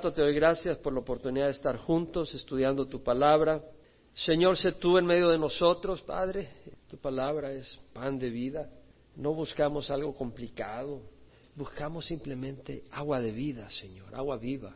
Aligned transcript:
Te 0.00 0.22
doy 0.22 0.32
gracias 0.32 0.78
por 0.78 0.94
la 0.94 1.00
oportunidad 1.00 1.44
de 1.44 1.50
estar 1.50 1.76
juntos 1.76 2.32
estudiando 2.32 2.86
tu 2.86 3.02
palabra. 3.02 3.62
Señor, 4.14 4.56
sé 4.56 4.72
tú 4.72 4.96
en 4.96 5.04
medio 5.04 5.28
de 5.28 5.36
nosotros, 5.38 6.00
Padre. 6.00 6.48
Tu 6.88 6.96
palabra 6.96 7.52
es 7.52 7.78
pan 7.92 8.18
de 8.18 8.30
vida. 8.30 8.70
No 9.16 9.34
buscamos 9.34 9.90
algo 9.90 10.16
complicado. 10.16 11.02
Buscamos 11.54 12.06
simplemente 12.06 12.84
agua 12.92 13.20
de 13.20 13.30
vida, 13.30 13.68
Señor, 13.68 14.14
agua 14.14 14.38
viva. 14.38 14.74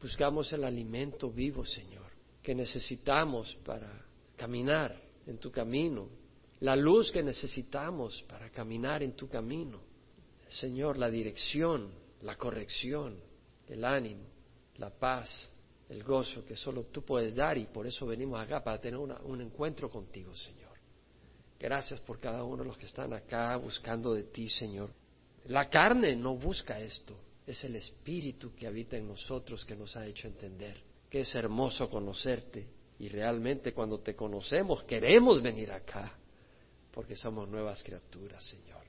Buscamos 0.00 0.50
el 0.54 0.64
alimento 0.64 1.30
vivo, 1.30 1.66
Señor, 1.66 2.10
que 2.42 2.54
necesitamos 2.54 3.54
para 3.66 4.06
caminar 4.34 4.98
en 5.26 5.36
tu 5.36 5.50
camino. 5.50 6.08
La 6.60 6.74
luz 6.74 7.12
que 7.12 7.22
necesitamos 7.22 8.22
para 8.26 8.48
caminar 8.48 9.02
en 9.02 9.12
tu 9.12 9.28
camino. 9.28 9.82
Señor, 10.48 10.96
la 10.96 11.10
dirección, 11.10 11.90
la 12.22 12.36
corrección, 12.36 13.20
el 13.68 13.84
ánimo 13.84 14.33
la 14.78 14.90
paz, 14.90 15.50
el 15.88 16.02
gozo 16.02 16.44
que 16.44 16.56
solo 16.56 16.84
tú 16.84 17.02
puedes 17.02 17.34
dar 17.34 17.56
y 17.58 17.66
por 17.66 17.86
eso 17.86 18.06
venimos 18.06 18.40
acá 18.40 18.62
para 18.62 18.80
tener 18.80 18.98
un 18.98 19.40
encuentro 19.40 19.88
contigo, 19.88 20.34
Señor. 20.34 20.72
Gracias 21.58 22.00
por 22.00 22.18
cada 22.18 22.42
uno 22.44 22.62
de 22.62 22.68
los 22.68 22.78
que 22.78 22.86
están 22.86 23.12
acá 23.12 23.56
buscando 23.56 24.14
de 24.14 24.24
ti, 24.24 24.48
Señor. 24.48 24.90
La 25.46 25.68
carne 25.68 26.16
no 26.16 26.36
busca 26.36 26.80
esto, 26.80 27.16
es 27.46 27.62
el 27.64 27.76
Espíritu 27.76 28.54
que 28.54 28.66
habita 28.66 28.96
en 28.96 29.06
nosotros 29.06 29.64
que 29.64 29.76
nos 29.76 29.96
ha 29.96 30.06
hecho 30.06 30.26
entender 30.26 30.82
que 31.10 31.20
es 31.20 31.34
hermoso 31.34 31.88
conocerte 31.88 32.66
y 32.98 33.08
realmente 33.08 33.72
cuando 33.72 34.00
te 34.00 34.16
conocemos 34.16 34.82
queremos 34.84 35.40
venir 35.40 35.70
acá 35.70 36.12
porque 36.90 37.14
somos 37.14 37.48
nuevas 37.48 37.82
criaturas, 37.82 38.42
Señor. 38.44 38.82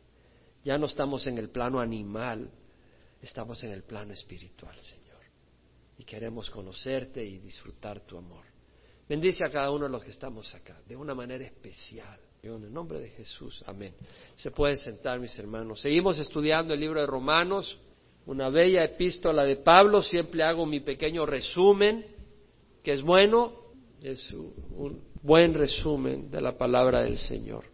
Ya 0.64 0.78
no 0.78 0.88
estamos 0.88 1.28
en 1.28 1.38
el 1.38 1.50
plano 1.50 1.80
animal, 1.80 2.50
estamos 3.22 3.62
en 3.64 3.72
el 3.72 3.84
plano 3.84 4.14
espiritual, 4.14 4.78
Señor 4.80 5.05
y 5.98 6.04
queremos 6.04 6.50
conocerte 6.50 7.24
y 7.24 7.40
disfrutar 7.40 8.02
tu 8.02 8.18
amor. 8.18 8.46
Bendice 9.08 9.46
a 9.46 9.50
cada 9.50 9.72
uno 9.72 9.86
de 9.86 9.92
los 9.92 10.04
que 10.04 10.12
estamos 10.12 10.54
acá, 10.56 10.82
de 10.88 10.96
una 10.96 11.14
manera 11.14 11.46
especial. 11.46 12.20
En 12.42 12.64
el 12.64 12.72
nombre 12.72 13.00
de 13.00 13.10
Jesús, 13.10 13.64
amén. 13.66 13.94
Se 14.36 14.52
pueden 14.52 14.78
sentar, 14.78 15.20
mis 15.20 15.38
hermanos. 15.40 15.82
Seguimos 15.82 16.20
estudiando 16.20 16.76
el 16.76 16.80
libro 16.80 17.00
de 17.00 17.08
Romanos, 17.08 17.80
una 18.28 18.50
bella 18.50 18.84
epístola 18.84 19.44
de 19.46 19.56
Pablo. 19.56 20.04
Siempre 20.04 20.44
hago 20.44 20.66
mi 20.66 20.80
pequeño 20.80 21.26
resumen, 21.26 22.06
que 22.84 22.92
es 22.92 23.02
bueno, 23.02 23.54
es 24.02 24.32
un 24.32 25.02
buen 25.24 25.56
resumen 25.56 26.30
de 26.30 26.40
la 26.40 26.56
palabra 26.56 27.04
del 27.04 27.18
Señor. 27.18 27.66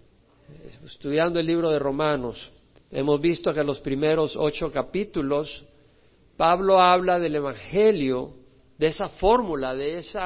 Estudiando 0.85 1.39
el 1.39 1.47
libro 1.47 1.69
de 1.69 1.79
Romanos, 1.79 2.51
hemos 2.89 3.19
visto 3.19 3.53
que 3.53 3.63
los 3.63 3.81
primeros 3.81 4.37
ocho 4.37 4.71
capítulos 4.71 5.65
Pablo 6.41 6.81
habla 6.81 7.19
del 7.19 7.35
Evangelio, 7.35 8.31
de 8.75 8.87
esa 8.87 9.09
fórmula, 9.09 9.75
de 9.75 9.99
ese 9.99 10.19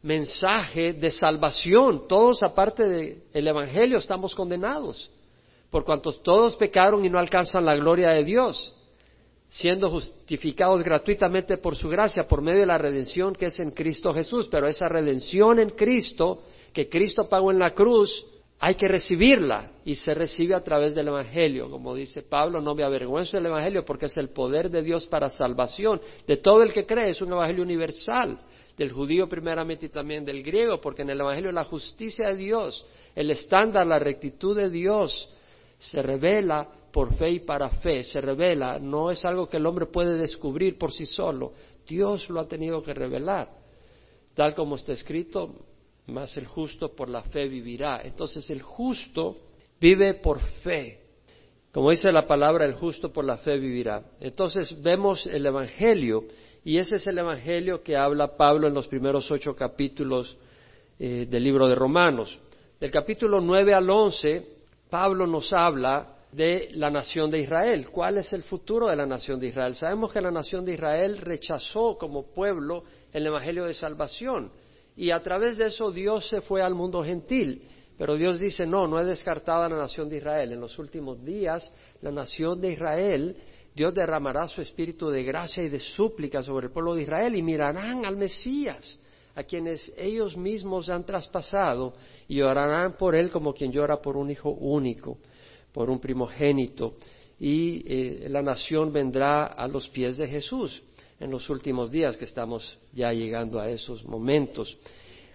mensaje 0.00 0.94
de 0.94 1.10
salvación. 1.10 2.08
Todos, 2.08 2.42
aparte 2.42 2.82
del 3.30 3.46
Evangelio, 3.46 3.98
estamos 3.98 4.34
condenados, 4.34 5.10
por 5.68 5.84
cuantos 5.84 6.22
todos 6.22 6.56
pecaron 6.56 7.04
y 7.04 7.10
no 7.10 7.18
alcanzan 7.18 7.66
la 7.66 7.76
gloria 7.76 8.08
de 8.08 8.24
Dios, 8.24 8.74
siendo 9.50 9.90
justificados 9.90 10.82
gratuitamente 10.82 11.58
por 11.58 11.76
su 11.76 11.90
gracia, 11.90 12.26
por 12.26 12.40
medio 12.40 12.60
de 12.60 12.66
la 12.66 12.78
redención 12.78 13.34
que 13.34 13.44
es 13.44 13.60
en 13.60 13.72
Cristo 13.72 14.14
Jesús. 14.14 14.48
Pero 14.50 14.66
esa 14.66 14.88
redención 14.88 15.58
en 15.58 15.68
Cristo, 15.68 16.42
que 16.72 16.88
Cristo 16.88 17.28
pagó 17.28 17.50
en 17.50 17.58
la 17.58 17.74
cruz, 17.74 18.24
hay 18.62 18.74
que 18.74 18.88
recibirla 18.88 19.70
y 19.86 19.94
se 19.94 20.12
recibe 20.12 20.54
a 20.54 20.62
través 20.62 20.94
del 20.94 21.08
Evangelio. 21.08 21.70
Como 21.70 21.94
dice 21.94 22.22
Pablo, 22.22 22.60
no 22.60 22.74
me 22.74 22.84
avergüenzo 22.84 23.38
del 23.38 23.46
Evangelio 23.46 23.86
porque 23.86 24.06
es 24.06 24.16
el 24.18 24.28
poder 24.28 24.70
de 24.70 24.82
Dios 24.82 25.06
para 25.06 25.30
salvación 25.30 25.98
de 26.26 26.36
todo 26.36 26.62
el 26.62 26.70
que 26.70 26.84
cree. 26.84 27.08
Es 27.08 27.22
un 27.22 27.32
Evangelio 27.32 27.62
universal, 27.62 28.38
del 28.76 28.92
judío 28.92 29.28
primeramente 29.30 29.86
y 29.86 29.88
también 29.88 30.26
del 30.26 30.42
griego, 30.42 30.78
porque 30.78 31.02
en 31.02 31.10
el 31.10 31.20
Evangelio 31.20 31.50
la 31.52 31.64
justicia 31.64 32.28
de 32.28 32.36
Dios, 32.36 32.84
el 33.14 33.30
estándar, 33.30 33.86
la 33.86 33.98
rectitud 33.98 34.54
de 34.54 34.68
Dios 34.68 35.30
se 35.78 36.02
revela 36.02 36.68
por 36.92 37.14
fe 37.16 37.30
y 37.30 37.40
para 37.40 37.68
fe, 37.68 38.04
se 38.04 38.20
revela, 38.20 38.78
no 38.78 39.10
es 39.10 39.24
algo 39.24 39.48
que 39.48 39.56
el 39.56 39.64
hombre 39.64 39.86
puede 39.86 40.18
descubrir 40.18 40.76
por 40.76 40.92
sí 40.92 41.06
solo, 41.06 41.52
Dios 41.86 42.28
lo 42.28 42.40
ha 42.40 42.48
tenido 42.48 42.82
que 42.82 42.92
revelar. 42.92 43.50
Tal 44.34 44.54
como 44.54 44.76
está 44.76 44.92
escrito, 44.92 45.54
más 46.06 46.36
el 46.36 46.46
justo 46.46 46.94
por 46.94 47.08
la 47.08 47.22
fe 47.22 47.48
vivirá. 47.48 48.00
Entonces 48.02 48.48
el 48.50 48.62
justo 48.62 49.36
vive 49.80 50.14
por 50.14 50.40
fe. 50.40 50.98
Como 51.72 51.90
dice 51.90 52.10
la 52.10 52.26
palabra, 52.26 52.64
el 52.64 52.74
justo 52.74 53.12
por 53.12 53.24
la 53.24 53.36
fe 53.38 53.58
vivirá. 53.58 54.02
Entonces 54.20 54.80
vemos 54.82 55.26
el 55.26 55.46
Evangelio 55.46 56.24
y 56.64 56.78
ese 56.78 56.96
es 56.96 57.06
el 57.06 57.18
Evangelio 57.18 57.82
que 57.82 57.96
habla 57.96 58.36
Pablo 58.36 58.66
en 58.66 58.74
los 58.74 58.88
primeros 58.88 59.30
ocho 59.30 59.54
capítulos 59.54 60.36
eh, 60.98 61.26
del 61.30 61.44
libro 61.44 61.68
de 61.68 61.74
Romanos. 61.74 62.38
Del 62.80 62.90
capítulo 62.90 63.40
nueve 63.40 63.72
al 63.72 63.88
once, 63.88 64.46
Pablo 64.88 65.26
nos 65.26 65.52
habla 65.52 66.16
de 66.32 66.68
la 66.72 66.90
nación 66.90 67.30
de 67.30 67.40
Israel. 67.40 67.88
¿Cuál 67.90 68.18
es 68.18 68.32
el 68.32 68.42
futuro 68.42 68.88
de 68.88 68.96
la 68.96 69.06
nación 69.06 69.38
de 69.38 69.48
Israel? 69.48 69.74
Sabemos 69.74 70.12
que 70.12 70.20
la 70.20 70.30
nación 70.30 70.64
de 70.64 70.74
Israel 70.74 71.18
rechazó 71.18 71.96
como 71.98 72.32
pueblo 72.32 72.84
el 73.12 73.26
Evangelio 73.26 73.64
de 73.64 73.74
salvación 73.74 74.50
y 74.96 75.10
a 75.10 75.22
través 75.22 75.56
de 75.56 75.66
eso 75.66 75.90
Dios 75.90 76.28
se 76.28 76.40
fue 76.40 76.62
al 76.62 76.74
mundo 76.74 77.02
gentil. 77.02 77.62
Pero 78.00 78.16
Dios 78.16 78.40
dice, 78.40 78.64
no, 78.64 78.86
no 78.86 78.98
he 78.98 79.04
descartado 79.04 79.64
a 79.64 79.68
la 79.68 79.76
nación 79.76 80.08
de 80.08 80.16
Israel. 80.16 80.52
En 80.52 80.60
los 80.60 80.78
últimos 80.78 81.22
días, 81.22 81.70
la 82.00 82.10
nación 82.10 82.58
de 82.58 82.72
Israel, 82.72 83.36
Dios 83.74 83.92
derramará 83.92 84.48
su 84.48 84.62
espíritu 84.62 85.10
de 85.10 85.22
gracia 85.22 85.62
y 85.62 85.68
de 85.68 85.80
súplica 85.80 86.42
sobre 86.42 86.68
el 86.68 86.72
pueblo 86.72 86.94
de 86.94 87.02
Israel 87.02 87.36
y 87.36 87.42
mirarán 87.42 88.06
al 88.06 88.16
Mesías, 88.16 88.98
a 89.34 89.42
quienes 89.44 89.92
ellos 89.98 90.34
mismos 90.34 90.88
han 90.88 91.04
traspasado 91.04 91.92
y 92.26 92.36
llorarán 92.36 92.96
por 92.96 93.14
él 93.14 93.30
como 93.30 93.52
quien 93.52 93.70
llora 93.70 94.00
por 94.00 94.16
un 94.16 94.30
hijo 94.30 94.50
único, 94.50 95.18
por 95.70 95.90
un 95.90 96.00
primogénito. 96.00 96.94
Y 97.38 97.84
eh, 97.86 98.28
la 98.30 98.40
nación 98.40 98.92
vendrá 98.92 99.44
a 99.44 99.68
los 99.68 99.88
pies 99.88 100.16
de 100.16 100.26
Jesús 100.26 100.82
en 101.20 101.30
los 101.30 101.48
últimos 101.50 101.90
días 101.90 102.16
que 102.16 102.24
estamos 102.24 102.78
ya 102.92 103.12
llegando 103.12 103.60
a 103.60 103.68
esos 103.68 104.04
momentos. 104.04 104.76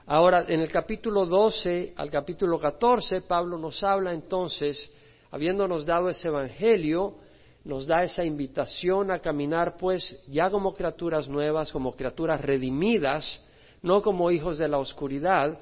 Ahora, 0.08 0.46
en 0.48 0.60
el 0.62 0.72
capítulo 0.72 1.26
12 1.26 1.94
al 1.96 2.10
capítulo 2.10 2.60
14, 2.60 3.22
Pablo 3.22 3.58
nos 3.58 3.84
habla 3.84 4.12
entonces, 4.12 4.92
habiéndonos 5.32 5.86
dado 5.86 6.10
ese 6.10 6.28
evangelio, 6.28 7.16
nos 7.64 7.88
da 7.88 8.04
esa 8.04 8.24
invitación 8.24 9.12
a 9.12 9.20
caminar 9.20 9.78
pues 9.78 10.20
ya 10.28 10.50
como 10.50 10.74
criaturas 10.74 11.28
nuevas, 11.28 11.72
como 11.72 11.94
criaturas 11.94 12.42
redimidas, 12.42 13.42
no 13.82 14.02
como 14.02 14.32
hijos 14.32 14.58
de 14.58 14.68
la 14.68 14.80
oscuridad, 14.80 15.60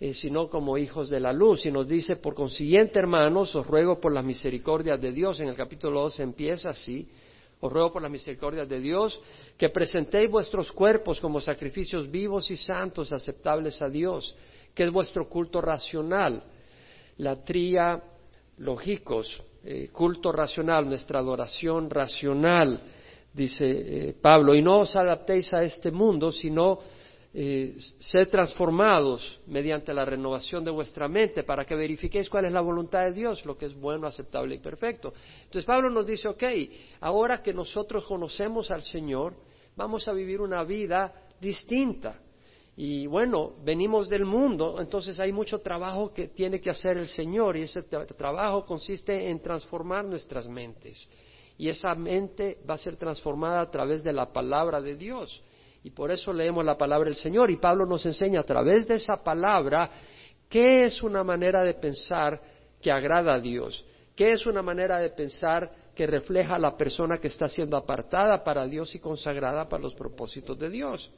eh, 0.00 0.14
sino 0.14 0.48
como 0.48 0.78
hijos 0.78 1.08
de 1.08 1.20
la 1.20 1.32
luz. 1.32 1.66
Y 1.66 1.72
nos 1.72 1.86
dice, 1.86 2.16
por 2.16 2.34
consiguiente, 2.34 2.98
hermanos, 2.98 3.54
os 3.54 3.66
ruego 3.66 4.00
por 4.00 4.12
las 4.12 4.24
misericordias 4.24 5.00
de 5.00 5.12
Dios, 5.12 5.40
en 5.40 5.48
el 5.48 5.56
capítulo 5.56 6.02
12 6.02 6.22
empieza 6.22 6.70
así, 6.70 7.08
os 7.64 7.72
ruego 7.72 7.92
por 7.92 8.02
la 8.02 8.10
misericordia 8.10 8.66
de 8.66 8.78
Dios 8.78 9.18
que 9.56 9.70
presentéis 9.70 10.30
vuestros 10.30 10.70
cuerpos 10.70 11.18
como 11.18 11.40
sacrificios 11.40 12.10
vivos 12.10 12.50
y 12.50 12.56
santos 12.56 13.10
aceptables 13.10 13.80
a 13.80 13.88
Dios, 13.88 14.36
que 14.74 14.82
es 14.82 14.90
vuestro 14.90 15.26
culto 15.28 15.62
racional. 15.62 16.42
La 17.18 17.42
tría 17.42 18.02
lógicos, 18.58 19.42
eh, 19.64 19.88
culto 19.90 20.30
racional, 20.30 20.86
nuestra 20.86 21.20
adoración 21.20 21.88
racional, 21.88 22.82
dice 23.32 23.64
eh, 23.64 24.14
Pablo, 24.20 24.54
y 24.54 24.60
no 24.60 24.80
os 24.80 24.94
adaptéis 24.94 25.54
a 25.54 25.62
este 25.62 25.90
mundo, 25.90 26.30
sino 26.30 26.80
eh, 27.36 27.74
ser 27.98 28.28
transformados 28.28 29.40
mediante 29.48 29.92
la 29.92 30.04
renovación 30.04 30.64
de 30.64 30.70
vuestra 30.70 31.08
mente 31.08 31.42
para 31.42 31.64
que 31.64 31.74
verifiquéis 31.74 32.30
cuál 32.30 32.44
es 32.44 32.52
la 32.52 32.60
voluntad 32.60 33.02
de 33.06 33.12
Dios, 33.12 33.44
lo 33.44 33.58
que 33.58 33.66
es 33.66 33.74
bueno, 33.74 34.06
aceptable 34.06 34.54
y 34.54 34.58
perfecto. 34.58 35.12
Entonces 35.42 35.64
Pablo 35.64 35.90
nos 35.90 36.06
dice, 36.06 36.28
ok, 36.28 36.44
ahora 37.00 37.42
que 37.42 37.52
nosotros 37.52 38.04
conocemos 38.04 38.70
al 38.70 38.82
Señor, 38.82 39.34
vamos 39.74 40.06
a 40.06 40.12
vivir 40.12 40.40
una 40.40 40.62
vida 40.62 41.12
distinta. 41.40 42.20
Y 42.76 43.08
bueno, 43.08 43.54
venimos 43.64 44.08
del 44.08 44.24
mundo, 44.24 44.76
entonces 44.80 45.18
hay 45.18 45.32
mucho 45.32 45.58
trabajo 45.58 46.12
que 46.12 46.28
tiene 46.28 46.60
que 46.60 46.70
hacer 46.70 46.98
el 46.98 47.08
Señor 47.08 47.56
y 47.56 47.62
ese 47.62 47.82
trabajo 47.82 48.64
consiste 48.64 49.28
en 49.28 49.40
transformar 49.40 50.04
nuestras 50.04 50.46
mentes. 50.46 51.08
Y 51.58 51.68
esa 51.68 51.96
mente 51.96 52.58
va 52.68 52.74
a 52.74 52.78
ser 52.78 52.94
transformada 52.94 53.60
a 53.60 53.70
través 53.72 54.04
de 54.04 54.12
la 54.12 54.32
palabra 54.32 54.80
de 54.80 54.94
Dios. 54.94 55.42
Y 55.84 55.90
por 55.90 56.10
eso 56.10 56.32
leemos 56.32 56.64
la 56.64 56.78
palabra 56.78 57.10
del 57.10 57.16
Señor 57.16 57.50
y 57.50 57.58
Pablo 57.58 57.84
nos 57.84 58.04
enseña 58.06 58.40
a 58.40 58.44
través 58.44 58.88
de 58.88 58.94
esa 58.94 59.22
palabra 59.22 59.90
qué 60.48 60.84
es 60.84 61.02
una 61.02 61.22
manera 61.22 61.62
de 61.62 61.74
pensar 61.74 62.40
que 62.80 62.90
agrada 62.90 63.34
a 63.34 63.38
Dios, 63.38 63.84
qué 64.16 64.32
es 64.32 64.46
una 64.46 64.62
manera 64.62 64.98
de 64.98 65.10
pensar 65.10 65.70
que 65.94 66.06
refleja 66.06 66.54
a 66.54 66.58
la 66.58 66.74
persona 66.74 67.18
que 67.18 67.28
está 67.28 67.48
siendo 67.48 67.76
apartada 67.76 68.42
para 68.42 68.66
Dios 68.66 68.94
y 68.94 68.98
consagrada 68.98 69.68
para 69.68 69.82
los 69.82 69.94
propósitos 69.94 70.58
de 70.58 70.70
Dios. 70.70 71.12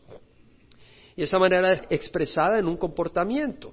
Y 1.14 1.22
esa 1.22 1.38
manera 1.38 1.72
es 1.72 1.82
expresada 1.88 2.58
en 2.58 2.66
un 2.66 2.76
comportamiento. 2.76 3.72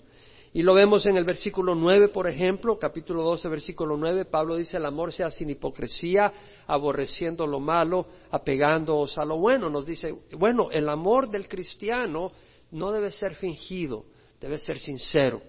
Y 0.55 0.61
lo 0.61 0.75
vemos 0.75 1.03
en 1.07 1.17
el 1.17 1.23
versículo 1.23 1.73
9, 1.73 2.09
por 2.09 2.27
ejemplo, 2.27 2.77
capítulo 2.77 3.23
12, 3.23 3.49
versículo 3.49 3.97
9, 3.97 4.25
Pablo 4.25 4.55
dice, 4.55 4.77
el 4.77 4.85
amor 4.85 5.11
sea 5.11 5.31
sin 5.31 5.49
hipocresía, 5.49 6.31
aborreciendo 6.67 7.47
lo 7.47 7.59
malo, 7.59 8.05
apegándoos 8.29 9.17
a 9.17 9.25
lo 9.25 9.37
bueno. 9.37 9.67
Nos 9.67 9.83
dice, 9.83 10.13
bueno, 10.37 10.69
el 10.69 10.87
amor 10.89 11.27
del 11.27 11.47
cristiano 11.47 12.31
no 12.69 12.91
debe 12.91 13.11
ser 13.11 13.33
fingido, 13.33 14.05
debe 14.39 14.59
ser 14.59 14.77
sincero. 14.77 15.41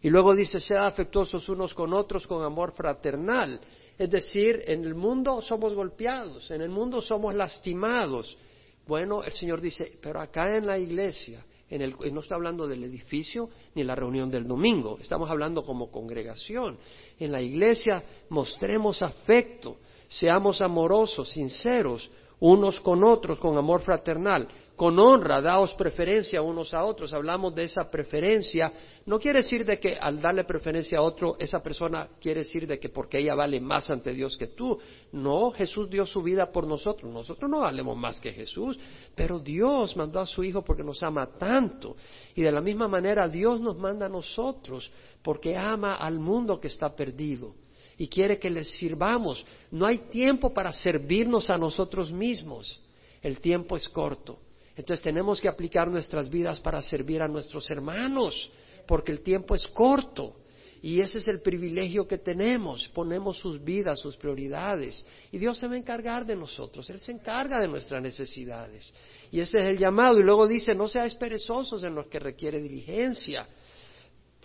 Y 0.00 0.08
luego 0.08 0.34
dice, 0.34 0.58
sean 0.58 0.86
afectuosos 0.86 1.46
unos 1.50 1.74
con 1.74 1.92
otros 1.92 2.26
con 2.26 2.42
amor 2.42 2.72
fraternal. 2.72 3.60
Es 3.98 4.08
decir, 4.08 4.62
en 4.66 4.86
el 4.86 4.94
mundo 4.94 5.42
somos 5.42 5.74
golpeados, 5.74 6.50
en 6.50 6.62
el 6.62 6.70
mundo 6.70 7.02
somos 7.02 7.34
lastimados. 7.34 8.38
Bueno, 8.86 9.22
el 9.22 9.32
Señor 9.32 9.60
dice, 9.60 9.98
pero 10.00 10.18
acá 10.18 10.56
en 10.56 10.66
la 10.66 10.78
iglesia 10.78 11.44
no 11.70 12.20
está 12.20 12.34
hablando 12.34 12.66
del 12.66 12.84
edificio 12.84 13.48
ni 13.74 13.84
la 13.84 13.94
reunión 13.94 14.30
del 14.30 14.46
domingo, 14.46 14.98
estamos 15.00 15.30
hablando 15.30 15.64
como 15.64 15.90
congregación. 15.90 16.78
En 17.18 17.30
la 17.30 17.40
iglesia 17.40 18.02
mostremos 18.28 19.02
afecto, 19.02 19.76
seamos 20.08 20.60
amorosos, 20.60 21.30
sinceros, 21.30 22.10
unos 22.40 22.80
con 22.80 23.04
otros, 23.04 23.38
con 23.38 23.56
amor 23.56 23.82
fraternal 23.82 24.48
con 24.80 24.98
honra, 24.98 25.42
daos 25.42 25.74
preferencia 25.74 26.40
unos 26.40 26.72
a 26.72 26.82
otros. 26.84 27.12
Hablamos 27.12 27.54
de 27.54 27.64
esa 27.64 27.90
preferencia. 27.90 28.72
No 29.04 29.18
quiere 29.18 29.40
decir 29.40 29.62
de 29.62 29.78
que 29.78 29.98
al 30.00 30.22
darle 30.22 30.44
preferencia 30.44 30.96
a 30.96 31.02
otro, 31.02 31.36
esa 31.38 31.62
persona 31.62 32.08
quiere 32.18 32.40
decir 32.40 32.66
de 32.66 32.80
que 32.80 32.88
porque 32.88 33.18
ella 33.18 33.34
vale 33.34 33.60
más 33.60 33.90
ante 33.90 34.14
Dios 34.14 34.38
que 34.38 34.46
tú. 34.46 34.78
No, 35.12 35.50
Jesús 35.50 35.90
dio 35.90 36.06
su 36.06 36.22
vida 36.22 36.50
por 36.50 36.66
nosotros. 36.66 37.12
Nosotros 37.12 37.50
no 37.50 37.60
valemos 37.60 37.94
más 37.94 38.18
que 38.20 38.32
Jesús, 38.32 38.78
pero 39.14 39.38
Dios 39.38 39.94
mandó 39.98 40.18
a 40.18 40.24
su 40.24 40.42
Hijo 40.42 40.62
porque 40.64 40.82
nos 40.82 41.02
ama 41.02 41.26
tanto. 41.38 41.94
Y 42.34 42.40
de 42.40 42.50
la 42.50 42.62
misma 42.62 42.88
manera 42.88 43.28
Dios 43.28 43.60
nos 43.60 43.76
manda 43.76 44.06
a 44.06 44.08
nosotros 44.08 44.90
porque 45.22 45.58
ama 45.58 45.96
al 45.96 46.18
mundo 46.18 46.58
que 46.58 46.68
está 46.68 46.96
perdido 46.96 47.54
y 47.98 48.08
quiere 48.08 48.38
que 48.38 48.48
les 48.48 48.70
sirvamos. 48.78 49.44
No 49.70 49.84
hay 49.84 50.08
tiempo 50.08 50.54
para 50.54 50.72
servirnos 50.72 51.50
a 51.50 51.58
nosotros 51.58 52.10
mismos. 52.10 52.80
El 53.20 53.40
tiempo 53.40 53.76
es 53.76 53.86
corto. 53.86 54.38
Entonces 54.80 55.04
tenemos 55.04 55.42
que 55.42 55.48
aplicar 55.48 55.90
nuestras 55.90 56.30
vidas 56.30 56.58
para 56.58 56.80
servir 56.80 57.20
a 57.20 57.28
nuestros 57.28 57.68
hermanos, 57.68 58.50
porque 58.86 59.12
el 59.12 59.20
tiempo 59.20 59.54
es 59.54 59.66
corto. 59.66 60.36
Y 60.80 61.02
ese 61.02 61.18
es 61.18 61.28
el 61.28 61.42
privilegio 61.42 62.08
que 62.08 62.16
tenemos. 62.16 62.88
Ponemos 62.88 63.36
sus 63.36 63.62
vidas, 63.62 64.00
sus 64.00 64.16
prioridades. 64.16 65.04
Y 65.30 65.36
Dios 65.36 65.58
se 65.58 65.66
va 65.66 65.74
a 65.74 65.76
encargar 65.76 66.24
de 66.24 66.34
nosotros. 66.34 66.88
Él 66.88 66.98
se 66.98 67.12
encarga 67.12 67.60
de 67.60 67.68
nuestras 67.68 68.02
necesidades. 68.02 68.90
Y 69.30 69.40
ese 69.40 69.58
es 69.58 69.66
el 69.66 69.76
llamado. 69.76 70.18
Y 70.18 70.22
luego 70.22 70.48
dice, 70.48 70.74
no 70.74 70.88
seáis 70.88 71.14
perezosos 71.14 71.84
en 71.84 71.94
lo 71.94 72.08
que 72.08 72.18
requiere 72.18 72.62
diligencia. 72.62 73.46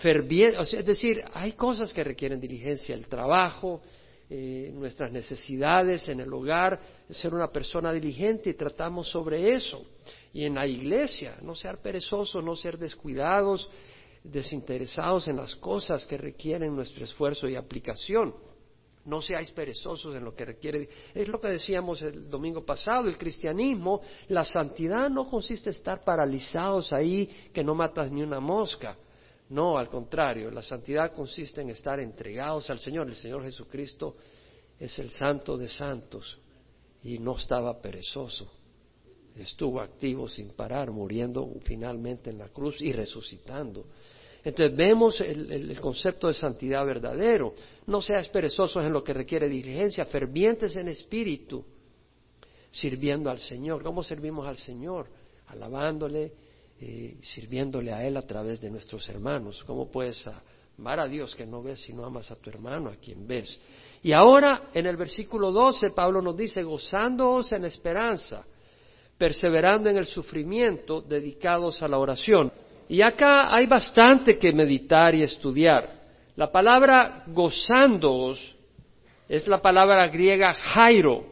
es 0.03 0.85
decir, 0.85 1.23
hay 1.33 1.53
cosas 1.53 1.93
que 1.93 2.03
requieren 2.03 2.41
diligencia. 2.41 2.93
El 2.93 3.07
trabajo, 3.07 3.81
eh, 4.29 4.69
nuestras 4.73 5.13
necesidades 5.13 6.09
en 6.09 6.19
el 6.19 6.33
hogar, 6.33 6.77
ser 7.09 7.33
una 7.33 7.49
persona 7.49 7.93
diligente 7.93 8.49
y 8.49 8.55
tratamos 8.55 9.07
sobre 9.07 9.55
eso 9.55 9.85
y 10.35 10.43
en 10.43 10.55
la 10.55 10.67
iglesia, 10.67 11.37
no 11.43 11.55
ser 11.55 11.77
perezosos, 11.77 12.43
no 12.43 12.57
ser 12.57 12.77
descuidados, 12.77 13.69
desinteresados 14.21 15.29
en 15.29 15.37
las 15.37 15.55
cosas 15.55 16.05
que 16.05 16.17
requieren 16.17 16.75
nuestro 16.75 17.05
esfuerzo 17.05 17.47
y 17.47 17.55
aplicación. 17.55 18.35
No 19.05 19.21
seáis 19.21 19.49
perezosos 19.51 20.13
en 20.13 20.25
lo 20.25 20.35
que 20.35 20.43
requiere. 20.43 20.89
Es 21.13 21.29
lo 21.29 21.39
que 21.39 21.47
decíamos 21.47 22.01
el 22.01 22.29
domingo 22.29 22.65
pasado, 22.65 23.07
el 23.07 23.17
cristianismo, 23.17 24.01
la 24.27 24.43
santidad 24.43 25.09
no 25.09 25.29
consiste 25.29 25.69
en 25.69 25.75
estar 25.77 26.03
paralizados 26.03 26.91
ahí 26.91 27.27
que 27.53 27.63
no 27.63 27.73
matas 27.73 28.11
ni 28.11 28.21
una 28.21 28.41
mosca. 28.41 28.97
No, 29.47 29.77
al 29.77 29.87
contrario, 29.87 30.51
la 30.51 30.63
santidad 30.63 31.13
consiste 31.13 31.61
en 31.61 31.69
estar 31.69 31.97
entregados 32.01 32.69
al 32.69 32.79
Señor. 32.79 33.07
El 33.07 33.15
Señor 33.15 33.41
Jesucristo 33.41 34.17
es 34.77 34.99
el 34.99 35.11
santo 35.11 35.55
de 35.55 35.69
santos 35.69 36.37
y 37.05 37.19
no 37.19 37.37
estaba 37.37 37.79
perezoso 37.81 38.51
estuvo 39.35 39.81
activo 39.81 40.27
sin 40.29 40.49
parar, 40.49 40.91
muriendo 40.91 41.49
finalmente 41.63 42.29
en 42.29 42.37
la 42.37 42.49
cruz 42.49 42.81
y 42.81 42.91
resucitando. 42.91 43.85
Entonces 44.43 44.75
vemos 44.77 45.19
el, 45.21 45.79
concepto 45.81 46.27
de 46.27 46.35
santidad 46.35 46.85
verdadero. 46.85 47.53
No 47.87 48.01
seas 48.01 48.29
perezosos 48.29 48.85
en 48.85 48.93
lo 48.93 49.03
que 49.03 49.13
requiere 49.13 49.49
diligencia, 49.49 50.05
fervientes 50.05 50.75
en 50.75 50.87
espíritu, 50.87 51.65
sirviendo 52.71 53.29
al 53.29 53.39
Señor. 53.39 53.83
¿Cómo 53.83 54.03
servimos 54.03 54.45
al 54.45 54.57
Señor? 54.57 55.07
Alabándole, 55.47 56.33
eh, 56.79 57.17
sirviéndole 57.21 57.91
a 57.91 58.05
Él 58.05 58.17
a 58.17 58.21
través 58.21 58.61
de 58.61 58.69
nuestros 58.69 59.09
hermanos. 59.09 59.63
¿Cómo 59.65 59.89
puedes 59.89 60.29
amar 60.77 60.99
a 60.99 61.07
Dios 61.07 61.35
que 61.35 61.45
no 61.45 61.63
ves 61.63 61.81
si 61.81 61.93
no 61.93 62.05
amas 62.05 62.29
a 62.29 62.35
tu 62.35 62.51
hermano, 62.51 62.91
a 62.91 62.95
quien 62.97 63.27
ves? 63.27 63.59
Y 64.03 64.11
ahora 64.11 64.69
en 64.75 64.85
el 64.85 64.95
versículo 64.95 65.51
12 65.51 65.89
Pablo 65.89 66.21
nos 66.21 66.37
dice, 66.37 66.61
gozándoos 66.61 67.51
en 67.51 67.65
esperanza 67.65 68.45
perseverando 69.17 69.89
en 69.89 69.97
el 69.97 70.05
sufrimiento, 70.05 71.01
dedicados 71.01 71.81
a 71.81 71.87
la 71.87 71.97
oración. 71.97 72.51
Y 72.87 73.01
acá 73.01 73.53
hay 73.53 73.65
bastante 73.65 74.37
que 74.37 74.51
meditar 74.51 75.15
y 75.15 75.23
estudiar. 75.23 76.03
La 76.35 76.51
palabra 76.51 77.23
gozándoos 77.27 78.55
es 79.27 79.47
la 79.47 79.61
palabra 79.61 80.07
griega 80.07 80.53
Jairo. 80.53 81.25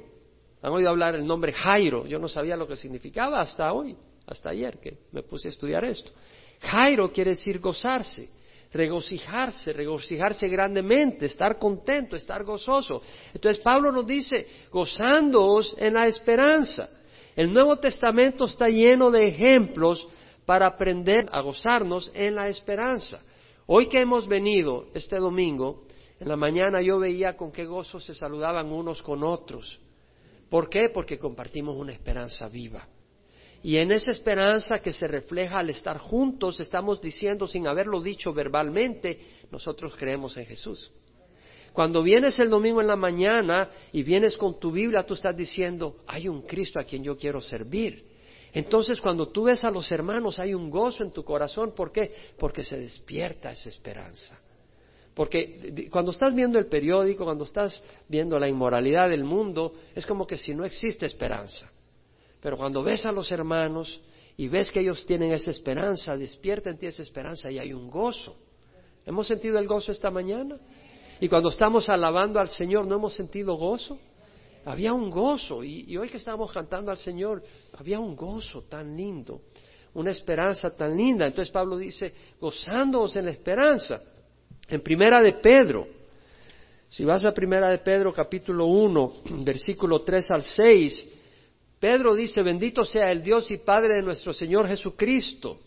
Han 0.62 0.72
oído 0.72 0.90
hablar 0.90 1.16
el 1.16 1.28
nombre 1.28 1.52
Jairo. 1.52 2.08
Yo 2.08 2.20
no 2.20 2.28
sabía 2.28 2.56
lo 2.56 2.68
que 2.68 2.78
significaba 2.78 3.42
hasta 3.42 3.72
hoy, 3.74 3.96
hasta 4.26 4.50
ayer 4.50 4.80
que 4.80 4.98
me 5.12 5.22
puse 5.24 5.50
a 5.50 5.52
estudiar 5.52 5.84
esto. 5.84 6.12
Jairo 6.62 7.12
quiere 7.12 7.32
decir 7.32 7.60
gozarse, 7.60 8.30
regocijarse, 8.72 9.74
regocijarse 9.74 10.48
grandemente, 10.48 11.26
estar 11.26 11.60
contento, 11.60 12.16
estar 12.16 12.44
gozoso. 12.46 13.02
Entonces 13.34 13.62
Pablo 13.62 13.92
nos 13.92 14.08
dice, 14.08 14.48
gozándoos 14.72 15.76
en 15.78 15.94
la 15.94 16.08
esperanza. 16.08 16.90
El 17.36 17.52
Nuevo 17.52 17.78
Testamento 17.78 18.46
está 18.46 18.70
lleno 18.70 19.10
de 19.10 19.28
ejemplos 19.28 20.08
para 20.46 20.68
aprender 20.68 21.28
a 21.32 21.42
gozarnos 21.42 22.12
en 22.14 22.36
la 22.36 22.48
esperanza. 22.48 23.22
Hoy 23.66 23.88
que 23.88 24.02
hemos 24.02 24.28
venido 24.28 24.88
este 24.94 25.18
domingo, 25.18 25.86
en 26.20 26.28
la 26.28 26.36
mañana 26.36 26.82
yo 26.82 27.00
veía 27.00 27.36
con 27.36 27.52
qué 27.52 27.66
gozo 27.66 28.00
se 28.00 28.14
saludaban 28.14 28.72
unos 28.72 29.02
con 29.02 29.24
otros. 29.24 29.80
¿Por 30.50 30.70
qué? 30.70 30.90
Porque 30.90 31.18
compartimos 31.18 31.76
una 31.76 31.94
esperanza 31.94 32.48
viva. 32.50 32.88
Y 33.64 33.78
en 33.78 33.92
esa 33.92 34.12
esperanza 34.12 34.80
que 34.80 34.92
se 34.92 35.08
refleja 35.08 35.60
al 35.60 35.70
estar 35.70 35.98
juntos, 35.98 36.60
estamos 36.60 37.02
diciendo, 37.02 37.48
sin 37.48 37.66
haberlo 37.66 38.02
dicho 38.02 38.34
verbalmente, 38.34 39.20
nosotros 39.50 39.96
creemos 39.98 40.36
en 40.38 40.46
Jesús. 40.46 40.92
Cuando 41.74 42.04
vienes 42.04 42.38
el 42.38 42.50
domingo 42.50 42.82
en 42.82 42.88
la 42.88 42.96
mañana 42.96 43.70
y 43.92 44.04
vienes 44.04 44.38
con 44.38 44.60
tu 44.60 44.72
Biblia, 44.72 45.04
tú 45.04 45.16
estás 45.16 45.36
diciendo, 45.36 45.98
hay 46.06 46.28
un 46.28 46.44
Cristo 46.44 46.80
a 46.80 46.84
quien 46.84 47.04
yo 47.04 47.18
quiero 47.18 47.42
servir. 47.42 48.06
Entonces, 48.54 49.02
cuando 49.02 49.30
tú 49.30 49.46
ves 49.46 49.64
a 49.64 49.72
los 49.72 49.92
hermanos, 49.92 50.40
hay 50.40 50.54
un 50.54 50.70
gozo 50.70 51.04
en 51.04 51.12
tu 51.12 51.24
corazón. 51.24 51.74
¿Por 51.74 51.92
qué? 51.92 52.14
Porque 52.38 52.64
se 52.64 52.78
despierta 52.78 53.52
esa 53.52 53.70
esperanza. 53.70 54.40
Porque 55.16 55.90
cuando 55.92 56.12
estás 56.12 56.36
viendo 56.36 56.60
el 56.60 56.68
periódico, 56.68 57.26
cuando 57.26 57.44
estás 57.44 57.82
viendo 58.08 58.38
la 58.38 58.48
inmoralidad 58.48 59.10
del 59.10 59.24
mundo, 59.24 59.74
es 59.96 60.06
como 60.06 60.28
que 60.28 60.38
si 60.38 60.54
no 60.54 60.66
existe 60.66 61.08
esperanza. 61.08 61.72
Pero 62.40 62.58
cuando 62.58 62.84
ves 62.84 63.06
a 63.08 63.12
los 63.12 63.32
hermanos 63.32 64.00
y 64.38 64.48
ves 64.48 64.72
que 64.72 64.82
ellos 64.82 65.06
tienen 65.08 65.32
esa 65.32 65.50
esperanza, 65.50 66.16
despierta 66.16 66.70
en 66.70 66.78
ti 66.78 66.86
esa 66.86 67.02
esperanza 67.02 67.50
y 67.50 67.58
hay 67.58 67.74
un 67.74 67.90
gozo. 67.90 68.36
¿Hemos 69.06 69.28
sentido 69.28 69.58
el 69.58 69.68
gozo 69.68 69.92
esta 69.92 70.12
mañana? 70.12 70.58
Y 71.24 71.30
cuando 71.30 71.48
estamos 71.48 71.88
alabando 71.88 72.38
al 72.38 72.50
Señor, 72.50 72.86
¿no 72.86 72.96
hemos 72.96 73.14
sentido 73.14 73.56
gozo? 73.56 73.98
Había 74.66 74.92
un 74.92 75.10
gozo. 75.10 75.64
Y, 75.64 75.96
hoy 75.96 76.10
que 76.10 76.18
estamos 76.18 76.52
cantando 76.52 76.92
al 76.92 76.98
Señor, 76.98 77.42
había 77.78 77.98
un 77.98 78.14
gozo 78.14 78.64
tan 78.64 78.94
lindo, 78.94 79.44
una 79.94 80.12
esperanza 80.12 80.76
tan 80.76 80.98
linda. 80.98 81.26
Entonces 81.26 81.50
Pablo 81.50 81.78
dice, 81.78 82.14
gozándoos 82.42 83.16
en 83.16 83.24
la 83.24 83.32
esperanza. 83.32 84.02
En 84.68 84.82
Primera 84.82 85.22
de 85.22 85.32
Pedro, 85.36 85.88
si 86.90 87.06
vas 87.06 87.24
a 87.24 87.34
Primera 87.34 87.70
de 87.70 87.78
Pedro 87.78 88.12
capítulo 88.12 88.66
1, 88.66 89.14
versículo 89.46 90.02
3 90.02 90.30
al 90.30 90.44
6, 90.44 91.10
Pedro 91.80 92.16
dice, 92.16 92.42
bendito 92.42 92.84
sea 92.84 93.10
el 93.14 93.24
Dios 93.24 93.50
y 93.50 93.60
Padre 93.60 93.94
de 93.94 94.02
nuestro 94.02 94.34
Señor 94.34 94.68
Jesucristo 94.68 95.58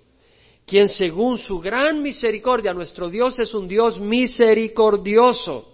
quien 0.67 0.89
según 0.89 1.39
su 1.39 1.61
gran 1.61 2.03
misericordia, 2.03 2.75
nuestro 2.75 3.09
Dios 3.09 3.39
es 3.39 3.55
un 3.55 3.69
Dios 3.69 4.01
misericordioso, 4.01 5.73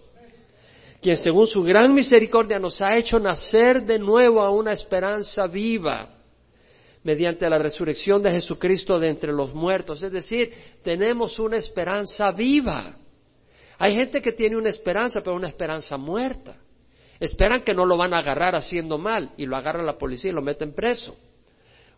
quien 1.01 1.17
según 1.17 1.47
su 1.47 1.63
gran 1.63 1.95
misericordia 1.95 2.59
nos 2.59 2.81
ha 2.83 2.97
hecho 2.97 3.19
nacer 3.19 3.83
de 3.85 3.99
nuevo 3.99 4.43
a 4.43 4.51
una 4.51 4.73
esperanza 4.73 5.47
viva 5.47 6.19
mediante 7.03 7.49
la 7.49 7.59
resurrección 7.59 8.23
de 8.23 8.33
Jesucristo 8.33 8.99
de 8.99 9.09
entre 9.09 9.33
los 9.33 9.55
muertos. 9.55 10.03
Es 10.03 10.13
decir, 10.13 10.53
tenemos 10.85 11.39
una 11.39 11.57
esperanza 11.57 12.31
viva. 12.31 12.95
Hay 13.79 13.97
gente 13.97 14.23
que 14.23 14.33
tiene 14.33 14.57
una 14.57 14.69
esperanza, 14.69 15.21
pero 15.23 15.35
una 15.35 15.49
esperanza 15.49 15.97
muerta. 15.97 16.57
Esperan 17.19 17.63
que 17.63 17.75
no 17.75 17.87
lo 17.87 17.97
van 17.97 18.15
a 18.15 18.19
agarrar 18.19 18.55
haciendo 18.55 18.99
mal 18.99 19.33
y 19.37 19.47
lo 19.47 19.57
agarra 19.57 19.83
la 19.83 19.99
policía 19.99 20.31
y 20.31 20.35
lo 20.35 20.43
meten 20.43 20.75
preso. 20.75 21.17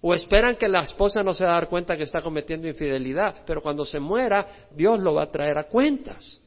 O 0.07 0.13
esperan 0.13 0.57
que 0.57 0.69
la 0.69 0.81
esposa 0.81 1.23
no 1.23 1.33
se 1.33 1.45
va 1.45 1.53
a 1.53 1.61
dar 1.61 1.69
cuenta 1.71 1.97
que 1.97 2.03
está 2.03 2.21
cometiendo 2.21 2.69
infidelidad, 2.69 3.37
pero 3.47 3.63
cuando 3.63 3.87
se 3.87 3.99
muera, 3.99 4.69
Dios 4.71 5.01
lo 5.01 5.15
va 5.15 5.23
a 5.23 5.31
traer 5.31 5.57
a 5.57 5.65
cuentas. 5.65 6.39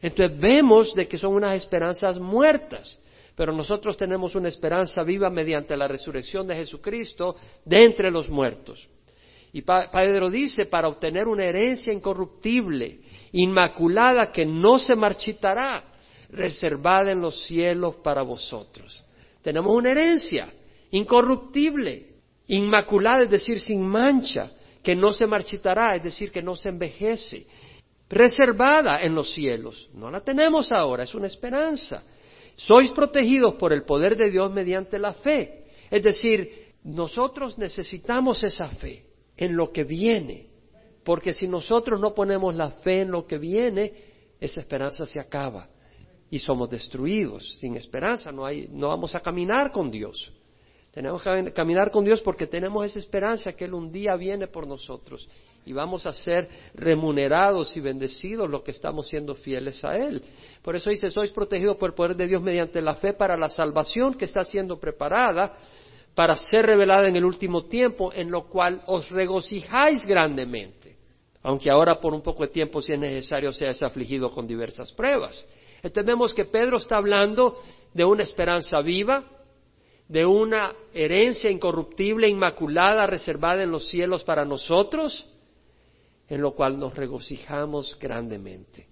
Entonces 0.00 0.38
vemos 0.38 0.94
de 0.94 1.08
que 1.08 1.18
son 1.18 1.34
unas 1.34 1.56
esperanzas 1.56 2.20
muertas, 2.20 3.00
pero 3.34 3.52
nosotros 3.52 3.96
tenemos 3.96 4.36
una 4.36 4.46
esperanza 4.46 5.02
viva 5.02 5.30
mediante 5.30 5.76
la 5.76 5.88
resurrección 5.88 6.46
de 6.46 6.54
Jesucristo 6.54 7.34
de 7.64 7.82
entre 7.82 8.08
los 8.08 8.30
muertos. 8.30 8.88
Y 9.52 9.62
Pedro 9.62 10.30
dice, 10.30 10.66
para 10.66 10.86
obtener 10.86 11.26
una 11.26 11.44
herencia 11.44 11.92
incorruptible, 11.92 13.00
inmaculada, 13.32 14.30
que 14.30 14.46
no 14.46 14.78
se 14.78 14.94
marchitará, 14.94 15.86
reservada 16.30 17.10
en 17.10 17.20
los 17.20 17.42
cielos 17.46 17.96
para 17.96 18.22
vosotros. 18.22 19.04
Tenemos 19.42 19.74
una 19.74 19.90
herencia 19.90 20.52
incorruptible, 20.92 22.11
inmaculada, 22.46 23.24
es 23.24 23.30
decir, 23.30 23.60
sin 23.60 23.86
mancha, 23.86 24.52
que 24.82 24.96
no 24.96 25.12
se 25.12 25.26
marchitará, 25.26 25.96
es 25.96 26.02
decir, 26.02 26.30
que 26.32 26.42
no 26.42 26.56
se 26.56 26.68
envejece, 26.68 27.46
reservada 28.08 29.00
en 29.00 29.14
los 29.14 29.32
cielos. 29.32 29.88
No 29.94 30.10
la 30.10 30.20
tenemos 30.20 30.70
ahora, 30.72 31.04
es 31.04 31.14
una 31.14 31.28
esperanza. 31.28 32.02
Sois 32.56 32.90
protegidos 32.90 33.54
por 33.54 33.72
el 33.72 33.84
poder 33.84 34.16
de 34.16 34.30
Dios 34.30 34.52
mediante 34.52 34.98
la 34.98 35.14
fe. 35.14 35.66
Es 35.90 36.02
decir, 36.02 36.74
nosotros 36.84 37.58
necesitamos 37.58 38.42
esa 38.42 38.68
fe 38.68 39.06
en 39.36 39.56
lo 39.56 39.72
que 39.72 39.84
viene, 39.84 40.48
porque 41.04 41.32
si 41.32 41.48
nosotros 41.48 42.00
no 42.00 42.14
ponemos 42.14 42.54
la 42.54 42.70
fe 42.70 43.02
en 43.02 43.10
lo 43.10 43.26
que 43.26 43.38
viene, 43.38 43.92
esa 44.40 44.60
esperanza 44.60 45.06
se 45.06 45.20
acaba 45.20 45.68
y 46.30 46.38
somos 46.38 46.68
destruidos. 46.68 47.58
Sin 47.60 47.76
esperanza 47.76 48.32
no, 48.32 48.44
hay, 48.44 48.68
no 48.68 48.88
vamos 48.88 49.14
a 49.14 49.20
caminar 49.20 49.70
con 49.70 49.90
Dios. 49.90 50.32
Tenemos 50.92 51.22
que 51.22 51.52
caminar 51.52 51.90
con 51.90 52.04
Dios 52.04 52.20
porque 52.20 52.46
tenemos 52.46 52.84
esa 52.84 52.98
esperanza 52.98 53.54
que 53.54 53.64
Él 53.64 53.74
un 53.74 53.90
día 53.90 54.14
viene 54.16 54.46
por 54.46 54.66
nosotros 54.66 55.26
y 55.64 55.72
vamos 55.72 56.06
a 56.06 56.12
ser 56.12 56.48
remunerados 56.74 57.76
y 57.76 57.80
bendecidos 57.80 58.50
los 58.50 58.62
que 58.62 58.72
estamos 58.72 59.08
siendo 59.08 59.34
fieles 59.34 59.82
a 59.84 59.96
Él. 59.96 60.22
Por 60.60 60.76
eso 60.76 60.90
dice, 60.90 61.10
sois 61.10 61.30
protegidos 61.30 61.76
por 61.76 61.90
el 61.90 61.94
poder 61.94 62.16
de 62.16 62.26
Dios 62.26 62.42
mediante 62.42 62.82
la 62.82 62.96
fe 62.96 63.14
para 63.14 63.36
la 63.36 63.48
salvación 63.48 64.14
que 64.14 64.26
está 64.26 64.44
siendo 64.44 64.78
preparada 64.78 65.54
para 66.14 66.36
ser 66.36 66.66
revelada 66.66 67.08
en 67.08 67.16
el 67.16 67.24
último 67.24 67.64
tiempo, 67.64 68.12
en 68.12 68.30
lo 68.30 68.46
cual 68.48 68.82
os 68.86 69.10
regocijáis 69.10 70.04
grandemente, 70.04 70.96
aunque 71.42 71.70
ahora 71.70 72.00
por 72.00 72.12
un 72.12 72.22
poco 72.22 72.42
de 72.42 72.50
tiempo, 72.50 72.82
si 72.82 72.92
es 72.92 72.98
necesario, 72.98 73.50
seas 73.52 73.82
afligido 73.82 74.30
con 74.30 74.46
diversas 74.46 74.92
pruebas. 74.92 75.46
Entendemos 75.82 76.34
que 76.34 76.44
Pedro 76.44 76.76
está 76.76 76.98
hablando 76.98 77.58
de 77.94 78.04
una 78.04 78.22
esperanza 78.22 78.80
viva, 78.82 79.24
de 80.08 80.26
una 80.26 80.74
herencia 80.92 81.50
incorruptible, 81.50 82.28
inmaculada, 82.28 83.06
reservada 83.06 83.62
en 83.62 83.70
los 83.70 83.88
cielos 83.88 84.24
para 84.24 84.44
nosotros, 84.44 85.26
en 86.28 86.40
lo 86.40 86.54
cual 86.54 86.78
nos 86.78 86.94
regocijamos 86.94 87.98
grandemente. 87.98 88.88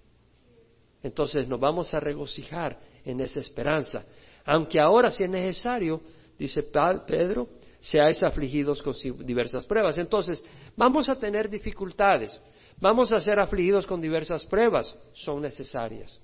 Entonces 1.03 1.47
nos 1.47 1.59
vamos 1.59 1.93
a 1.93 1.99
regocijar 1.99 2.79
en 3.03 3.19
esa 3.19 3.39
esperanza, 3.39 4.05
aunque 4.45 4.79
ahora 4.79 5.09
si 5.09 5.23
es 5.23 5.29
necesario, 5.29 6.01
dice 6.37 6.63
Pedro, 6.63 7.49
seáis 7.79 8.21
afligidos 8.21 8.81
con 8.81 8.93
diversas 9.25 9.65
pruebas. 9.65 9.97
Entonces, 9.97 10.43
vamos 10.75 11.09
a 11.09 11.15
tener 11.15 11.49
dificultades, 11.49 12.39
vamos 12.79 13.11
a 13.11 13.19
ser 13.19 13.39
afligidos 13.39 13.87
con 13.87 13.99
diversas 13.99 14.45
pruebas, 14.45 14.97
son 15.13 15.41
necesarias, 15.41 16.19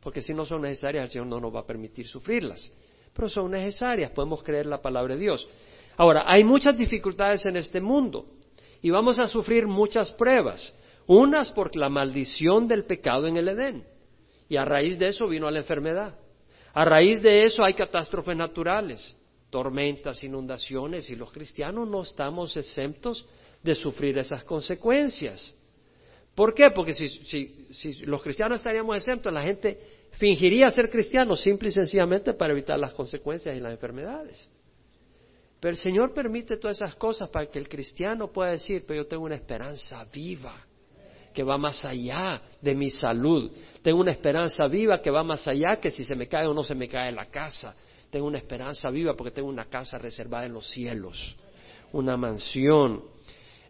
porque 0.00 0.20
si 0.20 0.34
no 0.34 0.44
son 0.44 0.62
necesarias 0.62 1.04
el 1.04 1.10
Señor 1.10 1.26
no 1.28 1.40
nos 1.40 1.54
va 1.54 1.60
a 1.60 1.66
permitir 1.66 2.06
sufrirlas 2.06 2.70
pero 3.18 3.28
son 3.28 3.50
necesarias, 3.50 4.12
podemos 4.12 4.44
creer 4.44 4.66
la 4.66 4.80
palabra 4.80 5.14
de 5.14 5.20
Dios. 5.20 5.48
Ahora, 5.96 6.22
hay 6.24 6.44
muchas 6.44 6.78
dificultades 6.78 7.44
en 7.46 7.56
este 7.56 7.80
mundo 7.80 8.26
y 8.80 8.90
vamos 8.90 9.18
a 9.18 9.26
sufrir 9.26 9.66
muchas 9.66 10.12
pruebas, 10.12 10.72
unas 11.08 11.50
por 11.50 11.74
la 11.74 11.88
maldición 11.88 12.68
del 12.68 12.84
pecado 12.84 13.26
en 13.26 13.36
el 13.36 13.48
Edén, 13.48 13.84
y 14.48 14.56
a 14.56 14.64
raíz 14.64 15.00
de 15.00 15.08
eso 15.08 15.26
vino 15.26 15.50
la 15.50 15.58
enfermedad. 15.58 16.14
A 16.72 16.84
raíz 16.84 17.20
de 17.20 17.42
eso 17.42 17.64
hay 17.64 17.74
catástrofes 17.74 18.36
naturales, 18.36 19.16
tormentas, 19.50 20.22
inundaciones, 20.22 21.10
y 21.10 21.16
los 21.16 21.32
cristianos 21.32 21.88
no 21.88 22.02
estamos 22.02 22.56
exentos 22.56 23.26
de 23.64 23.74
sufrir 23.74 24.16
esas 24.16 24.44
consecuencias. 24.44 25.56
¿Por 26.36 26.54
qué? 26.54 26.70
Porque 26.70 26.94
si, 26.94 27.08
si 27.72 27.94
los 28.04 28.22
cristianos 28.22 28.58
estaríamos 28.58 28.96
exentos, 28.96 29.32
la 29.32 29.42
gente 29.42 29.97
fingiría 30.18 30.70
ser 30.70 30.90
cristiano 30.90 31.36
simple 31.36 31.68
y 31.68 31.72
sencillamente 31.72 32.34
para 32.34 32.52
evitar 32.52 32.78
las 32.78 32.92
consecuencias 32.92 33.56
y 33.56 33.60
las 33.60 33.72
enfermedades. 33.72 34.50
Pero 35.60 35.70
el 35.70 35.76
Señor 35.76 36.12
permite 36.12 36.56
todas 36.56 36.76
esas 36.76 36.94
cosas 36.96 37.28
para 37.28 37.46
que 37.46 37.58
el 37.58 37.68
cristiano 37.68 38.28
pueda 38.30 38.50
decir, 38.50 38.84
pero 38.86 39.02
yo 39.02 39.08
tengo 39.08 39.24
una 39.24 39.36
esperanza 39.36 40.04
viva 40.12 40.54
que 41.32 41.42
va 41.44 41.56
más 41.56 41.84
allá 41.84 42.42
de 42.60 42.74
mi 42.74 42.90
salud. 42.90 43.50
Tengo 43.82 44.00
una 44.00 44.10
esperanza 44.10 44.66
viva 44.66 45.00
que 45.00 45.10
va 45.10 45.22
más 45.22 45.46
allá 45.46 45.76
que 45.76 45.90
si 45.90 46.04
se 46.04 46.16
me 46.16 46.26
cae 46.26 46.46
o 46.46 46.54
no 46.54 46.64
se 46.64 46.74
me 46.74 46.88
cae 46.88 47.12
la 47.12 47.26
casa. 47.26 47.74
Tengo 48.10 48.26
una 48.26 48.38
esperanza 48.38 48.90
viva 48.90 49.14
porque 49.14 49.32
tengo 49.32 49.48
una 49.48 49.66
casa 49.66 49.98
reservada 49.98 50.46
en 50.46 50.52
los 50.52 50.68
cielos, 50.68 51.36
una 51.92 52.16
mansión. 52.16 53.04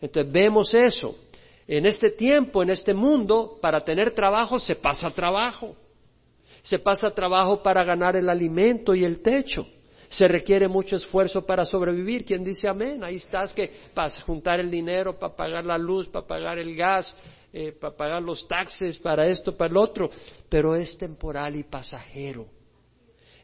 Entonces 0.00 0.32
vemos 0.32 0.72
eso. 0.72 1.18
En 1.66 1.84
este 1.84 2.10
tiempo, 2.10 2.62
en 2.62 2.70
este 2.70 2.94
mundo, 2.94 3.58
para 3.60 3.84
tener 3.84 4.12
trabajo 4.12 4.58
se 4.58 4.76
pasa 4.76 5.10
trabajo 5.10 5.76
se 6.62 6.78
pasa 6.78 7.10
trabajo 7.10 7.62
para 7.62 7.84
ganar 7.84 8.16
el 8.16 8.28
alimento 8.28 8.94
y 8.94 9.04
el 9.04 9.20
techo. 9.22 9.66
Se 10.08 10.26
requiere 10.26 10.68
mucho 10.68 10.96
esfuerzo 10.96 11.44
para 11.44 11.64
sobrevivir. 11.64 12.24
¿Quién 12.24 12.42
dice 12.42 12.66
amén? 12.66 13.04
Ahí 13.04 13.16
estás 13.16 13.52
que 13.52 13.70
para 13.94 14.10
juntar 14.10 14.58
el 14.58 14.70
dinero, 14.70 15.18
para 15.18 15.36
pagar 15.36 15.64
la 15.64 15.76
luz, 15.76 16.08
para 16.08 16.26
pagar 16.26 16.58
el 16.58 16.74
gas, 16.74 17.14
eh, 17.52 17.72
para 17.72 17.94
pagar 17.94 18.22
los 18.22 18.48
taxes, 18.48 18.96
para 18.98 19.26
esto, 19.26 19.56
para 19.56 19.70
el 19.70 19.76
otro. 19.76 20.10
Pero 20.48 20.74
es 20.74 20.96
temporal 20.96 21.56
y 21.56 21.64
pasajero. 21.64 22.46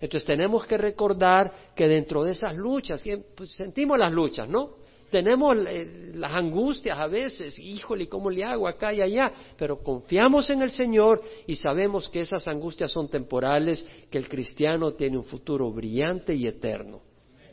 Entonces 0.00 0.26
tenemos 0.26 0.66
que 0.66 0.76
recordar 0.76 1.72
que 1.74 1.86
dentro 1.86 2.24
de 2.24 2.32
esas 2.32 2.56
luchas, 2.56 3.04
pues 3.34 3.50
sentimos 3.50 3.98
las 3.98 4.12
luchas, 4.12 4.48
¿no? 4.48 4.83
Tenemos 5.14 5.56
eh, 5.68 6.10
las 6.16 6.32
angustias 6.32 6.98
a 6.98 7.06
veces, 7.06 7.56
híjole, 7.60 8.08
¿cómo 8.08 8.30
le 8.30 8.42
hago 8.42 8.66
acá 8.66 8.92
y 8.92 9.00
allá? 9.00 9.30
Pero 9.56 9.80
confiamos 9.80 10.50
en 10.50 10.60
el 10.60 10.72
Señor 10.72 11.22
y 11.46 11.54
sabemos 11.54 12.08
que 12.08 12.18
esas 12.18 12.48
angustias 12.48 12.90
son 12.90 13.08
temporales, 13.08 13.86
que 14.10 14.18
el 14.18 14.28
cristiano 14.28 14.94
tiene 14.94 15.16
un 15.16 15.22
futuro 15.22 15.70
brillante 15.70 16.34
y 16.34 16.48
eterno. 16.48 17.00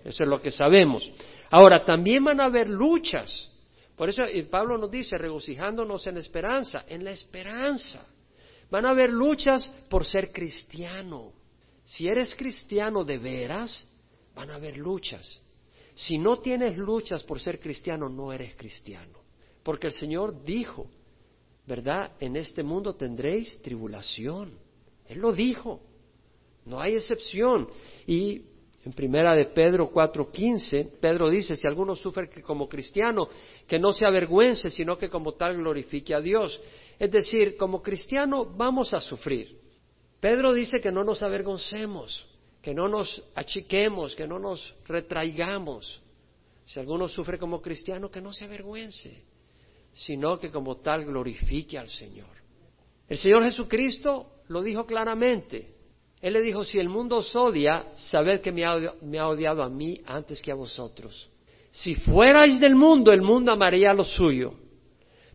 Eso 0.03 0.24
es 0.24 0.27
lo 0.27 0.41
que 0.41 0.50
sabemos. 0.50 1.08
Ahora, 1.51 1.86
también 1.86 2.24
van 2.24 2.41
a 2.41 2.46
haber 2.46 2.68
luchas. 2.68 3.51
Por 3.96 4.10
eso 4.10 4.24
eh, 4.24 4.44
Pablo 4.46 4.80
nos 4.80 4.89
dice, 4.89 5.15
regocijándonos 5.20 6.08
en 6.08 6.18
esperanza, 6.18 6.86
en 6.88 7.03
la 7.03 7.12
esperanza. 7.12 8.03
Van 8.72 8.88
a 8.88 8.89
haber 8.89 9.12
luchas 9.12 9.72
por 9.88 10.03
ser 10.03 10.32
cristiano. 10.32 11.32
Si 11.84 12.08
eres 12.08 12.34
cristiano 12.34 13.03
de 13.03 13.20
veras, 13.20 13.88
van 14.34 14.50
a 14.50 14.56
haber 14.56 14.77
luchas. 14.77 15.39
Si 16.01 16.17
no 16.17 16.39
tienes 16.39 16.77
luchas 16.77 17.24
por 17.24 17.39
ser 17.39 17.60
cristiano, 17.60 18.10
no 18.10 18.34
eres 18.34 18.55
cristiano. 18.55 19.20
Porque 19.62 19.88
el 19.88 19.93
Señor 19.93 20.43
dijo, 20.43 20.88
¿verdad? 21.67 22.13
En 22.20 22.36
este 22.36 22.63
mundo 22.63 22.96
tendréis 22.96 23.62
tribulación. 23.62 24.58
Él 25.08 25.20
lo 25.20 25.31
dijo. 25.31 25.79
No 26.65 26.79
hay 26.79 26.96
excepción. 26.96 27.67
Y 28.08 28.41
en 28.84 28.93
primera 28.93 29.36
de 29.36 29.46
Pedro 29.46 29.91
4:15, 29.91 31.00
Pedro 31.00 31.29
dice, 31.29 31.55
si 31.55 31.67
alguno 31.67 31.96
sufre 31.96 32.29
como 32.41 32.67
cristiano, 32.67 33.29
que 33.67 33.77
no 33.77 33.93
se 33.93 34.08
avergüence, 34.08 34.72
sino 34.72 34.98
que 34.98 35.08
como 35.08 35.34
tal 35.34 35.58
glorifique 35.58 36.15
a 36.15 36.20
Dios. 36.20 36.60
Es 36.98 37.12
decir, 37.12 37.58
como 37.58 37.84
cristiano 37.84 38.46
vamos 38.46 38.91
a 38.96 39.01
sufrir. 39.01 39.55
Pedro 40.20 40.51
dice 40.51 40.79
que 40.79 40.91
no 40.91 41.03
nos 41.03 41.22
avergoncemos 41.22 42.27
que 42.62 42.74
no 42.74 42.88
nos 42.88 43.24
achiquemos, 43.36 44.15
que 44.15 44.27
no 44.27 44.39
nos 44.39 44.74
retraigamos. 44.86 46.01
Si 46.63 46.80
alguno 46.80 47.08
sufre 47.08 47.38
como 47.38 47.62
cristiano, 47.62 48.12
que 48.12 48.22
no 48.22 48.32
se 48.34 48.46
avergüence, 48.46 49.24
sino 49.91 50.39
que 50.39 50.51
como 50.51 50.77
tal 50.77 51.06
glorifique 51.06 51.77
al 51.77 51.89
Señor. 51.89 52.30
El 53.08 53.18
Señor 53.18 53.44
Jesucristo 53.44 54.44
lo 54.48 54.62
dijo 54.62 54.86
claramente. 54.86 55.75
Él 56.22 56.34
le 56.34 56.41
dijo, 56.41 56.63
si 56.63 56.77
el 56.77 56.88
mundo 56.88 57.18
os 57.18 57.36
odia, 57.36 57.88
sabed 57.96 58.41
que 58.41 58.51
me 58.51 58.63
ha, 58.63 58.75
me 59.01 59.18
ha 59.18 59.27
odiado 59.27 59.63
a 59.63 59.70
mí 59.70 60.00
antes 60.06 60.41
que 60.41 60.51
a 60.51 60.56
vosotros. 60.56 61.30
Si 61.72 61.96
fuerais 61.96 62.60
del 62.60 62.75
mundo, 62.75 63.12
el 63.12 63.22
mundo 63.22 63.51
amaría 63.51 63.94
lo 63.94 64.03
suyo. 64.03 64.53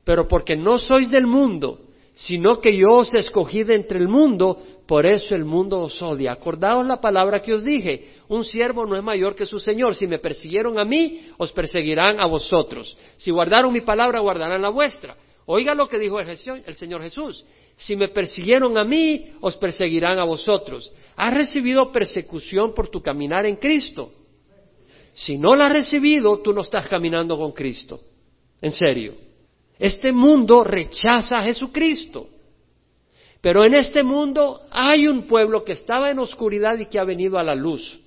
Pero 0.05 0.29
porque 0.29 0.55
no 0.55 0.79
sois 0.79 1.11
del 1.11 1.27
mundo, 1.27 1.86
sino 2.17 2.63
que 2.63 2.75
yo 2.75 2.93
os 2.93 3.13
escogí 3.13 3.63
de 3.63 3.75
entre 3.75 3.99
el 3.99 4.09
mundo, 4.09 4.59
por 4.87 5.05
eso 5.05 5.35
el 5.35 5.45
mundo 5.45 5.83
os 5.83 6.01
odia. 6.01 6.33
Acordaos 6.33 6.87
la 6.87 6.99
palabra 6.99 7.43
que 7.43 7.53
os 7.53 7.63
dije, 7.63 8.15
un 8.29 8.43
siervo 8.43 8.87
no 8.87 8.97
es 8.97 9.03
mayor 9.03 9.35
que 9.35 9.45
su 9.45 9.61
Señor. 9.61 9.95
Si 9.95 10.07
me 10.07 10.19
persiguieron 10.19 10.79
a 10.79 10.85
mí, 10.87 11.29
os 11.37 11.53
perseguirán 11.53 12.19
a 12.19 12.25
vosotros. 12.25 12.97
Si 13.19 13.31
guardaron 13.31 13.71
mi 13.71 13.83
palabra, 13.83 14.21
guardarán 14.21 14.63
la 14.63 14.71
vuestra. 14.71 15.15
Oiga 15.45 15.75
lo 15.75 15.89
que 15.89 15.99
dijo 15.99 16.19
el, 16.19 16.75
Señor 16.75 17.03
Jesús. 17.03 17.45
Si 17.77 17.95
me 17.95 18.09
persiguieron 18.09 18.79
a 18.79 18.85
mí, 18.85 19.33
os 19.43 19.59
perseguirán 19.59 20.19
a 20.19 20.25
vosotros. 20.25 20.91
Has 21.17 21.35
recibido 21.35 21.93
persecución 21.93 22.73
por 22.73 22.89
tu 22.89 23.03
caminar 23.03 23.45
en 23.45 23.57
Cristo. 23.57 24.11
Si 25.13 25.37
no 25.37 25.55
la 25.55 25.67
has 25.67 25.73
recibido, 25.75 26.39
tú 26.39 26.55
no 26.55 26.63
estás 26.63 26.89
caminando 26.89 27.37
con 27.37 27.53
Cristo. 27.53 28.01
En 28.63 28.73
serio. 28.73 29.26
Este 29.79 30.13
mundo 30.13 30.65
rechaza 30.65 31.39
a 31.39 31.45
Jesucristo. 31.45 32.29
Pero 33.41 33.65
en 33.65 33.75
este 33.75 34.03
mundo 34.03 34.63
hay 34.71 35.07
un 35.07 35.23
pueblo 35.27 35.65
que 35.65 35.73
estaba 35.73 36.11
en 36.11 36.19
oscuridad 36.19 36.79
y 36.79 36.87
que 36.87 36.99
ha 36.99 37.05
venido 37.05 37.39
a 37.39 37.45
la 37.45 37.55
luz. 37.55 38.01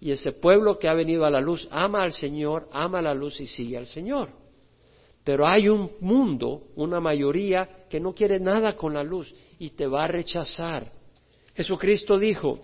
Y 0.00 0.12
ese 0.12 0.32
pueblo 0.32 0.78
que 0.78 0.88
ha 0.88 0.94
venido 0.94 1.24
a 1.24 1.30
la 1.30 1.40
luz 1.40 1.68
ama 1.70 2.02
al 2.02 2.12
Señor, 2.12 2.68
ama 2.72 3.00
la 3.00 3.14
luz 3.14 3.40
y 3.40 3.46
sigue 3.46 3.76
al 3.76 3.86
Señor. 3.86 4.30
Pero 5.24 5.46
hay 5.46 5.68
un 5.68 5.90
mundo, 6.00 6.68
una 6.76 7.00
mayoría, 7.00 7.86
que 7.88 8.00
no 8.00 8.14
quiere 8.14 8.40
nada 8.40 8.74
con 8.76 8.94
la 8.94 9.02
luz 9.02 9.34
y 9.58 9.70
te 9.70 9.86
va 9.86 10.04
a 10.04 10.08
rechazar. 10.08 10.92
Jesucristo 11.54 12.18
dijo, 12.18 12.60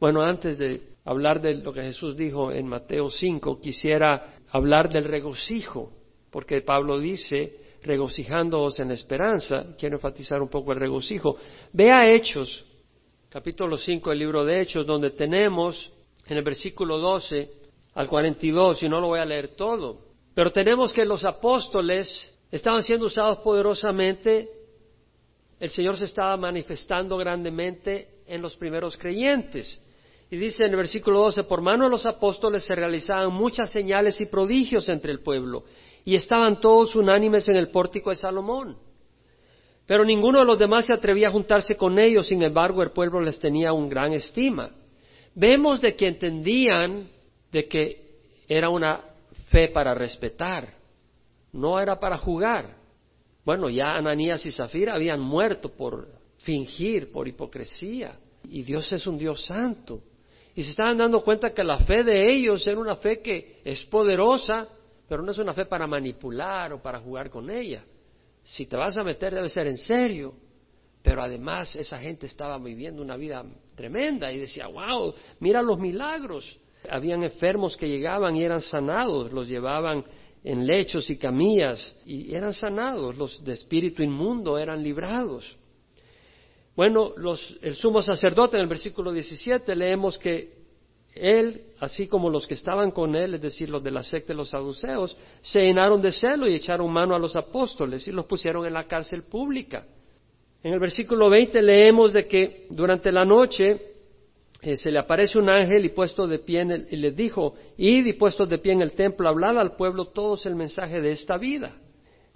bueno, 0.00 0.22
antes 0.22 0.58
de 0.58 0.80
hablar 1.04 1.40
de 1.40 1.54
lo 1.54 1.72
que 1.72 1.82
Jesús 1.82 2.16
dijo 2.16 2.50
en 2.50 2.66
Mateo 2.66 3.08
5, 3.08 3.60
quisiera 3.60 4.34
hablar 4.50 4.92
del 4.92 5.04
regocijo, 5.04 5.92
porque 6.34 6.62
Pablo 6.62 6.98
dice, 6.98 7.60
regocijándoos 7.84 8.80
en 8.80 8.90
esperanza, 8.90 9.76
quiero 9.78 9.98
enfatizar 9.98 10.42
un 10.42 10.48
poco 10.48 10.72
el 10.72 10.80
regocijo. 10.80 11.36
Vea 11.72 12.12
Hechos, 12.12 12.64
capítulo 13.28 13.76
5 13.76 14.10
del 14.10 14.18
libro 14.18 14.44
de 14.44 14.60
Hechos, 14.60 14.84
donde 14.84 15.10
tenemos 15.10 15.92
en 16.26 16.36
el 16.36 16.42
versículo 16.42 16.98
12 16.98 17.48
al 17.94 18.08
42, 18.08 18.82
y 18.82 18.88
no 18.88 19.00
lo 19.00 19.06
voy 19.06 19.20
a 19.20 19.24
leer 19.24 19.54
todo, 19.54 20.00
pero 20.34 20.50
tenemos 20.50 20.92
que 20.92 21.04
los 21.04 21.24
apóstoles 21.24 22.36
estaban 22.50 22.82
siendo 22.82 23.06
usados 23.06 23.38
poderosamente, 23.38 24.48
el 25.60 25.70
Señor 25.70 25.96
se 25.96 26.06
estaba 26.06 26.36
manifestando 26.36 27.16
grandemente 27.16 28.08
en 28.26 28.42
los 28.42 28.56
primeros 28.56 28.96
creyentes. 28.96 29.80
Y 30.32 30.36
dice 30.36 30.64
en 30.64 30.70
el 30.70 30.78
versículo 30.78 31.20
12, 31.20 31.44
por 31.44 31.60
mano 31.60 31.84
de 31.84 31.90
los 31.90 32.06
apóstoles 32.06 32.64
se 32.64 32.74
realizaban 32.74 33.32
muchas 33.32 33.70
señales 33.70 34.20
y 34.20 34.26
prodigios 34.26 34.88
entre 34.88 35.12
el 35.12 35.20
pueblo, 35.20 35.62
y 36.04 36.14
estaban 36.14 36.60
todos 36.60 36.94
unánimes 36.96 37.48
en 37.48 37.56
el 37.56 37.70
pórtico 37.70 38.10
de 38.10 38.16
Salomón. 38.16 38.76
Pero 39.86 40.04
ninguno 40.04 40.38
de 40.38 40.46
los 40.46 40.58
demás 40.58 40.86
se 40.86 40.94
atrevía 40.94 41.28
a 41.28 41.32
juntarse 41.32 41.76
con 41.76 41.98
ellos, 41.98 42.26
sin 42.26 42.42
embargo 42.42 42.82
el 42.82 42.90
pueblo 42.90 43.20
les 43.20 43.38
tenía 43.38 43.72
un 43.72 43.88
gran 43.88 44.12
estima. 44.12 44.70
Vemos 45.34 45.80
de 45.80 45.94
que 45.94 46.08
entendían 46.08 47.08
de 47.50 47.68
que 47.68 48.04
era 48.48 48.68
una 48.68 49.00
fe 49.50 49.68
para 49.68 49.94
respetar, 49.94 50.74
no 51.52 51.78
era 51.78 51.98
para 51.98 52.18
jugar. 52.18 52.76
Bueno, 53.44 53.68
ya 53.68 53.94
Ananías 53.94 54.44
y 54.46 54.52
Zafira 54.52 54.94
habían 54.94 55.20
muerto 55.20 55.70
por 55.70 56.08
fingir, 56.38 57.12
por 57.12 57.28
hipocresía, 57.28 58.18
y 58.44 58.62
Dios 58.62 58.90
es 58.92 59.06
un 59.06 59.18
Dios 59.18 59.44
santo. 59.44 60.00
Y 60.54 60.62
se 60.62 60.70
estaban 60.70 60.98
dando 60.98 61.22
cuenta 61.22 61.52
que 61.52 61.64
la 61.64 61.78
fe 61.80 62.04
de 62.04 62.32
ellos 62.32 62.66
era 62.66 62.78
una 62.78 62.96
fe 62.96 63.20
que 63.20 63.60
es 63.64 63.84
poderosa, 63.86 64.68
pero 65.08 65.22
no 65.22 65.32
es 65.32 65.38
una 65.38 65.52
fe 65.52 65.66
para 65.66 65.86
manipular 65.86 66.72
o 66.72 66.82
para 66.82 66.98
jugar 67.00 67.30
con 67.30 67.50
ella. 67.50 67.84
Si 68.42 68.66
te 68.66 68.76
vas 68.76 68.96
a 68.96 69.04
meter 69.04 69.34
debe 69.34 69.48
ser 69.48 69.66
en 69.66 69.78
serio. 69.78 70.34
Pero 71.04 71.22
además 71.22 71.76
esa 71.76 71.98
gente 71.98 72.24
estaba 72.24 72.58
viviendo 72.58 73.02
una 73.02 73.16
vida 73.16 73.44
tremenda 73.74 74.32
y 74.32 74.38
decía, 74.38 74.66
wow, 74.68 75.14
mira 75.38 75.60
los 75.60 75.78
milagros. 75.78 76.58
Habían 76.88 77.22
enfermos 77.22 77.76
que 77.76 77.86
llegaban 77.86 78.34
y 78.34 78.42
eran 78.42 78.62
sanados, 78.62 79.30
los 79.30 79.46
llevaban 79.46 80.02
en 80.42 80.66
lechos 80.66 81.10
y 81.10 81.18
camillas 81.18 81.94
y 82.06 82.34
eran 82.34 82.54
sanados, 82.54 83.16
los 83.18 83.44
de 83.44 83.52
espíritu 83.52 84.02
inmundo 84.02 84.58
eran 84.58 84.82
librados. 84.82 85.58
Bueno, 86.74 87.12
el 87.60 87.74
sumo 87.74 88.00
sacerdote 88.00 88.56
en 88.56 88.62
el 88.62 88.68
versículo 88.68 89.12
17 89.12 89.76
leemos 89.76 90.18
que 90.18 90.63
él, 91.14 91.62
así 91.80 92.06
como 92.08 92.28
los 92.28 92.46
que 92.46 92.54
estaban 92.54 92.90
con 92.90 93.14
él, 93.14 93.34
es 93.34 93.40
decir, 93.40 93.70
los 93.70 93.82
de 93.82 93.90
la 93.90 94.02
secta 94.02 94.32
de 94.32 94.36
los 94.36 94.50
saduceos, 94.50 95.16
se 95.42 95.60
llenaron 95.60 96.02
de 96.02 96.12
celo 96.12 96.48
y 96.48 96.54
echaron 96.54 96.92
mano 96.92 97.14
a 97.14 97.18
los 97.18 97.36
apóstoles 97.36 98.06
y 98.08 98.12
los 98.12 98.26
pusieron 98.26 98.66
en 98.66 98.72
la 98.72 98.84
cárcel 98.84 99.22
pública. 99.22 99.86
En 100.62 100.72
el 100.72 100.80
versículo 100.80 101.28
20 101.28 101.60
leemos 101.62 102.12
de 102.12 102.26
que 102.26 102.66
durante 102.70 103.12
la 103.12 103.24
noche 103.24 103.94
eh, 104.62 104.76
se 104.76 104.90
le 104.90 104.98
aparece 104.98 105.38
un 105.38 105.48
ángel 105.50 105.84
y 105.84 105.90
puesto 105.90 106.26
de 106.26 106.38
pie 106.38 106.62
en 106.62 106.86
y 106.90 106.96
les 106.96 107.14
dijo, 107.14 107.54
id 107.76 108.06
y 108.06 108.14
puestos 108.14 108.48
de 108.48 108.58
pie 108.58 108.72
en 108.72 108.82
el 108.82 108.92
templo, 108.92 109.28
hablad 109.28 109.58
al 109.58 109.76
pueblo 109.76 110.06
todos 110.06 110.46
el 110.46 110.56
mensaje 110.56 111.00
de 111.00 111.12
esta 111.12 111.36
vida. 111.36 111.76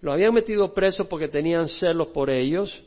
Lo 0.00 0.12
habían 0.12 0.34
metido 0.34 0.74
preso 0.74 1.08
porque 1.08 1.28
tenían 1.28 1.68
celos 1.68 2.08
por 2.08 2.30
ellos, 2.30 2.84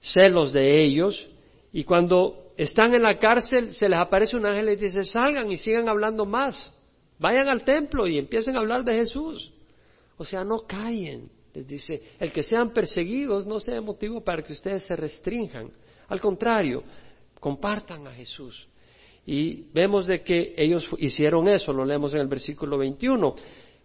celos 0.00 0.52
de 0.52 0.84
ellos, 0.84 1.28
y 1.72 1.84
cuando 1.84 2.47
están 2.58 2.92
en 2.92 3.02
la 3.02 3.18
cárcel 3.18 3.72
se 3.72 3.88
les 3.88 3.98
aparece 3.98 4.36
un 4.36 4.44
ángel 4.44 4.64
y 4.64 4.70
les 4.72 4.80
dice, 4.80 5.04
salgan 5.04 5.50
y 5.50 5.56
sigan 5.56 5.88
hablando 5.88 6.26
más, 6.26 6.74
vayan 7.20 7.48
al 7.48 7.62
templo 7.62 8.08
y 8.08 8.18
empiecen 8.18 8.56
a 8.56 8.58
hablar 8.58 8.82
de 8.82 8.94
Jesús. 8.94 9.52
O 10.16 10.24
sea, 10.24 10.42
no 10.42 10.66
callen, 10.66 11.30
les 11.54 11.64
dice, 11.68 12.02
el 12.18 12.32
que 12.32 12.42
sean 12.42 12.72
perseguidos 12.72 13.46
no 13.46 13.60
sea 13.60 13.80
motivo 13.80 14.24
para 14.24 14.42
que 14.42 14.52
ustedes 14.52 14.82
se 14.82 14.96
restrinjan. 14.96 15.70
Al 16.08 16.20
contrario, 16.20 16.82
compartan 17.38 18.08
a 18.08 18.10
Jesús. 18.10 18.68
Y 19.24 19.66
vemos 19.72 20.08
de 20.08 20.22
que 20.22 20.54
ellos 20.56 20.88
hicieron 20.98 21.46
eso, 21.46 21.72
lo 21.72 21.84
leemos 21.84 22.12
en 22.14 22.20
el 22.20 22.26
versículo 22.26 22.76
21. 22.76 23.36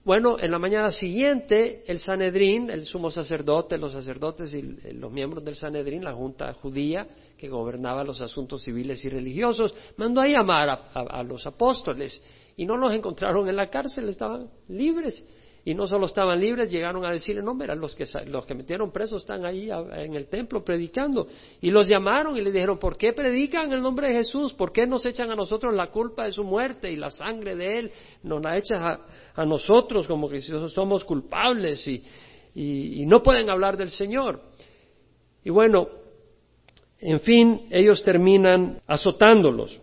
Bueno, 0.06 0.36
en 0.38 0.52
la 0.52 0.60
mañana 0.60 0.92
siguiente, 0.92 1.82
el 1.88 1.98
Sanedrín, 1.98 2.70
el 2.70 2.84
sumo 2.84 3.10
sacerdote, 3.10 3.78
los 3.78 3.94
sacerdotes 3.94 4.54
y 4.54 4.62
los 4.92 5.10
miembros 5.10 5.46
del 5.46 5.56
Sanedrín, 5.56 6.04
la 6.04 6.12
junta 6.12 6.54
judía 6.56 7.08
que 7.38 7.48
gobernaba 7.48 8.04
los 8.04 8.20
asuntos 8.20 8.64
civiles 8.64 9.04
y 9.06 9.10
religiosos, 9.10 9.74
mandó 9.96 10.20
a 10.20 10.28
llamar 10.28 10.70
a, 10.70 10.74
a 10.94 11.24
los 11.24 11.48
apóstoles 11.48 12.22
y 12.58 12.66
no 12.66 12.76
los 12.76 12.92
encontraron 12.92 13.48
en 13.48 13.56
la 13.56 13.70
cárcel, 13.70 14.10
estaban 14.10 14.50
libres. 14.68 15.26
Y 15.66 15.74
no 15.74 15.88
solo 15.88 16.08
estaban 16.08 16.42
libres, 16.42 16.70
llegaron 16.70 17.06
a 17.06 17.12
decirle, 17.12 17.42
no, 17.42 17.54
mira, 17.54 17.74
los 17.74 17.96
que, 17.96 18.06
los 18.26 18.46
que 18.46 18.54
metieron 18.54 18.92
presos 18.92 19.22
están 19.22 19.46
ahí 19.46 19.70
en 19.72 20.14
el 20.14 20.28
templo 20.28 20.62
predicando. 20.62 21.28
Y 21.62 21.72
los 21.72 21.88
llamaron 21.88 22.36
y 22.36 22.42
le 22.42 22.52
dijeron, 22.52 22.78
¿por 22.78 22.98
qué 22.98 23.14
predican 23.14 23.72
el 23.72 23.82
nombre 23.82 24.10
de 24.10 24.16
Jesús? 24.16 24.54
¿Por 24.54 24.74
qué 24.74 24.86
nos 24.86 25.06
echan 25.06 25.32
a 25.32 25.36
nosotros 25.36 25.74
la 25.74 25.88
culpa 25.88 26.26
de 26.26 26.34
su 26.34 26.44
muerte 26.44 26.92
y 26.92 26.98
la 26.98 27.10
sangre 27.10 27.56
de 27.56 27.80
Él? 27.80 27.92
Nos 28.24 28.44
la 28.44 28.58
echan 28.58 29.00
a, 29.36 29.46
nosotros 29.46 30.06
como 30.06 30.28
que 30.28 30.42
somos 30.42 31.06
culpables 31.06 31.88
y, 31.88 32.04
y 32.54 33.06
no 33.06 33.24
pueden 33.24 33.50
hablar 33.50 33.78
del 33.78 33.90
Señor. 33.90 34.42
Y 35.46 35.50
bueno, 35.50 35.88
en 37.00 37.22
fin, 37.22 37.68
ellos 37.70 38.04
terminan 38.04 38.82
azotándolos 38.86 39.80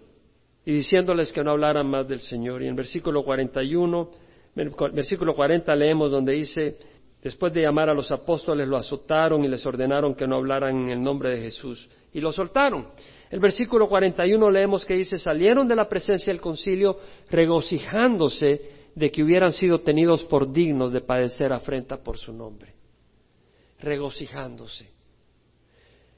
y 0.64 0.72
diciéndoles 0.72 1.32
que 1.32 1.42
no 1.42 1.52
hablaran 1.52 1.86
más 1.86 2.06
del 2.06 2.20
Señor. 2.20 2.62
Y 2.62 2.66
en 2.66 2.76
versículo 2.76 3.24
41 3.24 4.10
versículo 4.54 5.34
40 5.34 5.74
leemos 5.76 6.10
donde 6.10 6.32
dice, 6.32 6.78
después 7.22 7.52
de 7.52 7.62
llamar 7.62 7.88
a 7.88 7.94
los 7.94 8.10
apóstoles, 8.10 8.66
lo 8.66 8.76
azotaron 8.76 9.44
y 9.44 9.48
les 9.48 9.64
ordenaron 9.64 10.14
que 10.14 10.26
no 10.26 10.36
hablaran 10.36 10.84
en 10.84 10.90
el 10.90 11.02
nombre 11.02 11.30
de 11.30 11.42
Jesús. 11.42 11.88
Y 12.12 12.20
lo 12.20 12.32
soltaron. 12.32 12.88
El 13.30 13.38
versículo 13.38 13.88
41 13.88 14.50
leemos 14.50 14.84
que 14.84 14.94
dice, 14.94 15.16
salieron 15.16 15.68
de 15.68 15.76
la 15.76 15.88
presencia 15.88 16.32
del 16.32 16.42
concilio 16.42 16.98
regocijándose 17.30 18.80
de 18.94 19.10
que 19.10 19.22
hubieran 19.22 19.52
sido 19.52 19.78
tenidos 19.78 20.24
por 20.24 20.52
dignos 20.52 20.92
de 20.92 21.00
padecer 21.00 21.52
afrenta 21.52 22.02
por 22.02 22.18
su 22.18 22.32
nombre. 22.32 22.74
Regocijándose. 23.78 24.90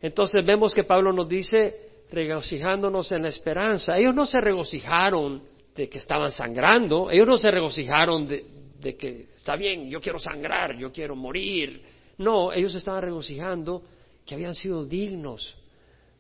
Entonces 0.01 0.45
vemos 0.45 0.75
que 0.75 0.85
Pablo 0.85 1.13
nos 1.13 1.29
dice, 1.29 2.05
regocijándonos 2.11 3.13
en 3.13 3.23
la 3.23 3.29
esperanza. 3.29 3.99
Ellos 3.99 4.15
no 4.15 4.27
se 4.27 4.41
regocijaron 4.41 5.52
de 5.75 5.89
que 5.89 5.99
estaban 5.99 6.31
sangrando, 6.33 7.11
ellos 7.11 7.27
no 7.27 7.39
se 7.39 7.51
regocijaron 7.51 8.27
de, 8.27 8.97
que 8.97 9.29
está 9.37 9.57
bien, 9.57 9.89
yo 9.89 10.01
quiero 10.01 10.19
sangrar, 10.19 10.77
yo 10.77 10.93
quiero 10.93 11.17
morir. 11.17 11.83
No, 12.19 12.53
ellos 12.53 12.75
estaban 12.75 13.03
regocijando 13.03 13.83
que 14.27 14.35
habían 14.35 14.55
sido 14.55 14.85
dignos 14.85 15.57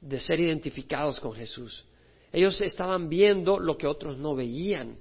de 0.00 0.18
ser 0.18 0.40
identificados 0.40 1.20
con 1.20 1.32
Jesús. 1.32 1.84
Ellos 2.32 2.60
estaban 2.60 3.08
viendo 3.08 3.58
lo 3.58 3.76
que 3.76 3.86
otros 3.86 4.16
no 4.16 4.34
veían. 4.34 4.96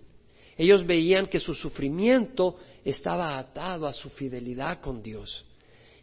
Ellos 0.58 0.86
veían 0.86 1.28
que 1.28 1.40
su 1.40 1.54
sufrimiento 1.54 2.58
estaba 2.84 3.40
atado 3.40 3.88
a 3.88 3.94
su 3.94 4.10
fidelidad 4.10 4.82
con 4.82 5.02
Dios 5.02 5.46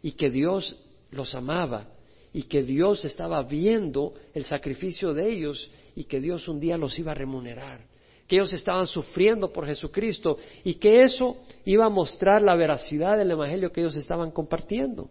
y 0.01 0.13
que 0.13 0.31
Dios 0.31 0.75
los 1.11 1.35
amaba 1.35 1.87
y 2.33 2.43
que 2.43 2.63
Dios 2.63 3.05
estaba 3.05 3.43
viendo 3.43 4.15
el 4.33 4.43
sacrificio 4.43 5.13
de 5.13 5.31
ellos 5.31 5.69
y 5.95 6.05
que 6.05 6.19
Dios 6.19 6.47
un 6.47 6.59
día 6.59 6.77
los 6.77 6.97
iba 6.97 7.11
a 7.11 7.15
remunerar 7.15 7.88
que 8.29 8.35
ellos 8.35 8.53
estaban 8.53 8.85
sufriendo 8.85 9.51
por 9.51 9.65
Jesucristo 9.65 10.37
y 10.63 10.75
que 10.75 11.01
eso 11.01 11.37
iba 11.65 11.85
a 11.85 11.89
mostrar 11.89 12.43
la 12.43 12.55
veracidad 12.55 13.17
del 13.17 13.31
Evangelio 13.31 13.71
que 13.71 13.81
ellos 13.81 13.95
estaban 13.95 14.29
compartiendo. 14.29 15.09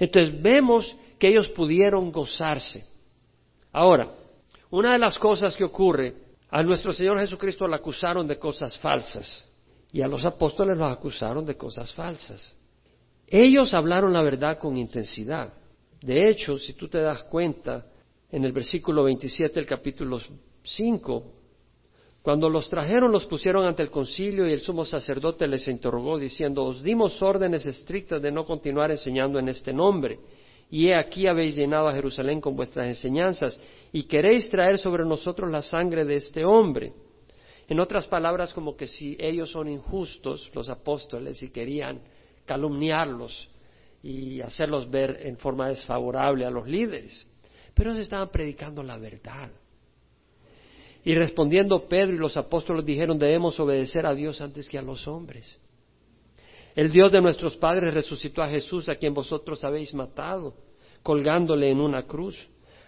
Entonces 0.00 0.42
vemos 0.42 0.96
que 1.16 1.28
ellos 1.28 1.46
pudieron 1.50 2.10
gozarse. 2.10 2.84
Ahora, 3.72 4.10
una 4.70 4.94
de 4.94 4.98
las 4.98 5.16
cosas 5.16 5.54
que 5.54 5.62
ocurre, 5.62 6.14
a 6.50 6.60
nuestro 6.64 6.92
Señor 6.92 7.20
Jesucristo 7.20 7.68
le 7.68 7.76
acusaron 7.76 8.26
de 8.26 8.36
cosas 8.36 8.76
falsas 8.78 9.48
y 9.92 10.02
a 10.02 10.08
los 10.08 10.24
apóstoles 10.24 10.76
los 10.76 10.90
acusaron 10.90 11.46
de 11.46 11.56
cosas 11.56 11.92
falsas. 11.92 12.52
Ellos 13.28 13.74
hablaron 13.74 14.12
la 14.12 14.22
verdad 14.22 14.58
con 14.58 14.76
intensidad. 14.76 15.52
De 16.00 16.28
hecho, 16.28 16.58
si 16.58 16.72
tú 16.72 16.88
te 16.88 17.00
das 17.00 17.22
cuenta, 17.22 17.86
en 18.28 18.44
el 18.44 18.50
versículo 18.50 19.04
27 19.04 19.54
del 19.54 19.66
capítulo 19.66 20.18
5, 20.64 21.32
Cuando 22.26 22.50
los 22.50 22.68
trajeron, 22.68 23.12
los 23.12 23.24
pusieron 23.24 23.66
ante 23.66 23.84
el 23.84 23.90
concilio 23.92 24.48
y 24.48 24.52
el 24.52 24.58
sumo 24.58 24.84
sacerdote 24.84 25.46
les 25.46 25.68
interrogó 25.68 26.18
diciendo, 26.18 26.64
os 26.64 26.82
dimos 26.82 27.22
órdenes 27.22 27.64
estrictas 27.66 28.20
de 28.20 28.32
no 28.32 28.44
continuar 28.44 28.90
enseñando 28.90 29.38
en 29.38 29.48
este 29.48 29.72
nombre. 29.72 30.18
Y 30.68 30.88
he 30.88 30.96
aquí 30.96 31.28
habéis 31.28 31.54
llenado 31.54 31.86
a 31.86 31.94
Jerusalén 31.94 32.40
con 32.40 32.56
vuestras 32.56 32.88
enseñanzas 32.88 33.60
y 33.92 34.02
queréis 34.08 34.50
traer 34.50 34.78
sobre 34.78 35.04
nosotros 35.04 35.48
la 35.52 35.62
sangre 35.62 36.04
de 36.04 36.16
este 36.16 36.44
hombre. 36.44 36.94
En 37.68 37.78
otras 37.78 38.08
palabras, 38.08 38.52
como 38.52 38.76
que 38.76 38.88
si 38.88 39.16
ellos 39.20 39.52
son 39.52 39.68
injustos, 39.68 40.50
los 40.52 40.68
apóstoles, 40.68 41.40
y 41.44 41.50
querían 41.50 42.00
calumniarlos 42.44 43.48
y 44.02 44.40
hacerlos 44.40 44.90
ver 44.90 45.16
en 45.22 45.36
forma 45.36 45.68
desfavorable 45.68 46.44
a 46.44 46.50
los 46.50 46.66
líderes. 46.66 47.24
Pero 47.72 47.92
ellos 47.92 48.02
estaban 48.02 48.30
predicando 48.30 48.82
la 48.82 48.98
verdad. 48.98 49.48
Y 51.06 51.14
respondiendo 51.14 51.86
Pedro 51.86 52.14
y 52.14 52.18
los 52.18 52.36
apóstoles 52.36 52.84
dijeron, 52.84 53.16
debemos 53.16 53.60
obedecer 53.60 54.04
a 54.06 54.12
Dios 54.12 54.40
antes 54.40 54.68
que 54.68 54.76
a 54.76 54.82
los 54.82 55.06
hombres. 55.06 55.56
El 56.74 56.90
Dios 56.90 57.12
de 57.12 57.20
nuestros 57.20 57.56
padres 57.56 57.94
resucitó 57.94 58.42
a 58.42 58.48
Jesús, 58.48 58.88
a 58.88 58.96
quien 58.96 59.14
vosotros 59.14 59.62
habéis 59.62 59.94
matado, 59.94 60.54
colgándole 61.04 61.70
en 61.70 61.78
una 61.78 62.08
cruz. 62.08 62.36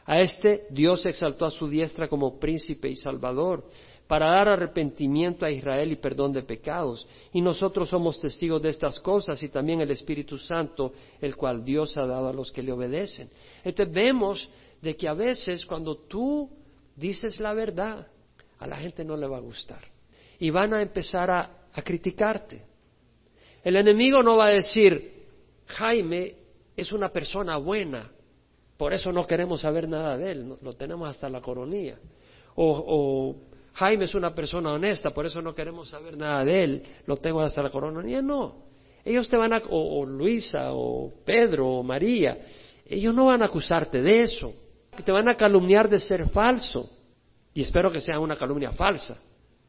A 0.04 0.20
este 0.20 0.66
Dios 0.68 1.06
exaltó 1.06 1.44
a 1.44 1.50
su 1.52 1.68
diestra 1.68 2.08
como 2.08 2.40
príncipe 2.40 2.88
y 2.88 2.96
salvador, 2.96 3.64
para 4.08 4.30
dar 4.30 4.48
arrepentimiento 4.48 5.46
a 5.46 5.52
Israel 5.52 5.92
y 5.92 5.96
perdón 5.96 6.32
de 6.32 6.42
pecados. 6.42 7.06
Y 7.32 7.40
nosotros 7.40 7.88
somos 7.88 8.20
testigos 8.20 8.60
de 8.60 8.70
estas 8.70 8.98
cosas 8.98 9.40
y 9.44 9.48
también 9.48 9.80
el 9.80 9.92
Espíritu 9.92 10.38
Santo, 10.38 10.92
el 11.20 11.36
cual 11.36 11.64
Dios 11.64 11.96
ha 11.96 12.04
dado 12.04 12.26
a 12.26 12.32
los 12.32 12.50
que 12.50 12.64
le 12.64 12.72
obedecen. 12.72 13.30
Entonces 13.62 13.94
vemos 13.94 14.50
de 14.82 14.96
que 14.96 15.06
a 15.06 15.14
veces 15.14 15.64
cuando 15.64 15.98
tú 15.98 16.57
dices 16.98 17.38
la 17.40 17.54
verdad, 17.54 18.06
a 18.58 18.66
la 18.66 18.76
gente 18.76 19.04
no 19.04 19.16
le 19.16 19.26
va 19.26 19.38
a 19.38 19.40
gustar. 19.40 19.82
Y 20.38 20.50
van 20.50 20.74
a 20.74 20.82
empezar 20.82 21.30
a, 21.30 21.54
criticarte. 21.84 22.60
El 23.62 23.76
enemigo 23.76 24.20
no 24.20 24.36
va 24.36 24.46
a 24.46 24.50
decir, 24.50 25.26
Jaime 25.66 26.34
es 26.76 26.90
una 26.90 27.10
persona 27.10 27.56
buena, 27.56 28.10
por 28.76 28.92
eso 28.92 29.12
no 29.12 29.24
queremos 29.28 29.60
saber 29.60 29.88
nada 29.88 30.16
de 30.16 30.32
él, 30.32 30.56
lo 30.60 30.72
tenemos 30.72 31.08
hasta 31.08 31.28
la 31.28 31.40
coronilla. 31.40 31.96
O, 32.56 33.36
Jaime 33.74 34.06
es 34.06 34.14
una 34.16 34.34
persona 34.34 34.72
honesta, 34.72 35.10
por 35.10 35.24
eso 35.24 35.40
no 35.40 35.54
queremos 35.54 35.88
saber 35.88 36.16
nada 36.16 36.44
de 36.44 36.64
él, 36.64 36.82
lo 37.06 37.18
tengo 37.18 37.42
hasta 37.42 37.62
la 37.62 37.70
coronilla. 37.70 38.20
No, 38.20 38.64
ellos 39.04 39.28
te 39.28 39.36
van 39.36 39.52
a, 39.52 39.62
o 39.70 40.04
Luisa, 40.04 40.72
o 40.72 41.12
Pedro, 41.24 41.68
o 41.68 41.82
María, 41.84 42.38
ellos 42.86 43.14
no 43.14 43.26
van 43.26 43.42
a 43.42 43.46
acusarte 43.46 44.02
de 44.02 44.22
eso, 44.22 44.52
te 45.02 45.12
van 45.12 45.28
a 45.28 45.36
calumniar 45.36 45.88
de 45.88 45.98
ser 45.98 46.28
falso. 46.28 46.90
Y 47.54 47.62
espero 47.62 47.90
que 47.90 48.00
sea 48.00 48.20
una 48.20 48.36
calumnia 48.36 48.70
falsa, 48.72 49.16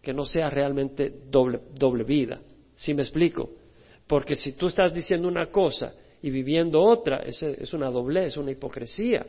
que 0.02 0.13
no 0.13 0.26
sea 0.26 0.50
realmente 0.50 1.12
doble, 1.30 1.60
doble 1.74 2.04
vida. 2.04 2.39
¿Sí 2.76 2.94
me 2.94 3.02
explico? 3.02 3.50
Porque 4.08 4.36
si 4.36 4.54
tú 4.54 4.68
estás 4.68 4.94
diciendo 4.94 5.28
una 5.28 5.48
cosa 5.48 5.94
y 6.22 6.30
viviendo 6.30 6.82
otra, 6.82 7.18
es, 7.18 7.42
es 7.44 7.74
una 7.74 7.89
doblez, 7.89 8.38
una 8.38 8.52
hipocresía. 8.52 9.26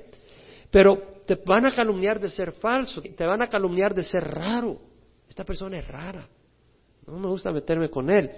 Pero 0.70 1.20
te 1.26 1.34
van 1.36 1.66
a 1.66 1.74
calumniar 1.74 2.20
de 2.20 2.28
ser 2.28 2.52
falso, 2.52 3.02
te 3.02 3.24
van 3.24 3.42
a 3.42 3.48
calumniar 3.48 3.94
de 3.94 4.02
ser 4.02 4.24
raro. 4.24 4.78
Esta 5.28 5.44
persona 5.44 5.78
es 5.78 5.88
rara. 5.88 6.26
No 7.06 7.18
me 7.18 7.28
gusta 7.28 7.52
meterme 7.52 7.88
con 7.88 8.10
él. 8.10 8.30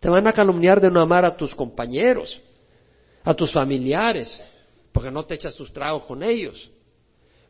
Te 0.00 0.08
van 0.08 0.26
a 0.26 0.32
calumniar 0.32 0.80
de 0.80 0.90
no 0.90 1.00
amar 1.00 1.24
a 1.24 1.36
tus 1.36 1.54
compañeros, 1.54 2.40
a 3.22 3.34
tus 3.34 3.52
familiares, 3.52 4.42
porque 4.92 5.10
no 5.10 5.24
te 5.24 5.34
echas 5.34 5.54
tus 5.54 5.72
tragos 5.72 6.04
con 6.04 6.22
ellos 6.22 6.70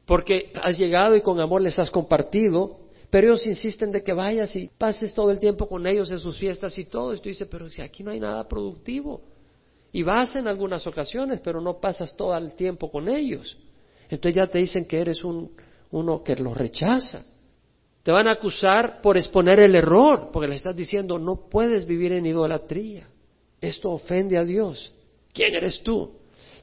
porque 0.07 0.53
has 0.63 0.79
llegado 0.79 1.17
y 1.17 1.21
con 1.21 1.41
amor 1.41 1.63
les 1.63 1.79
has 1.79 1.91
compartido, 1.91 2.81
pero 3.11 3.29
ellos 3.29 3.47
insisten 3.47 3.93
de 3.93 4.03
que 4.03 4.13
vayas 4.13 4.57
y 4.57 4.69
pases 4.79 5.13
todo 5.15 5.31
el 5.31 5.39
tiempo 5.39 5.69
con 5.69 5.87
ellos 5.87 6.11
en 6.11 6.19
sus 6.19 6.39
fiestas 6.39 6.79
y 6.79 6.87
todo. 6.87 7.13
Y 7.13 7.19
tú 7.19 7.29
dices, 7.29 7.47
pero 7.51 7.69
si 7.69 7.83
aquí 7.83 8.03
no 8.03 8.11
hay 8.11 8.19
nada 8.19 8.49
productivo. 8.49 9.21
Y 9.93 10.03
vas 10.03 10.35
en 10.37 10.49
algunas 10.49 10.87
ocasiones, 10.87 11.41
pero 11.41 11.61
no 11.61 11.79
pasas 11.79 12.17
todo 12.17 12.35
el 12.37 12.55
tiempo 12.55 12.91
con 12.91 13.09
ellos. 13.09 13.59
Entonces 14.09 14.35
ya 14.35 14.47
te 14.47 14.59
dicen 14.59 14.87
que 14.87 14.99
eres 14.99 15.23
un, 15.25 15.53
uno 15.91 16.23
que 16.23 16.35
los 16.37 16.57
rechaza. 16.57 17.25
Te 18.03 18.11
van 18.11 18.27
a 18.27 18.33
acusar 18.33 19.01
por 19.03 19.17
exponer 19.17 19.61
el 19.61 19.75
error, 19.75 20.31
porque 20.33 20.49
le 20.49 20.57
estás 20.57 20.75
diciendo, 20.75 21.19
no 21.19 21.49
puedes 21.51 21.87
vivir 21.87 22.13
en 22.13 22.27
idolatría. 22.27 23.07
Esto 23.61 23.91
ofende 23.91 24.39
a 24.39 24.45
Dios. 24.45 24.93
¿Quién 25.33 25.55
eres 25.55 25.83
tú? 25.83 26.13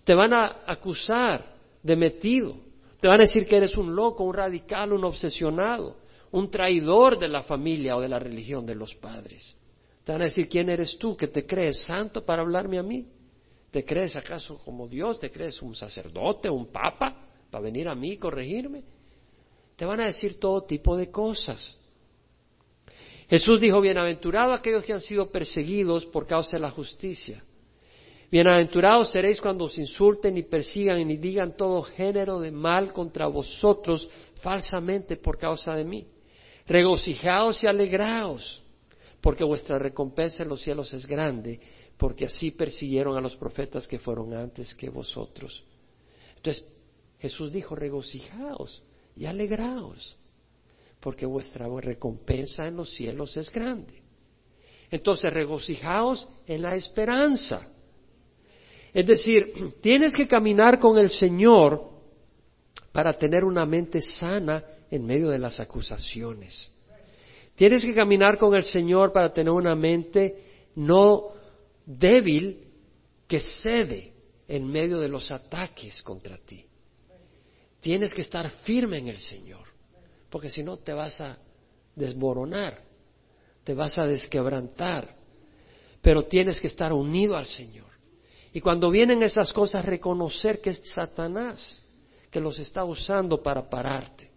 Te 0.04 0.16
van 0.16 0.34
a 0.34 0.62
acusar 0.66 1.56
de 1.82 1.96
metido 1.96 2.69
te 3.00 3.08
van 3.08 3.20
a 3.22 3.24
decir 3.24 3.48
que 3.48 3.58
eres 3.58 3.76
un 3.78 3.96
loco, 3.96 4.24
un 4.24 4.34
radical, 4.34 4.92
un 4.92 5.06
obsesionado, 5.06 5.98
un 6.32 6.52
traidor 6.52 7.18
de 7.18 7.30
la 7.30 7.44
familia 7.44 7.96
o 7.96 8.02
de 8.02 8.10
la 8.10 8.20
religión 8.20 8.66
de 8.66 8.76
los 8.76 8.94
padres. 8.96 9.56
Te 10.04 10.12
van 10.12 10.22
a 10.22 10.26
decir, 10.26 10.50
¿quién 10.50 10.70
eres 10.70 10.98
tú 10.98 11.16
que 11.16 11.28
te 11.28 11.46
crees 11.46 11.84
santo 11.84 12.26
para 12.26 12.42
hablarme 12.42 12.78
a 12.78 12.84
mí? 12.84 13.08
¿Te 13.72 13.86
crees 13.86 14.16
acaso 14.16 14.58
como 14.66 14.88
Dios? 14.88 15.20
¿Te 15.20 15.32
crees 15.32 15.62
un 15.62 15.76
sacerdote, 15.76 16.50
un 16.50 16.68
papa, 16.72 17.28
para 17.50 17.64
venir 17.64 17.88
a 17.88 17.96
mí 17.96 18.14
y 18.14 18.18
corregirme? 18.18 18.84
Te 19.76 19.86
van 19.86 20.02
a 20.02 20.08
decir 20.08 20.40
todo 20.40 20.64
tipo 20.64 20.98
de 20.98 21.10
cosas. 21.10 21.78
Jesús 23.30 23.62
dijo, 23.62 23.80
bienaventurado 23.80 24.54
aquellos 24.54 24.84
que 24.84 24.94
han 24.94 25.02
sido 25.02 25.30
perseguidos 25.30 26.06
por 26.08 26.26
causa 26.26 26.58
de 26.58 26.62
la 26.64 26.72
justicia, 26.72 27.44
Bienaventurados 28.32 29.12
seréis 29.12 29.42
cuando 29.42 29.66
os 29.66 29.76
insulten 29.80 30.38
y 30.38 30.44
persigan 30.44 31.10
y 31.10 31.18
digan 31.18 31.58
todo 31.58 31.82
género 31.82 32.40
de 32.40 32.52
mal 32.52 32.94
contra 32.94 33.26
vosotros 33.26 34.08
falsamente 34.36 35.18
por 35.18 35.40
causa 35.40 35.74
de 35.74 35.84
mí. 35.84 36.06
Regocijaos 36.68 37.64
y 37.64 37.68
alegraos, 37.68 38.64
porque 39.20 39.44
vuestra 39.44 39.80
recompensa 39.80 40.44
en 40.44 40.50
los 40.50 40.62
cielos 40.62 40.94
es 40.94 41.08
grande, 41.08 41.60
porque 41.98 42.26
así 42.26 42.52
persiguieron 42.52 43.18
a 43.18 43.22
los 43.22 43.36
profetas 43.36 43.88
que 43.88 43.98
fueron 43.98 44.32
antes 44.36 44.76
que 44.76 44.92
vosotros. 44.92 45.64
Entonces 46.36 46.68
Jesús 47.18 47.52
dijo, 47.52 47.76
regocijaos 47.76 48.84
y 49.16 49.26
alegraos, 49.26 50.16
porque 51.00 51.26
vuestra 51.26 51.68
recompensa 51.82 52.68
en 52.68 52.76
los 52.76 52.92
cielos 52.94 53.36
es 53.38 53.52
grande. 53.52 54.04
Entonces 54.92 55.34
regocijaos 55.34 56.30
en 56.46 56.62
la 56.62 56.76
esperanza 56.76 57.68
es 58.94 59.06
decir, 59.06 59.54
tienes 59.82 60.14
que 60.16 60.28
caminar 60.28 60.80
con 60.80 60.98
el 60.98 61.10
Señor 61.10 61.90
para 62.92 63.14
tener 63.14 63.44
una 63.44 63.66
mente 63.66 64.02
sana 64.02 64.64
en 64.90 65.06
medio 65.06 65.30
de 65.30 65.40
las 65.40 65.60
acusaciones. 65.60 66.72
Tienes 67.56 67.84
que 67.84 67.94
caminar 67.94 68.38
con 68.38 68.56
el 68.56 68.64
Señor 68.64 69.12
para 69.12 69.34
tener 69.34 69.52
una 69.52 69.76
mente 69.76 70.66
no 70.76 71.34
débil 71.86 72.68
que 73.28 73.40
cede 73.40 74.14
en 74.48 74.66
medio 74.66 75.00
de 75.00 75.10
los 75.10 75.30
ataques 75.30 76.02
contra 76.02 76.38
ti. 76.38 76.66
Tienes 77.82 78.14
que 78.14 78.22
estar 78.22 78.50
firme 78.50 78.98
en 78.98 79.08
el 79.10 79.20
Señor, 79.20 79.68
porque 80.30 80.50
si 80.50 80.64
no 80.64 80.78
te 80.78 80.94
vas 80.94 81.20
a 81.22 81.38
desmoronar, 81.96 82.82
te 83.64 83.74
vas 83.74 83.98
a 83.98 84.06
desquebrantar, 84.06 85.16
pero 86.02 86.26
tienes 86.26 86.60
que 86.60 86.68
estar 86.68 86.92
unido 86.94 87.36
al 87.36 87.46
Señor. 87.46 87.88
Y 88.54 88.62
cuando 88.62 88.90
vienen 88.90 89.22
esas 89.24 89.54
cosas, 89.54 89.86
reconocer 89.86 90.62
que 90.62 90.72
es 90.72 90.82
Satanás 90.86 91.82
que 92.32 92.40
los 92.40 92.60
está 92.60 92.84
usando 92.84 93.42
para 93.42 93.70
pararte. 93.70 94.30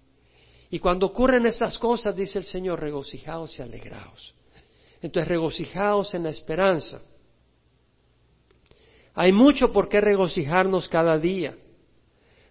Y 0.71 0.79
cuando 0.79 1.07
ocurren 1.07 1.47
esas 1.47 1.79
cosas, 1.79 2.17
dice 2.17 2.39
el 2.39 2.45
Señor, 2.45 2.81
regocijaos 2.81 3.59
y 3.59 3.63
alegraos. 3.63 4.35
Entonces, 5.03 5.29
regocijaos 5.29 6.15
en 6.15 6.23
la 6.23 6.31
esperanza. 6.31 7.03
Hay 9.15 9.33
mucho 9.33 9.73
por 9.73 9.89
qué 9.89 10.01
regocijarnos 10.01 10.89
cada 10.89 11.19
día. 11.19 11.55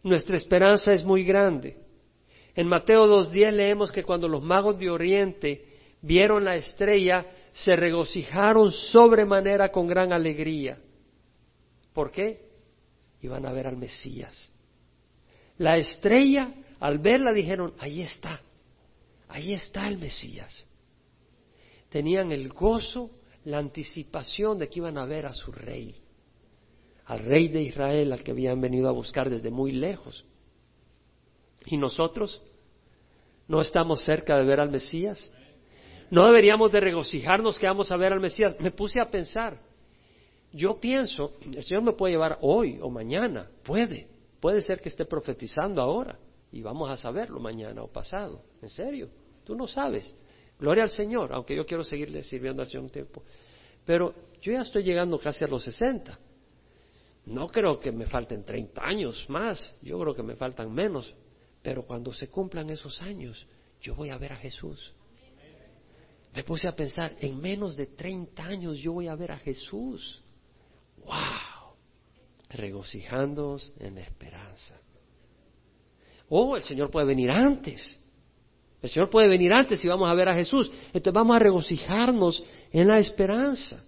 Nuestra 0.03 0.37
esperanza 0.37 0.93
es 0.93 1.03
muy 1.03 1.23
grande. 1.23 1.77
En 2.53 2.67
Mateo 2.67 3.07
2.10 3.07 3.51
leemos 3.51 3.91
que 3.91 4.03
cuando 4.03 4.27
los 4.27 4.43
magos 4.43 4.77
de 4.77 4.89
Oriente 4.89 5.65
vieron 6.01 6.43
la 6.43 6.55
estrella, 6.55 7.25
se 7.51 7.75
regocijaron 7.75 8.71
sobremanera 8.71 9.71
con 9.71 9.87
gran 9.87 10.13
alegría. 10.13 10.77
¿Por 11.93 12.11
qué? 12.11 12.49
Iban 13.21 13.45
a 13.45 13.51
ver 13.51 13.67
al 13.67 13.77
Mesías. 13.77 14.51
La 15.57 15.77
estrella, 15.77 16.53
al 16.79 16.99
verla, 16.99 17.31
dijeron, 17.31 17.73
ahí 17.79 18.01
está, 18.01 18.41
ahí 19.27 19.53
está 19.53 19.87
el 19.87 19.97
Mesías. 19.97 20.67
Tenían 21.89 22.31
el 22.31 22.49
gozo, 22.49 23.11
la 23.45 23.57
anticipación 23.57 24.57
de 24.57 24.69
que 24.69 24.79
iban 24.79 24.97
a 24.97 25.05
ver 25.05 25.25
a 25.25 25.33
su 25.33 25.51
rey, 25.51 25.95
al 27.05 27.19
rey 27.19 27.47
de 27.49 27.61
Israel, 27.61 28.13
al 28.13 28.23
que 28.23 28.31
habían 28.31 28.61
venido 28.61 28.87
a 28.87 28.93
buscar 28.93 29.29
desde 29.29 29.49
muy 29.49 29.73
lejos. 29.73 30.25
¿Y 31.65 31.77
nosotros? 31.77 32.41
¿No 33.47 33.61
estamos 33.61 34.01
cerca 34.03 34.37
de 34.37 34.45
ver 34.45 34.59
al 34.59 34.71
Mesías? 34.71 35.31
¿No 36.09 36.25
deberíamos 36.25 36.71
de 36.71 36.79
regocijarnos 36.79 37.59
que 37.59 37.67
vamos 37.67 37.91
a 37.91 37.97
ver 37.97 38.13
al 38.13 38.19
Mesías? 38.19 38.55
Me 38.59 38.71
puse 38.71 38.99
a 38.99 39.09
pensar, 39.09 39.59
yo 40.53 40.79
pienso, 40.79 41.33
el 41.45 41.63
Señor 41.63 41.83
me 41.83 41.93
puede 41.93 42.13
llevar 42.13 42.37
hoy 42.41 42.79
o 42.81 42.89
mañana, 42.89 43.49
puede, 43.63 44.07
puede 44.39 44.61
ser 44.61 44.81
que 44.81 44.89
esté 44.89 45.05
profetizando 45.05 45.81
ahora 45.81 46.19
y 46.51 46.61
vamos 46.61 46.89
a 46.89 46.97
saberlo 46.97 47.39
mañana 47.39 47.83
o 47.83 47.87
pasado, 47.87 48.43
en 48.61 48.69
serio. 48.69 49.09
Tú 49.45 49.55
no 49.55 49.67
sabes. 49.67 50.13
Gloria 50.59 50.83
al 50.83 50.89
Señor, 50.89 51.33
aunque 51.33 51.55
yo 51.55 51.65
quiero 51.65 51.83
seguirle 51.83 52.23
sirviendo 52.23 52.61
hace 52.61 52.77
un 52.77 52.89
tiempo. 52.89 53.23
Pero 53.85 54.13
yo 54.41 54.51
ya 54.51 54.61
estoy 54.61 54.83
llegando 54.83 55.17
casi 55.17 55.43
a 55.43 55.47
los 55.47 55.63
60. 55.63 56.19
No 57.25 57.47
creo 57.47 57.79
que 57.79 57.91
me 57.91 58.05
falten 58.05 58.43
30 58.43 58.83
años 58.83 59.25
más, 59.29 59.77
yo 59.81 59.99
creo 59.99 60.13
que 60.13 60.23
me 60.23 60.35
faltan 60.35 60.71
menos. 60.71 61.13
Pero 61.61 61.83
cuando 61.83 62.13
se 62.13 62.27
cumplan 62.27 62.69
esos 62.69 63.01
años, 63.01 63.45
yo 63.79 63.95
voy 63.95 64.09
a 64.09 64.17
ver 64.17 64.33
a 64.33 64.37
Jesús. 64.37 64.93
Me 66.33 66.43
puse 66.43 66.67
a 66.67 66.75
pensar, 66.75 67.15
en 67.19 67.39
menos 67.39 67.75
de 67.75 67.87
30 67.87 68.43
años 68.43 68.77
yo 68.79 68.93
voy 68.93 69.07
a 69.07 69.15
ver 69.15 69.31
a 69.31 69.37
Jesús. 69.37 70.23
¡Wow! 71.05 71.75
Regocijándonos 72.49 73.73
en 73.79 73.95
la 73.95 74.01
esperanza. 74.01 74.79
Oh, 76.29 76.55
el 76.55 76.63
Señor 76.63 76.89
puede 76.89 77.07
venir 77.07 77.29
antes. 77.29 77.99
El 78.81 78.89
Señor 78.89 79.09
puede 79.09 79.27
venir 79.27 79.53
antes 79.53 79.83
y 79.83 79.87
vamos 79.87 80.09
a 80.09 80.13
ver 80.13 80.29
a 80.29 80.33
Jesús. 80.33 80.71
Entonces 80.87 81.13
vamos 81.13 81.35
a 81.35 81.39
regocijarnos 81.39 82.43
en 82.71 82.87
la 82.87 82.99
esperanza. 82.99 83.83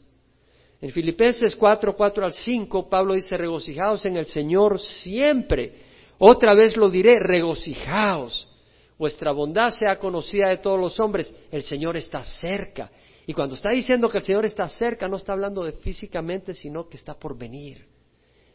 En 0.80 0.90
Filipenses 0.92 1.56
4, 1.56 1.96
4 1.96 2.26
al 2.26 2.34
5, 2.34 2.90
Pablo 2.90 3.14
dice, 3.14 3.38
regocijaos 3.38 4.06
en 4.06 4.18
el 4.18 4.26
Señor 4.26 4.80
siempre. 4.80 5.74
Otra 6.18 6.54
vez 6.54 6.76
lo 6.76 6.90
diré, 6.90 7.20
regocijaos. 7.20 8.48
Vuestra 8.98 9.32
bondad 9.32 9.72
sea 9.72 9.98
conocida 9.98 10.50
de 10.50 10.58
todos 10.58 10.80
los 10.80 11.00
hombres. 11.00 11.34
El 11.52 11.64
Señor 11.64 11.98
está 11.98 12.24
cerca. 12.24 12.92
Y 13.26 13.34
cuando 13.34 13.56
está 13.56 13.70
diciendo 13.70 14.10
que 14.10 14.18
el 14.18 14.24
Señor 14.24 14.46
está 14.46 14.68
cerca, 14.68 15.08
no 15.08 15.18
está 15.18 15.34
hablando 15.34 15.64
de 15.64 15.74
físicamente, 15.74 16.54
sino 16.54 16.88
que 16.88 16.98
está 16.98 17.14
por 17.14 17.38
venir. 17.38 17.86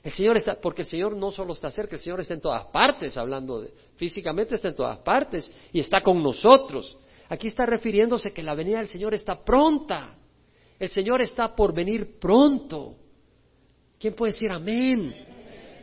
El 0.02 0.12
Señor 0.12 0.36
está, 0.36 0.60
porque 0.60 0.82
el 0.82 0.88
Señor 0.88 1.16
no 1.16 1.32
solo 1.32 1.54
está 1.54 1.70
cerca, 1.70 1.96
el 1.96 2.02
Señor 2.02 2.20
está 2.20 2.34
en 2.34 2.40
todas 2.40 2.64
partes, 2.66 3.16
hablando 3.16 3.60
de, 3.60 3.72
físicamente 3.96 4.54
está 4.54 4.68
en 4.68 4.76
todas 4.76 4.98
partes 4.98 5.50
y 5.72 5.80
está 5.80 6.00
con 6.00 6.22
nosotros. 6.22 6.96
Aquí 7.28 7.48
está 7.48 7.66
refiriéndose 7.66 8.32
que 8.32 8.42
la 8.42 8.54
venida 8.54 8.78
del 8.78 8.88
Señor 8.88 9.14
está 9.14 9.42
pronta. 9.42 10.14
El 10.78 10.88
Señor 10.88 11.20
está 11.20 11.54
por 11.54 11.74
venir 11.74 12.18
pronto. 12.18 12.94
¿Quién 13.98 14.14
puede 14.14 14.32
decir 14.32 14.50
amén? 14.50 15.14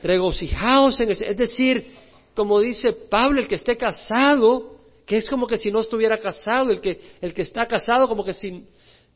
Regocijaos 0.02 1.00
en 1.02 1.10
el, 1.10 1.21
es 1.21 1.38
decir, 1.38 1.93
como 2.34 2.60
dice 2.60 2.93
Pablo, 3.10 3.41
el 3.41 3.48
que 3.48 3.56
esté 3.56 3.78
casado, 3.78 4.75
que 5.06 5.18
es 5.18 5.28
como 5.30 5.48
que 5.48 5.58
si 5.58 5.72
no 5.72 5.82
estuviera 5.82 6.18
casado, 6.18 6.72
el 6.72 6.82
que, 6.82 7.00
el 7.22 7.34
que 7.34 7.44
está 7.44 7.68
casado 7.68 8.08
como 8.08 8.24
que 8.24 8.34
si 8.34 8.65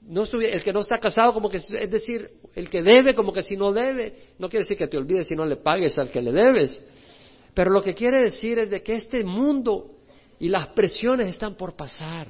no 0.01 0.23
estuviera, 0.23 0.55
el 0.55 0.63
que 0.63 0.71
no 0.71 0.81
está 0.81 0.99
casado 0.99 1.33
como 1.33 1.49
que, 1.49 1.57
es 1.57 1.91
decir, 1.91 2.29
el 2.55 2.69
que 2.69 2.81
debe 2.81 3.15
como 3.15 3.33
que 3.33 3.43
si 3.43 3.57
no 3.57 3.71
debe, 3.71 4.33
no 4.37 4.49
quiere 4.49 4.63
decir 4.63 4.77
que 4.77 4.87
te 4.87 4.97
olvides 4.97 5.27
si 5.27 5.35
no 5.35 5.45
le 5.45 5.57
pagues 5.57 5.97
al 5.97 6.11
que 6.11 6.21
le 6.21 6.31
debes, 6.31 6.81
pero 7.53 7.71
lo 7.71 7.81
que 7.81 7.93
quiere 7.93 8.21
decir 8.21 8.59
es 8.59 8.69
de 8.69 8.81
que 8.83 8.93
este 8.93 9.23
mundo 9.23 9.95
y 10.39 10.47
las 10.47 10.67
presiones 10.67 11.27
están 11.27 11.55
por 11.55 11.75
pasar, 11.75 12.27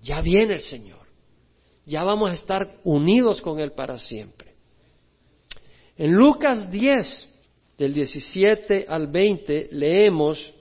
ya 0.00 0.22
viene 0.22 0.54
el 0.54 0.60
Señor, 0.60 1.06
ya 1.84 2.04
vamos 2.04 2.30
a 2.30 2.34
estar 2.34 2.76
unidos 2.84 3.42
con 3.42 3.58
Él 3.58 3.72
para 3.72 3.98
siempre. 3.98 4.54
En 5.96 6.12
Lucas 6.12 6.70
10, 6.70 7.28
del 7.76 7.92
17 7.92 8.86
al 8.88 9.08
20, 9.08 9.68
leemos 9.72 10.54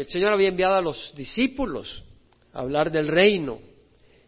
el 0.00 0.06
Señor 0.08 0.32
había 0.32 0.48
enviado 0.48 0.74
a 0.74 0.80
los 0.80 1.14
discípulos 1.16 2.02
a 2.52 2.60
hablar 2.60 2.90
del 2.90 3.08
reino 3.08 3.58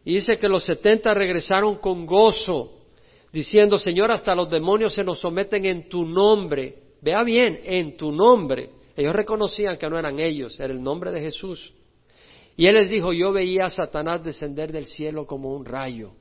y 0.05 0.15
dice 0.15 0.39
que 0.39 0.49
los 0.49 0.65
setenta 0.65 1.13
regresaron 1.13 1.77
con 1.77 2.07
gozo, 2.07 2.81
diciendo, 3.31 3.79
Señor, 3.79 4.11
hasta 4.11 4.35
los 4.35 4.49
demonios 4.49 4.95
se 4.95 5.05
nos 5.05 5.19
someten 5.19 5.67
en 5.67 5.89
tu 5.89 6.07
nombre. 6.07 6.75
Vea 7.03 7.23
bien, 7.23 7.61
en 7.65 7.97
tu 7.97 8.11
nombre. 8.11 8.71
Ellos 8.97 9.15
reconocían 9.15 9.77
que 9.77 9.89
no 9.91 9.99
eran 9.99 10.19
ellos, 10.19 10.59
era 10.59 10.73
el 10.73 10.83
nombre 10.83 11.13
de 11.13 11.21
Jesús. 11.21 11.75
Y 12.57 12.67
él 12.67 12.75
les 12.75 12.89
dijo, 12.89 13.13
yo 13.13 13.33
veía 13.33 13.67
a 13.67 13.71
Satanás 13.71 14.25
descender 14.25 14.73
del 14.73 14.87
cielo 14.87 15.27
como 15.27 15.55
un 15.55 15.67
rayo. 15.67 16.13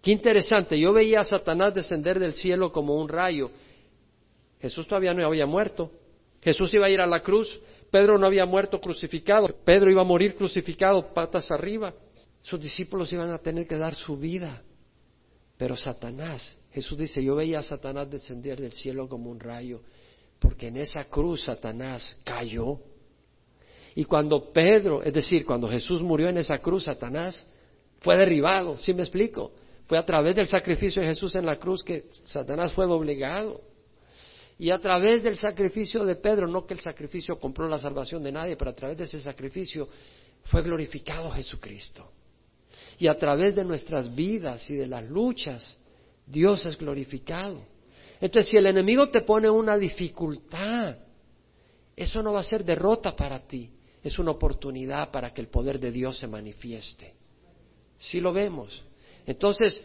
Qué 0.00 0.12
interesante, 0.12 0.78
yo 0.78 0.92
veía 0.92 1.20
a 1.20 1.24
Satanás 1.24 1.74
descender 1.74 2.20
del 2.20 2.34
cielo 2.34 2.70
como 2.70 2.94
un 2.94 3.08
rayo. 3.08 3.50
Jesús 4.60 4.86
todavía 4.86 5.12
no 5.12 5.26
había 5.26 5.46
muerto. 5.46 5.90
Jesús 6.42 6.72
iba 6.74 6.86
a 6.86 6.90
ir 6.90 7.00
a 7.00 7.06
la 7.06 7.20
cruz. 7.20 7.60
Pedro 7.94 8.18
no 8.18 8.26
había 8.26 8.44
muerto 8.44 8.80
crucificado. 8.80 9.46
Pedro 9.64 9.88
iba 9.88 10.00
a 10.00 10.04
morir 10.04 10.34
crucificado 10.34 11.14
patas 11.14 11.48
arriba 11.52 11.94
sus 12.42 12.60
discípulos 12.60 13.12
iban 13.12 13.30
a 13.30 13.38
tener 13.38 13.68
que 13.68 13.76
dar 13.76 13.94
su 13.94 14.16
vida. 14.16 14.64
Pero 15.56 15.76
Satanás, 15.76 16.58
Jesús 16.72 16.98
dice, 16.98 17.22
yo 17.22 17.36
veía 17.36 17.60
a 17.60 17.62
Satanás 17.62 18.10
descender 18.10 18.60
del 18.60 18.72
cielo 18.72 19.08
como 19.08 19.30
un 19.30 19.38
rayo, 19.38 19.80
porque 20.40 20.66
en 20.66 20.78
esa 20.78 21.04
cruz 21.04 21.44
Satanás 21.44 22.16
cayó. 22.24 22.80
Y 23.94 24.06
cuando 24.06 24.52
Pedro, 24.52 25.00
es 25.04 25.14
decir, 25.14 25.46
cuando 25.46 25.68
Jesús 25.68 26.02
murió 26.02 26.28
en 26.28 26.38
esa 26.38 26.58
cruz, 26.58 26.86
Satanás 26.86 27.46
fue 28.00 28.16
derribado, 28.16 28.76
¿sí 28.76 28.92
me 28.92 29.02
explico? 29.02 29.52
Fue 29.86 29.98
a 29.98 30.04
través 30.04 30.34
del 30.34 30.48
sacrificio 30.48 31.00
de 31.00 31.06
Jesús 31.10 31.36
en 31.36 31.46
la 31.46 31.60
cruz 31.60 31.84
que 31.84 32.06
Satanás 32.24 32.72
fue 32.72 32.86
obligado. 32.86 33.60
Y 34.58 34.70
a 34.70 34.78
través 34.78 35.22
del 35.22 35.36
sacrificio 35.36 36.04
de 36.04 36.16
Pedro, 36.16 36.46
no 36.46 36.66
que 36.66 36.74
el 36.74 36.80
sacrificio 36.80 37.38
compró 37.38 37.68
la 37.68 37.78
salvación 37.78 38.22
de 38.22 38.32
nadie, 38.32 38.56
pero 38.56 38.70
a 38.70 38.74
través 38.74 38.96
de 38.98 39.04
ese 39.04 39.20
sacrificio 39.20 39.88
fue 40.44 40.62
glorificado 40.62 41.30
Jesucristo 41.30 42.10
y 42.98 43.06
a 43.06 43.18
través 43.18 43.54
de 43.54 43.64
nuestras 43.64 44.14
vidas 44.14 44.68
y 44.70 44.74
de 44.74 44.86
las 44.86 45.04
luchas, 45.04 45.78
Dios 46.26 46.64
es 46.66 46.78
glorificado. 46.78 47.60
Entonces, 48.20 48.50
si 48.50 48.56
el 48.56 48.66
enemigo 48.66 49.08
te 49.10 49.22
pone 49.22 49.50
una 49.50 49.76
dificultad, 49.76 50.96
eso 51.96 52.22
no 52.22 52.32
va 52.32 52.40
a 52.40 52.44
ser 52.44 52.64
derrota 52.64 53.14
para 53.14 53.40
ti, 53.40 53.70
es 54.02 54.18
una 54.18 54.32
oportunidad 54.32 55.10
para 55.10 55.32
que 55.32 55.40
el 55.40 55.48
poder 55.48 55.78
de 55.78 55.90
Dios 55.90 56.18
se 56.18 56.26
manifieste. 56.26 57.14
Si 57.98 58.20
lo 58.20 58.32
vemos. 58.32 58.82
Entonces, 59.26 59.82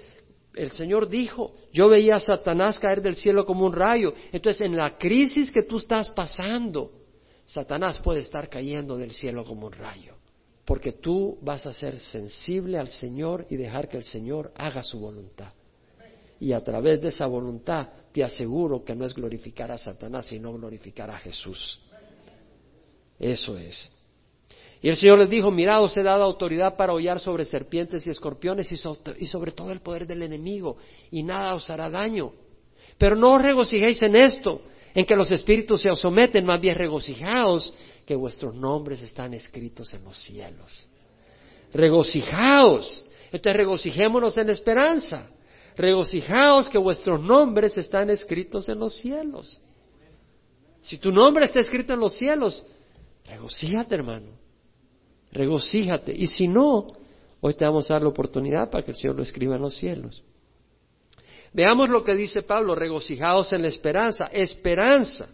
el 0.62 0.72
Señor 0.72 1.10
dijo, 1.10 1.56
yo 1.72 1.90
veía 1.90 2.16
a 2.16 2.20
Satanás 2.20 2.80
caer 2.80 3.02
del 3.02 3.16
cielo 3.16 3.46
como 3.46 3.66
un 3.66 3.74
rayo. 3.74 4.14
Entonces, 4.32 4.62
en 4.62 4.76
la 4.76 4.98
crisis 4.98 5.52
que 5.52 5.64
tú 5.64 5.78
estás 5.78 6.10
pasando, 6.10 6.92
Satanás 7.46 8.00
puede 8.00 8.20
estar 8.20 8.50
cayendo 8.50 8.98
del 8.98 9.12
cielo 9.12 9.44
como 9.44 9.68
un 9.68 9.74
rayo 9.74 10.20
porque 10.70 10.92
tú 10.92 11.40
vas 11.42 11.66
a 11.66 11.74
ser 11.74 12.00
sensible 12.00 12.78
al 12.78 12.90
Señor 12.90 13.48
y 13.50 13.58
dejar 13.58 13.90
que 13.90 13.98
el 13.98 14.04
Señor 14.04 14.54
haga 14.56 14.84
su 14.84 15.00
voluntad. 15.00 15.52
Y 16.40 16.54
a 16.54 16.64
través 16.64 17.02
de 17.02 17.08
esa 17.08 17.26
voluntad 17.26 17.90
te 18.12 18.24
aseguro 18.24 18.86
que 18.86 18.94
no 18.94 19.04
es 19.04 19.16
glorificar 19.16 19.72
a 19.72 19.80
Satanás, 19.80 20.28
sino 20.28 20.54
glorificar 20.54 21.10
a 21.10 21.18
Jesús. 21.18 21.82
Eso 23.18 23.58
es. 23.58 23.90
Y 24.82 24.90
el 24.90 24.96
Señor 24.96 25.20
les 25.20 25.30
dijo, 25.30 25.52
mirad, 25.52 25.84
os 25.84 25.96
he 25.98 26.04
dado 26.04 26.24
autoridad 26.24 26.78
para 26.78 26.94
hollar 26.94 27.20
sobre 27.20 27.44
serpientes 27.44 28.08
y 28.08 28.12
escorpiones 28.12 28.72
y 28.72 29.26
sobre 29.26 29.52
todo 29.52 29.72
el 29.72 29.82
poder 29.82 30.08
del 30.08 30.24
enemigo, 30.24 30.78
y 31.12 31.22
nada 31.24 31.54
os 31.54 31.70
hará 31.70 31.90
daño. 31.90 32.32
Pero 32.98 33.16
no 33.16 33.36
os 33.36 33.42
regocijéis 33.42 34.02
en 34.04 34.16
esto, 34.16 34.62
en 34.94 35.06
que 35.06 35.16
los 35.16 35.32
espíritus 35.32 35.82
se 35.82 35.90
os 35.90 36.00
someten, 36.00 36.46
más 36.46 36.62
bien 36.62 36.76
regocijaos 36.76 37.74
que 38.06 38.16
vuestros 38.16 38.56
nombres 38.56 39.02
están 39.02 39.34
escritos 39.34 39.94
en 39.94 40.04
los 40.04 40.18
cielos. 40.18 40.88
Regocijaos. 41.74 43.04
Entonces 43.32 43.58
regocijémonos 43.58 44.38
en 44.38 44.50
esperanza. 44.50 45.30
Regocijaos 45.76 46.70
que 46.70 46.78
vuestros 46.78 47.22
nombres 47.22 47.78
están 47.78 48.10
escritos 48.10 48.68
en 48.70 48.80
los 48.80 48.96
cielos. 48.96 49.60
Si 50.82 50.98
tu 50.98 51.12
nombre 51.12 51.46
está 51.46 51.60
escrito 51.60 51.94
en 51.94 52.00
los 52.00 52.16
cielos, 52.16 52.64
regocíjate, 53.26 53.94
hermano. 53.96 54.39
Regocíjate. 55.32 56.14
Y 56.16 56.28
si 56.28 56.48
no, 56.48 56.88
hoy 57.42 57.54
te 57.54 57.66
vamos 57.66 57.90
a 57.90 57.96
dar 57.96 58.02
la 58.04 58.10
oportunidad 58.10 58.70
para 58.70 58.84
que 58.84 58.92
el 58.92 58.98
Señor 58.98 59.16
lo 59.16 59.24
escriba 59.24 59.56
en 59.56 59.62
los 59.62 59.76
cielos. 59.76 60.24
Veamos 61.54 61.90
lo 61.90 62.04
que 62.04 62.16
dice 62.16 62.44
Pablo, 62.44 62.76
regocijaos 62.76 63.52
en 63.54 63.64
la 63.64 63.68
esperanza. 63.68 64.26
Esperanza. 64.32 65.30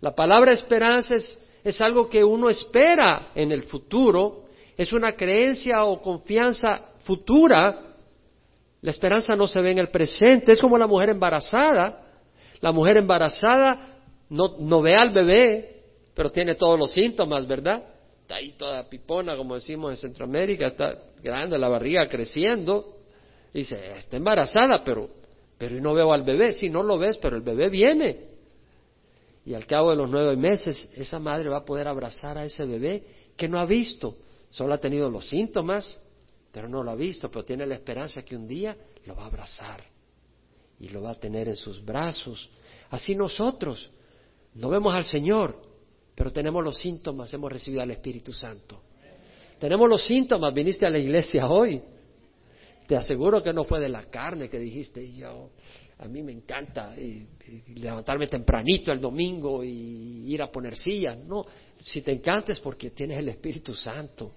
La 0.00 0.14
palabra 0.14 0.52
esperanza 0.52 1.14
es 1.14 1.38
es 1.62 1.80
algo 1.80 2.08
que 2.08 2.24
uno 2.24 2.48
espera 2.48 3.30
en 3.34 3.52
el 3.52 3.64
futuro, 3.64 4.44
es 4.76 4.92
una 4.92 5.12
creencia 5.12 5.84
o 5.84 6.00
confianza 6.00 6.92
futura. 7.04 7.96
La 8.80 8.90
esperanza 8.90 9.36
no 9.36 9.46
se 9.46 9.60
ve 9.60 9.72
en 9.72 9.78
el 9.78 9.90
presente, 9.90 10.52
es 10.52 10.60
como 10.60 10.78
la 10.78 10.86
mujer 10.86 11.10
embarazada. 11.10 12.06
La 12.60 12.72
mujer 12.72 12.96
embarazada 12.96 13.98
no, 14.30 14.56
no 14.58 14.80
ve 14.80 14.96
al 14.96 15.10
bebé, 15.10 15.82
pero 16.14 16.30
tiene 16.30 16.54
todos 16.54 16.78
los 16.78 16.92
síntomas, 16.92 17.46
¿verdad? 17.46 17.84
Está 18.30 18.38
ahí 18.38 18.52
toda 18.52 18.88
pipona, 18.88 19.36
como 19.36 19.56
decimos 19.56 19.90
en 19.90 19.96
Centroamérica, 19.96 20.66
está 20.66 20.96
grande 21.20 21.58
la 21.58 21.66
barriga 21.66 22.08
creciendo. 22.08 22.98
Dice, 23.52 23.90
está 23.96 24.18
embarazada, 24.18 24.84
pero, 24.84 25.10
pero 25.58 25.80
no 25.80 25.94
veo 25.94 26.12
al 26.12 26.22
bebé. 26.22 26.52
Si 26.52 26.70
no 26.70 26.84
lo 26.84 26.96
ves, 26.96 27.16
pero 27.16 27.34
el 27.34 27.42
bebé 27.42 27.68
viene. 27.68 28.28
Y 29.44 29.52
al 29.52 29.66
cabo 29.66 29.90
de 29.90 29.96
los 29.96 30.08
nueve 30.08 30.36
meses, 30.36 30.92
esa 30.94 31.18
madre 31.18 31.48
va 31.48 31.56
a 31.56 31.64
poder 31.64 31.88
abrazar 31.88 32.38
a 32.38 32.44
ese 32.44 32.64
bebé 32.66 33.02
que 33.36 33.48
no 33.48 33.58
ha 33.58 33.64
visto, 33.64 34.18
solo 34.48 34.74
ha 34.74 34.78
tenido 34.78 35.10
los 35.10 35.28
síntomas, 35.28 35.98
pero 36.52 36.68
no 36.68 36.84
lo 36.84 36.92
ha 36.92 36.94
visto, 36.94 37.28
pero 37.32 37.44
tiene 37.44 37.66
la 37.66 37.74
esperanza 37.74 38.22
que 38.22 38.36
un 38.36 38.46
día 38.46 38.76
lo 39.06 39.16
va 39.16 39.24
a 39.24 39.26
abrazar 39.26 39.82
y 40.78 40.88
lo 40.90 41.02
va 41.02 41.10
a 41.10 41.18
tener 41.18 41.48
en 41.48 41.56
sus 41.56 41.84
brazos. 41.84 42.48
Así 42.90 43.16
nosotros 43.16 43.90
no 44.54 44.70
vemos 44.70 44.94
al 44.94 45.04
Señor, 45.04 45.69
pero 46.20 46.32
tenemos 46.34 46.62
los 46.62 46.76
síntomas, 46.76 47.32
hemos 47.32 47.50
recibido 47.50 47.80
al 47.80 47.90
Espíritu 47.92 48.30
Santo. 48.30 48.82
Tenemos 49.58 49.88
los 49.88 50.04
síntomas, 50.04 50.52
viniste 50.52 50.84
a 50.84 50.90
la 50.90 50.98
iglesia 50.98 51.48
hoy. 51.48 51.80
Te 52.86 52.94
aseguro 52.94 53.42
que 53.42 53.54
no 53.54 53.64
fue 53.64 53.80
de 53.80 53.88
la 53.88 54.02
carne 54.02 54.50
que 54.50 54.58
dijiste, 54.58 55.14
yo, 55.14 55.52
a 55.96 56.06
mí 56.08 56.22
me 56.22 56.32
encanta 56.32 56.94
levantarme 57.74 58.26
tempranito 58.26 58.92
el 58.92 59.00
domingo 59.00 59.64
y 59.64 60.30
ir 60.30 60.42
a 60.42 60.52
poner 60.52 60.76
sillas. 60.76 61.16
No, 61.16 61.46
si 61.80 62.02
te 62.02 62.12
encanta 62.12 62.52
es 62.52 62.60
porque 62.60 62.90
tienes 62.90 63.16
el 63.16 63.30
Espíritu 63.30 63.74
Santo, 63.74 64.30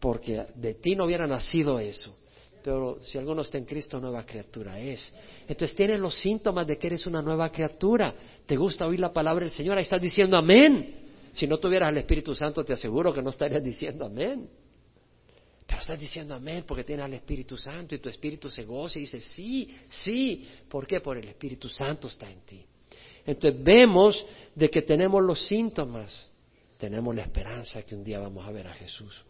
porque 0.00 0.46
de 0.54 0.76
ti 0.76 0.96
no 0.96 1.04
hubiera 1.04 1.26
nacido 1.26 1.78
eso. 1.78 2.16
Pero 2.66 2.98
si 3.00 3.16
alguno 3.16 3.42
está 3.42 3.58
en 3.58 3.64
Cristo, 3.64 4.00
nueva 4.00 4.26
criatura 4.26 4.80
es. 4.80 5.14
Entonces 5.46 5.76
tienes 5.76 6.00
los 6.00 6.16
síntomas 6.16 6.66
de 6.66 6.76
que 6.76 6.88
eres 6.88 7.06
una 7.06 7.22
nueva 7.22 7.48
criatura. 7.52 8.12
¿Te 8.44 8.56
gusta 8.56 8.88
oír 8.88 8.98
la 8.98 9.12
palabra 9.12 9.44
del 9.44 9.52
Señor? 9.52 9.76
Ahí 9.76 9.84
estás 9.84 10.02
diciendo 10.02 10.36
amén. 10.36 11.30
Si 11.32 11.46
no 11.46 11.58
tuvieras 11.58 11.90
el 11.90 11.98
Espíritu 11.98 12.34
Santo, 12.34 12.64
te 12.64 12.72
aseguro 12.72 13.14
que 13.14 13.22
no 13.22 13.30
estarías 13.30 13.62
diciendo 13.62 14.04
amén. 14.04 14.50
Pero 15.64 15.80
estás 15.80 15.96
diciendo 15.96 16.34
amén 16.34 16.64
porque 16.66 16.82
tienes 16.82 17.04
al 17.04 17.14
Espíritu 17.14 17.56
Santo 17.56 17.94
y 17.94 18.00
tu 18.00 18.08
Espíritu 18.08 18.50
se 18.50 18.64
goza 18.64 18.98
y 18.98 19.02
dice 19.02 19.20
sí, 19.20 19.72
sí. 19.86 20.48
¿Por 20.68 20.88
qué? 20.88 20.98
Porque 20.98 21.22
el 21.22 21.28
Espíritu 21.28 21.68
Santo 21.68 22.08
está 22.08 22.28
en 22.28 22.40
ti. 22.40 22.66
Entonces 23.24 23.62
vemos 23.62 24.26
de 24.56 24.68
que 24.68 24.82
tenemos 24.82 25.22
los 25.22 25.46
síntomas, 25.46 26.28
tenemos 26.78 27.14
la 27.14 27.22
esperanza 27.22 27.82
que 27.82 27.94
un 27.94 28.02
día 28.02 28.18
vamos 28.18 28.44
a 28.44 28.50
ver 28.50 28.66
a 28.66 28.74
Jesús. 28.74 29.24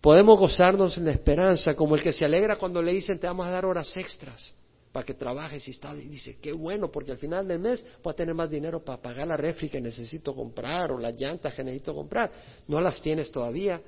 Podemos 0.00 0.38
gozarnos 0.38 0.96
en 0.96 1.06
la 1.06 1.12
esperanza 1.12 1.74
como 1.74 1.96
el 1.96 2.02
que 2.02 2.12
se 2.12 2.24
alegra 2.24 2.56
cuando 2.56 2.80
le 2.80 2.92
dicen 2.92 3.18
te 3.18 3.26
vamos 3.26 3.46
a 3.46 3.50
dar 3.50 3.64
horas 3.64 3.96
extras 3.96 4.54
para 4.92 5.04
que 5.04 5.14
trabajes 5.14 5.66
y 5.68 5.72
está, 5.72 5.94
y 5.94 6.08
dice, 6.08 6.38
qué 6.40 6.52
bueno, 6.52 6.90
porque 6.90 7.12
al 7.12 7.18
final 7.18 7.46
del 7.46 7.58
mes 7.58 7.84
voy 8.02 8.12
a 8.12 8.16
tener 8.16 8.34
más 8.34 8.48
dinero 8.48 8.82
para 8.82 9.00
pagar 9.00 9.26
la 9.26 9.36
refri 9.36 9.68
que 9.68 9.80
necesito 9.80 10.34
comprar 10.34 10.92
o 10.92 10.98
las 10.98 11.14
llantas 11.14 11.54
que 11.54 11.62
necesito 11.62 11.94
comprar. 11.94 12.30
No 12.66 12.80
las 12.80 13.00
tienes 13.02 13.30
todavía, 13.30 13.80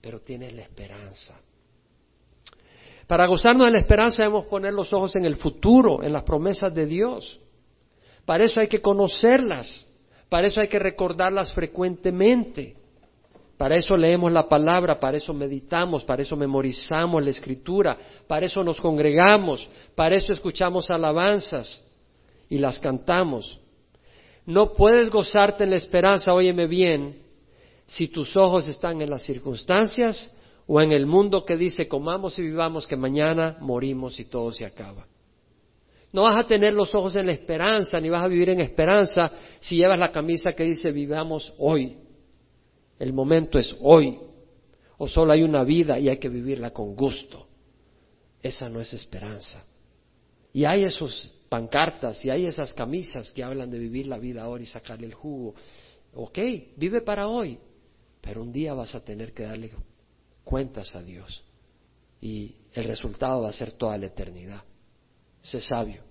pero 0.00 0.20
tienes 0.20 0.52
la 0.52 0.62
esperanza. 0.62 1.40
Para 3.06 3.26
gozarnos 3.26 3.66
de 3.66 3.72
la 3.72 3.78
esperanza 3.78 4.22
debemos 4.22 4.46
poner 4.46 4.72
los 4.72 4.92
ojos 4.92 5.16
en 5.16 5.24
el 5.24 5.36
futuro, 5.36 6.02
en 6.02 6.12
las 6.12 6.22
promesas 6.22 6.74
de 6.74 6.86
Dios. 6.86 7.40
Para 8.24 8.44
eso 8.44 8.60
hay 8.60 8.68
que 8.68 8.80
conocerlas, 8.80 9.86
para 10.28 10.46
eso 10.46 10.60
hay 10.60 10.68
que 10.68 10.78
recordarlas 10.78 11.52
frecuentemente. 11.52 12.76
Para 13.56 13.76
eso 13.76 13.96
leemos 13.96 14.32
la 14.32 14.48
palabra, 14.48 14.98
para 14.98 15.16
eso 15.16 15.32
meditamos, 15.32 16.04
para 16.04 16.22
eso 16.22 16.36
memorizamos 16.36 17.22
la 17.22 17.30
escritura, 17.30 17.96
para 18.26 18.46
eso 18.46 18.64
nos 18.64 18.80
congregamos, 18.80 19.68
para 19.94 20.16
eso 20.16 20.32
escuchamos 20.32 20.90
alabanzas 20.90 21.80
y 22.48 22.58
las 22.58 22.78
cantamos. 22.78 23.60
No 24.46 24.72
puedes 24.72 25.10
gozarte 25.10 25.64
en 25.64 25.70
la 25.70 25.76
esperanza, 25.76 26.34
óyeme 26.34 26.66
bien, 26.66 27.22
si 27.86 28.08
tus 28.08 28.36
ojos 28.36 28.66
están 28.68 29.00
en 29.00 29.10
las 29.10 29.22
circunstancias 29.22 30.30
o 30.66 30.80
en 30.80 30.92
el 30.92 31.06
mundo 31.06 31.44
que 31.44 31.56
dice 31.56 31.86
comamos 31.86 32.38
y 32.38 32.42
vivamos 32.42 32.86
que 32.86 32.96
mañana 32.96 33.56
morimos 33.60 34.18
y 34.18 34.24
todo 34.24 34.50
se 34.50 34.64
acaba. 34.64 35.06
No 36.12 36.22
vas 36.22 36.36
a 36.36 36.46
tener 36.46 36.74
los 36.74 36.94
ojos 36.94 37.16
en 37.16 37.26
la 37.26 37.32
esperanza, 37.32 37.98
ni 38.00 38.10
vas 38.10 38.22
a 38.22 38.28
vivir 38.28 38.50
en 38.50 38.60
esperanza 38.60 39.30
si 39.60 39.76
llevas 39.76 39.98
la 39.98 40.12
camisa 40.12 40.52
que 40.52 40.64
dice 40.64 40.90
vivamos 40.92 41.52
hoy. 41.58 41.96
El 43.02 43.12
momento 43.12 43.58
es 43.58 43.74
hoy. 43.80 44.16
O 44.98 45.08
solo 45.08 45.32
hay 45.32 45.42
una 45.42 45.64
vida 45.64 45.98
y 45.98 46.08
hay 46.08 46.18
que 46.18 46.28
vivirla 46.28 46.70
con 46.70 46.94
gusto. 46.94 47.48
Esa 48.40 48.68
no 48.68 48.80
es 48.80 48.92
esperanza. 48.92 49.64
Y 50.52 50.64
hay 50.64 50.84
esos 50.84 51.32
pancartas 51.48 52.24
y 52.24 52.30
hay 52.30 52.46
esas 52.46 52.72
camisas 52.72 53.32
que 53.32 53.42
hablan 53.42 53.72
de 53.72 53.80
vivir 53.80 54.06
la 54.06 54.18
vida 54.18 54.44
ahora 54.44 54.62
y 54.62 54.66
sacarle 54.66 55.08
el 55.08 55.14
jugo. 55.14 55.56
Ok, 56.14 56.38
vive 56.76 57.00
para 57.00 57.26
hoy, 57.26 57.58
pero 58.20 58.40
un 58.40 58.52
día 58.52 58.72
vas 58.72 58.94
a 58.94 59.04
tener 59.04 59.32
que 59.32 59.42
darle 59.42 59.72
cuentas 60.44 60.94
a 60.94 61.02
Dios. 61.02 61.42
Y 62.20 62.54
el 62.72 62.84
resultado 62.84 63.42
va 63.42 63.48
a 63.48 63.52
ser 63.52 63.72
toda 63.72 63.98
la 63.98 64.06
eternidad. 64.06 64.62
Sé 65.42 65.60
sabio. 65.60 66.04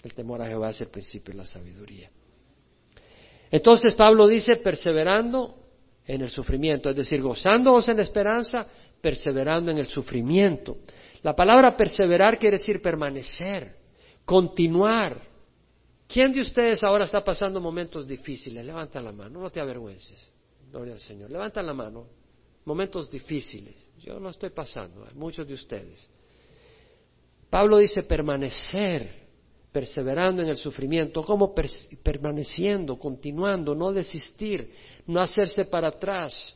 El 0.00 0.14
temor 0.14 0.40
a 0.42 0.46
Jehová 0.46 0.70
es 0.70 0.80
el 0.80 0.88
principio 0.90 1.32
de 1.32 1.38
la 1.38 1.46
sabiduría. 1.46 2.08
Entonces 3.50 3.94
Pablo 3.94 4.28
dice, 4.28 4.54
perseverando 4.54 5.65
en 6.06 6.22
el 6.22 6.30
sufrimiento, 6.30 6.88
es 6.90 6.96
decir, 6.96 7.20
gozándoos 7.20 7.88
en 7.88 7.96
la 7.96 8.02
esperanza, 8.02 8.66
perseverando 9.00 9.70
en 9.70 9.78
el 9.78 9.86
sufrimiento. 9.86 10.78
La 11.22 11.34
palabra 11.34 11.76
perseverar 11.76 12.38
quiere 12.38 12.58
decir 12.58 12.80
permanecer, 12.80 13.76
continuar. 14.24 15.20
¿Quién 16.06 16.32
de 16.32 16.40
ustedes 16.40 16.84
ahora 16.84 17.04
está 17.04 17.24
pasando 17.24 17.60
momentos 17.60 18.06
difíciles? 18.06 18.64
Levanta 18.64 19.00
la 19.00 19.12
mano, 19.12 19.40
no 19.40 19.50
te 19.50 19.60
avergüences. 19.60 20.32
Gloria 20.70 20.94
al 20.94 21.00
Señor. 21.00 21.30
Levanta 21.30 21.62
la 21.62 21.74
mano. 21.74 22.06
Momentos 22.64 23.10
difíciles. 23.10 23.74
Yo 23.98 24.20
no 24.20 24.30
estoy 24.30 24.50
pasando, 24.50 25.06
muchos 25.14 25.46
de 25.46 25.54
ustedes. 25.54 26.08
Pablo 27.48 27.78
dice 27.78 28.02
permanecer, 28.02 29.26
perseverando 29.72 30.42
en 30.42 30.48
el 30.48 30.56
sufrimiento, 30.56 31.22
como 31.22 31.54
permaneciendo, 32.02 32.98
continuando, 32.98 33.74
no 33.74 33.92
desistir, 33.92 34.70
no 35.06 35.20
hacerse 35.20 35.64
para 35.66 35.88
atrás, 35.88 36.54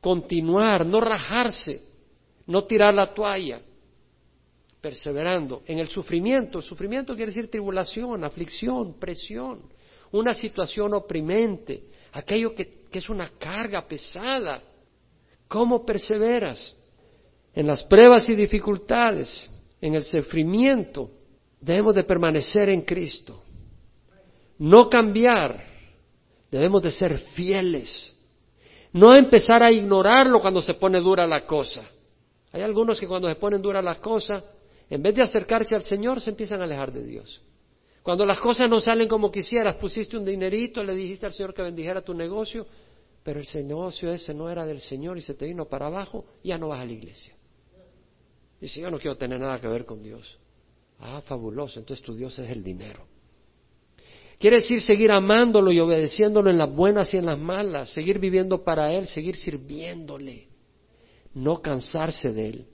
continuar, 0.00 0.84
no 0.84 1.00
rajarse, 1.00 1.82
no 2.46 2.64
tirar 2.64 2.94
la 2.94 3.12
toalla, 3.12 3.60
perseverando 4.80 5.62
en 5.66 5.78
el 5.78 5.88
sufrimiento. 5.88 6.62
Sufrimiento 6.62 7.16
quiere 7.16 7.32
decir 7.32 7.50
tribulación, 7.50 8.24
aflicción, 8.24 8.98
presión, 8.98 9.62
una 10.12 10.32
situación 10.32 10.94
oprimente, 10.94 11.88
aquello 12.12 12.54
que, 12.54 12.84
que 12.90 12.98
es 12.98 13.08
una 13.08 13.30
carga 13.38 13.86
pesada. 13.86 14.62
¿Cómo 15.48 15.84
perseveras? 15.84 16.74
En 17.54 17.66
las 17.66 17.82
pruebas 17.84 18.28
y 18.28 18.34
dificultades, 18.34 19.48
en 19.80 19.94
el 19.94 20.04
sufrimiento, 20.04 21.10
debemos 21.60 21.94
de 21.94 22.04
permanecer 22.04 22.68
en 22.68 22.82
Cristo, 22.82 23.42
no 24.58 24.88
cambiar, 24.88 25.75
Debemos 26.50 26.82
de 26.82 26.90
ser 26.90 27.18
fieles. 27.18 28.12
No 28.92 29.14
empezar 29.14 29.62
a 29.62 29.72
ignorarlo 29.72 30.40
cuando 30.40 30.62
se 30.62 30.74
pone 30.74 31.00
dura 31.00 31.26
la 31.26 31.44
cosa. 31.46 31.88
Hay 32.52 32.62
algunos 32.62 32.98
que 32.98 33.06
cuando 33.06 33.28
se 33.28 33.34
ponen 33.34 33.60
dura 33.60 33.82
la 33.82 33.96
cosa, 33.96 34.42
en 34.88 35.02
vez 35.02 35.14
de 35.14 35.22
acercarse 35.22 35.74
al 35.74 35.82
Señor, 35.84 36.20
se 36.20 36.30
empiezan 36.30 36.60
a 36.60 36.64
alejar 36.64 36.92
de 36.92 37.02
Dios. 37.02 37.42
Cuando 38.02 38.24
las 38.24 38.38
cosas 38.38 38.70
no 38.70 38.80
salen 38.80 39.08
como 39.08 39.32
quisieras, 39.32 39.76
pusiste 39.76 40.16
un 40.16 40.24
dinerito, 40.24 40.82
le 40.84 40.94
dijiste 40.94 41.26
al 41.26 41.32
Señor 41.32 41.52
que 41.52 41.62
bendijera 41.62 42.02
tu 42.02 42.14
negocio, 42.14 42.66
pero 43.22 43.40
el 43.40 43.66
negocio 43.66 44.12
ese 44.12 44.32
no 44.32 44.48
era 44.48 44.64
del 44.64 44.78
Señor 44.78 45.18
y 45.18 45.20
se 45.20 45.34
te 45.34 45.46
vino 45.46 45.64
para 45.66 45.86
abajo, 45.86 46.24
ya 46.44 46.56
no 46.56 46.68
vas 46.68 46.80
a 46.80 46.84
la 46.84 46.92
iglesia. 46.92 47.34
Dice, 48.60 48.80
yo 48.80 48.90
no 48.90 48.98
quiero 48.98 49.16
tener 49.16 49.40
nada 49.40 49.60
que 49.60 49.66
ver 49.66 49.84
con 49.84 50.02
Dios. 50.02 50.38
Ah, 51.00 51.20
fabuloso, 51.26 51.80
entonces 51.80 52.04
tu 52.04 52.14
Dios 52.14 52.38
es 52.38 52.48
el 52.48 52.62
dinero. 52.62 53.06
Quiere 54.38 54.56
decir 54.56 54.82
seguir 54.82 55.10
amándolo 55.10 55.72
y 55.72 55.80
obedeciéndolo 55.80 56.50
en 56.50 56.58
las 56.58 56.74
buenas 56.74 57.12
y 57.14 57.16
en 57.16 57.26
las 57.26 57.38
malas, 57.38 57.90
seguir 57.90 58.18
viviendo 58.18 58.62
para 58.62 58.92
Él, 58.92 59.06
seguir 59.06 59.36
sirviéndole, 59.36 60.48
no 61.34 61.62
cansarse 61.62 62.32
de 62.32 62.48
Él. 62.48 62.66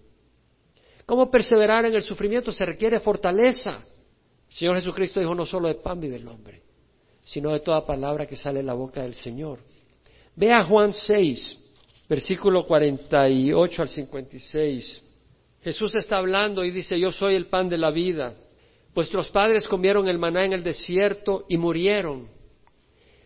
¿Cómo 1.07 1.31
perseverar 1.31 1.85
en 1.85 1.94
el 1.94 2.03
sufrimiento? 2.03 2.51
Se 2.51 2.64
requiere 2.64 2.98
fortaleza. 3.01 3.85
El 4.48 4.55
Señor 4.55 4.77
Jesucristo 4.77 5.20
dijo, 5.20 5.35
no 5.35 5.46
solo 5.46 5.68
de 5.68 5.75
pan 5.75 6.01
vive 6.01 6.16
el 6.16 6.27
hombre, 6.27 6.62
sino 7.22 7.53
de 7.53 7.61
toda 7.61 7.87
palabra 7.87 8.27
que 8.27 8.37
sale 8.37 8.59
de 8.59 8.64
la 8.64 8.75
boca 8.75 9.03
del 9.03 9.14
Señor. 9.14 9.61
Ve 10.35 10.53
a 10.53 10.64
Juan 10.64 10.92
6, 10.92 11.59
versículo 12.09 12.66
48 12.66 13.83
al 13.83 13.88
56. 13.88 15.03
Jesús 15.62 15.94
está 15.94 16.16
hablando 16.16 16.64
y 16.64 16.72
dice, 16.72 16.98
yo 16.98 17.12
soy 17.12 17.37
el 17.37 17.46
pan 17.46 17.68
de 17.68 17.79
la 17.79 17.90
vida. 17.90 18.35
Vuestros 18.95 19.31
padres 19.31 19.67
comieron 19.67 20.09
el 20.09 20.19
maná 20.19 20.45
en 20.45 20.53
el 20.53 20.63
desierto 20.63 21.45
y 21.49 21.57
murieron. 21.57 22.29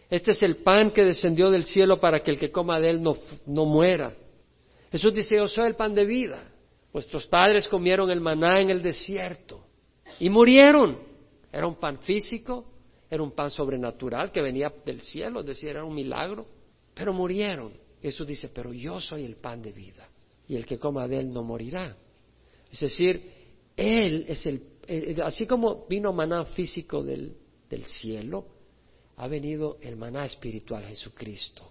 Este 0.08 0.30
es 0.30 0.42
el 0.42 0.56
pan 0.56 0.92
que 0.92 1.02
descendió 1.02 1.50
del 1.50 1.64
cielo 1.64 1.98
para 1.98 2.20
que 2.20 2.30
el 2.30 2.38
que 2.38 2.52
coma 2.52 2.80
de 2.80 2.90
él 2.90 3.02
no, 3.02 3.64
muera. 3.64 4.14
Jesús 4.92 5.12
dice, 5.12 5.36
yo 5.36 5.48
soy 5.48 5.66
el 5.66 5.74
pan 5.74 5.94
de 5.94 6.04
vida. 6.04 6.52
Vuestros 6.92 7.26
padres 7.26 7.66
comieron 7.66 8.10
el 8.10 8.20
maná 8.20 8.60
en 8.60 8.70
el 8.70 8.82
desierto 8.82 9.64
y 10.20 10.30
murieron. 10.30 10.98
Era 11.52 11.66
un 11.66 11.74
pan 11.74 11.98
físico, 11.98 12.64
era 13.10 13.22
un 13.22 13.32
pan 13.32 13.50
sobrenatural 13.50 14.30
que 14.30 14.40
venía 14.40 14.72
del 14.84 15.00
cielo, 15.00 15.40
es 15.40 15.46
decir, 15.46 15.70
era 15.70 15.84
un 15.84 15.94
milagro, 15.94 16.46
pero 16.94 17.12
murieron. 17.12 17.72
Jesús 18.00 18.26
dice, 18.26 18.48
pero 18.54 18.72
yo 18.72 19.00
soy 19.00 19.24
el 19.24 19.36
pan 19.36 19.62
de 19.62 19.72
vida 19.72 20.08
y 20.46 20.54
el 20.54 20.64
que 20.64 20.78
coma 20.78 21.08
de 21.08 21.18
él 21.18 21.32
no 21.32 21.42
morirá. 21.42 21.96
Es 22.70 22.80
decir, 22.80 23.32
Él 23.76 24.26
es 24.28 24.46
el 24.46 24.60
eh, 24.88 25.14
eh, 25.16 25.22
así 25.22 25.46
como 25.46 25.86
vino 25.86 26.12
maná 26.12 26.44
físico 26.44 27.02
del, 27.02 27.36
cielo, 27.86 28.46
ha 29.16 29.28
venido 29.28 29.78
el 29.80 29.96
maná 29.96 30.26
espiritual 30.26 30.84
Jesucristo. 30.84 31.70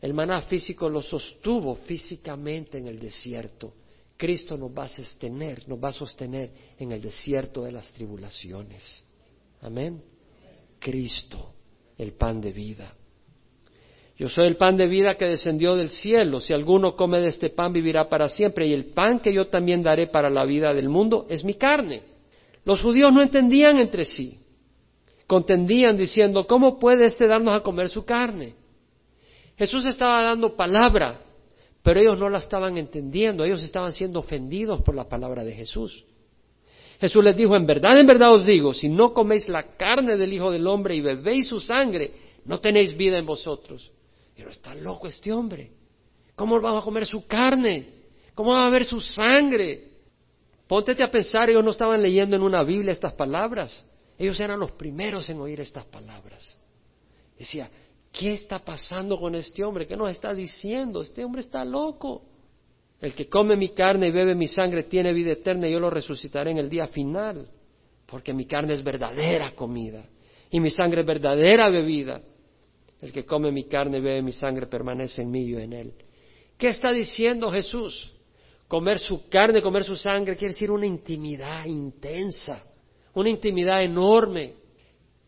El 0.00 0.14
maná 0.14 0.42
físico 0.42 0.88
lo 0.88 1.00
sostuvo 1.00 1.76
físicamente 1.76 2.78
en 2.78 2.88
el 2.88 2.98
desierto. 2.98 3.74
Cristo 4.16 4.56
nos 4.56 4.70
va 4.70 4.84
a 4.84 4.88
sostener, 4.88 5.68
nos 5.68 5.82
va 5.82 5.88
a 5.88 5.92
sostener 5.92 6.52
en 6.78 6.92
el 6.92 7.00
desierto 7.00 7.62
de 7.62 7.72
las 7.72 7.92
tribulaciones. 7.92 9.04
Amén. 9.60 10.02
Cristo, 10.78 11.54
el 11.96 12.12
pan 12.14 12.40
de 12.40 12.52
vida. 12.52 12.94
Yo 14.22 14.28
soy 14.28 14.46
el 14.46 14.56
pan 14.56 14.76
de 14.76 14.86
vida 14.86 15.16
que 15.16 15.24
descendió 15.24 15.74
del 15.74 15.88
cielo. 15.88 16.38
Si 16.38 16.52
alguno 16.52 16.94
come 16.94 17.20
de 17.20 17.26
este 17.26 17.50
pan 17.50 17.72
vivirá 17.72 18.08
para 18.08 18.28
siempre. 18.28 18.68
Y 18.68 18.72
el 18.72 18.92
pan 18.92 19.18
que 19.18 19.32
yo 19.32 19.48
también 19.48 19.82
daré 19.82 20.06
para 20.06 20.30
la 20.30 20.44
vida 20.44 20.72
del 20.72 20.88
mundo 20.88 21.26
es 21.28 21.42
mi 21.42 21.54
carne. 21.54 22.04
Los 22.64 22.80
judíos 22.80 23.12
no 23.12 23.20
entendían 23.20 23.78
entre 23.78 24.04
sí. 24.04 24.38
Contendían 25.26 25.96
diciendo, 25.96 26.46
¿cómo 26.46 26.78
puede 26.78 27.06
este 27.06 27.26
darnos 27.26 27.52
a 27.52 27.64
comer 27.64 27.88
su 27.88 28.04
carne? 28.04 28.54
Jesús 29.58 29.86
estaba 29.86 30.22
dando 30.22 30.54
palabra, 30.54 31.18
pero 31.82 31.98
ellos 31.98 32.16
no 32.16 32.30
la 32.30 32.38
estaban 32.38 32.76
entendiendo. 32.76 33.42
Ellos 33.42 33.64
estaban 33.64 33.92
siendo 33.92 34.20
ofendidos 34.20 34.82
por 34.82 34.94
la 34.94 35.08
palabra 35.08 35.42
de 35.42 35.52
Jesús. 35.52 36.04
Jesús 37.00 37.24
les 37.24 37.36
dijo, 37.36 37.56
en 37.56 37.66
verdad, 37.66 37.98
en 37.98 38.06
verdad 38.06 38.32
os 38.32 38.46
digo, 38.46 38.72
si 38.72 38.88
no 38.88 39.12
coméis 39.12 39.48
la 39.48 39.76
carne 39.76 40.16
del 40.16 40.32
Hijo 40.32 40.52
del 40.52 40.68
Hombre 40.68 40.94
y 40.94 41.00
bebéis 41.00 41.48
su 41.48 41.58
sangre, 41.58 42.12
no 42.44 42.60
tenéis 42.60 42.96
vida 42.96 43.18
en 43.18 43.26
vosotros. 43.26 43.91
Pero 44.34 44.50
está 44.50 44.74
loco 44.74 45.06
este 45.06 45.32
hombre. 45.32 45.72
¿Cómo 46.34 46.60
vamos 46.60 46.82
a 46.82 46.84
comer 46.84 47.06
su 47.06 47.26
carne? 47.26 48.02
¿Cómo 48.34 48.52
va 48.52 48.62
a 48.62 48.66
beber 48.66 48.84
su 48.84 49.00
sangre? 49.00 49.90
Póntete 50.66 51.04
a 51.04 51.10
pensar, 51.10 51.50
ellos 51.50 51.64
no 51.64 51.70
estaban 51.70 52.00
leyendo 52.00 52.36
en 52.36 52.42
una 52.42 52.62
Biblia 52.62 52.92
estas 52.92 53.12
palabras. 53.12 53.84
Ellos 54.18 54.38
eran 54.40 54.58
los 54.58 54.72
primeros 54.72 55.28
en 55.28 55.40
oír 55.40 55.60
estas 55.60 55.84
palabras. 55.84 56.58
Decía, 57.38 57.68
¿qué 58.10 58.34
está 58.34 58.58
pasando 58.58 59.18
con 59.18 59.34
este 59.34 59.64
hombre? 59.64 59.86
¿Qué 59.86 59.96
nos 59.96 60.10
está 60.10 60.32
diciendo? 60.32 61.02
Este 61.02 61.24
hombre 61.24 61.40
está 61.40 61.64
loco. 61.64 62.22
El 63.00 63.14
que 63.14 63.28
come 63.28 63.56
mi 63.56 63.70
carne 63.70 64.08
y 64.08 64.10
bebe 64.12 64.34
mi 64.34 64.46
sangre 64.46 64.84
tiene 64.84 65.12
vida 65.12 65.32
eterna 65.32 65.68
y 65.68 65.72
yo 65.72 65.80
lo 65.80 65.90
resucitaré 65.90 66.52
en 66.52 66.58
el 66.58 66.70
día 66.70 66.86
final, 66.86 67.48
porque 68.06 68.32
mi 68.32 68.46
carne 68.46 68.74
es 68.74 68.84
verdadera 68.84 69.56
comida 69.56 70.04
y 70.50 70.60
mi 70.60 70.70
sangre 70.70 71.00
es 71.00 71.06
verdadera 71.06 71.68
bebida. 71.68 72.22
El 73.02 73.12
que 73.12 73.24
come 73.24 73.50
mi 73.50 73.64
carne 73.64 73.98
y 73.98 74.00
bebe 74.00 74.22
mi 74.22 74.32
sangre 74.32 74.68
permanece 74.68 75.22
en 75.22 75.30
mí 75.30 75.42
y 75.42 75.50
yo 75.50 75.58
en 75.58 75.72
él. 75.72 75.92
¿Qué 76.56 76.68
está 76.68 76.92
diciendo 76.92 77.50
Jesús? 77.50 78.12
Comer 78.68 79.00
su 79.00 79.28
carne, 79.28 79.60
comer 79.60 79.84
su 79.84 79.96
sangre 79.96 80.36
quiere 80.36 80.54
decir 80.54 80.70
una 80.70 80.86
intimidad 80.86 81.66
intensa, 81.66 82.62
una 83.14 83.28
intimidad 83.28 83.82
enorme. 83.82 84.54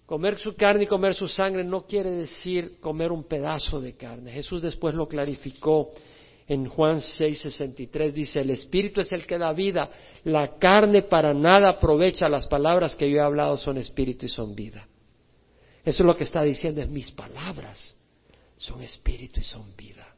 Comer 0.07 0.39
su 0.39 0.55
carne 0.55 0.85
y 0.85 0.87
comer 0.87 1.15
su 1.15 1.27
sangre 1.27 1.65
no 1.65 1.85
quiere 1.85 2.11
decir 2.11 2.79
comer 2.79 3.11
un 3.11 3.25
pedazo 3.25 3.81
de 3.81 3.97
carne. 3.97 4.33
Jesús 4.33 4.63
después 4.63 4.95
lo 4.95 5.09
clarificó 5.09 5.91
en 6.47 6.69
Juan 6.69 6.99
6:63 6.99 8.13
dice, 8.13 8.41
el 8.41 8.51
Espíritu 8.51 9.01
es 9.01 9.11
el 9.13 9.27
que 9.27 9.39
da 9.39 9.53
vida, 9.53 9.91
la 10.25 10.59
carne 10.59 11.03
para 11.03 11.33
nada 11.33 11.71
aprovecha, 11.71 12.29
las 12.29 12.47
palabras 12.47 12.95
que 12.97 13.11
yo 13.11 13.17
he 13.17 13.23
hablado 13.23 13.57
son 13.57 13.79
Espíritu 13.79 14.27
y 14.27 14.29
son 14.29 14.55
vida. 14.55 14.87
Eso 15.85 16.03
es 16.03 16.07
lo 16.07 16.17
que 16.17 16.25
está 16.25 16.43
diciendo, 16.43 16.81
es 16.81 16.89
mis 16.89 17.11
palabras 17.11 17.95
son 18.57 18.83
Espíritu 18.83 19.41
y 19.41 19.45
son 19.45 19.75
vida. 19.77 20.15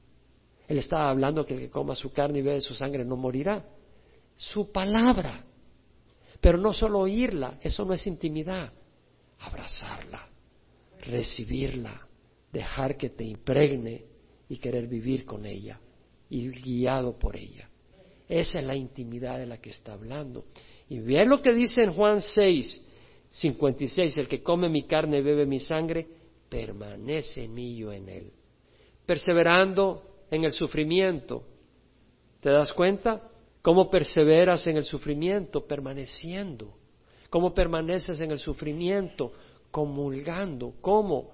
Él 0.68 0.78
estaba 0.78 1.10
hablando 1.10 1.44
que 1.44 1.54
el 1.54 1.60
que 1.60 1.70
coma 1.70 1.94
su 1.94 2.12
carne 2.12 2.40
y 2.40 2.42
bebe 2.42 2.60
su 2.60 2.74
sangre 2.74 3.04
no 3.04 3.16
morirá. 3.16 3.64
Su 4.36 4.70
palabra. 4.70 5.44
Pero 6.40 6.58
no 6.58 6.72
solo 6.72 7.00
oírla, 7.00 7.58
eso 7.60 7.84
no 7.84 7.94
es 7.94 8.06
intimidad. 8.06 8.72
Abrazarla, 9.40 10.28
recibirla, 11.00 12.06
dejar 12.52 12.96
que 12.96 13.10
te 13.10 13.24
impregne 13.24 14.04
y 14.48 14.58
querer 14.58 14.86
vivir 14.86 15.24
con 15.24 15.46
ella 15.46 15.80
y 16.28 16.48
guiado 16.48 17.18
por 17.18 17.36
ella. 17.36 17.68
Esa 18.28 18.58
es 18.58 18.64
la 18.64 18.74
intimidad 18.74 19.38
de 19.38 19.46
la 19.46 19.58
que 19.58 19.70
está 19.70 19.92
hablando. 19.92 20.46
Y 20.88 20.98
vean 20.98 21.28
lo 21.28 21.42
que 21.42 21.52
dice 21.52 21.82
en 21.82 21.92
Juan 21.92 22.20
6, 22.20 22.82
56, 23.36 24.16
el 24.16 24.28
que 24.28 24.42
come 24.42 24.70
mi 24.70 24.84
carne 24.84 25.18
y 25.18 25.22
bebe 25.22 25.44
mi 25.44 25.60
sangre, 25.60 26.06
permanece 26.48 27.44
en 27.44 27.52
mí 27.52 27.72
y 27.72 27.76
yo 27.80 27.92
en 27.92 28.08
él. 28.08 28.32
Perseverando 29.04 30.24
en 30.30 30.44
el 30.44 30.52
sufrimiento. 30.52 31.42
¿Te 32.40 32.48
das 32.50 32.72
cuenta? 32.72 33.28
¿Cómo 33.60 33.90
perseveras 33.90 34.66
en 34.68 34.78
el 34.78 34.84
sufrimiento? 34.84 35.66
Permaneciendo. 35.66 36.78
¿Cómo 37.28 37.52
permaneces 37.52 38.22
en 38.22 38.30
el 38.30 38.38
sufrimiento? 38.38 39.32
Comulgando. 39.70 40.72
¿Cómo? 40.80 41.32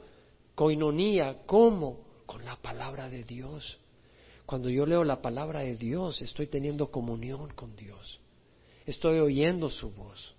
Coinonía. 0.56 1.42
¿Cómo? 1.46 2.00
Con 2.26 2.44
la 2.44 2.56
palabra 2.56 3.08
de 3.08 3.22
Dios. 3.22 3.78
Cuando 4.44 4.68
yo 4.68 4.86
leo 4.86 5.04
la 5.04 5.22
palabra 5.22 5.60
de 5.60 5.76
Dios, 5.76 6.20
estoy 6.20 6.48
teniendo 6.48 6.90
comunión 6.90 7.50
con 7.54 7.76
Dios. 7.76 8.18
Estoy 8.86 9.20
oyendo 9.20 9.70
su 9.70 9.90
voz. 9.92 10.34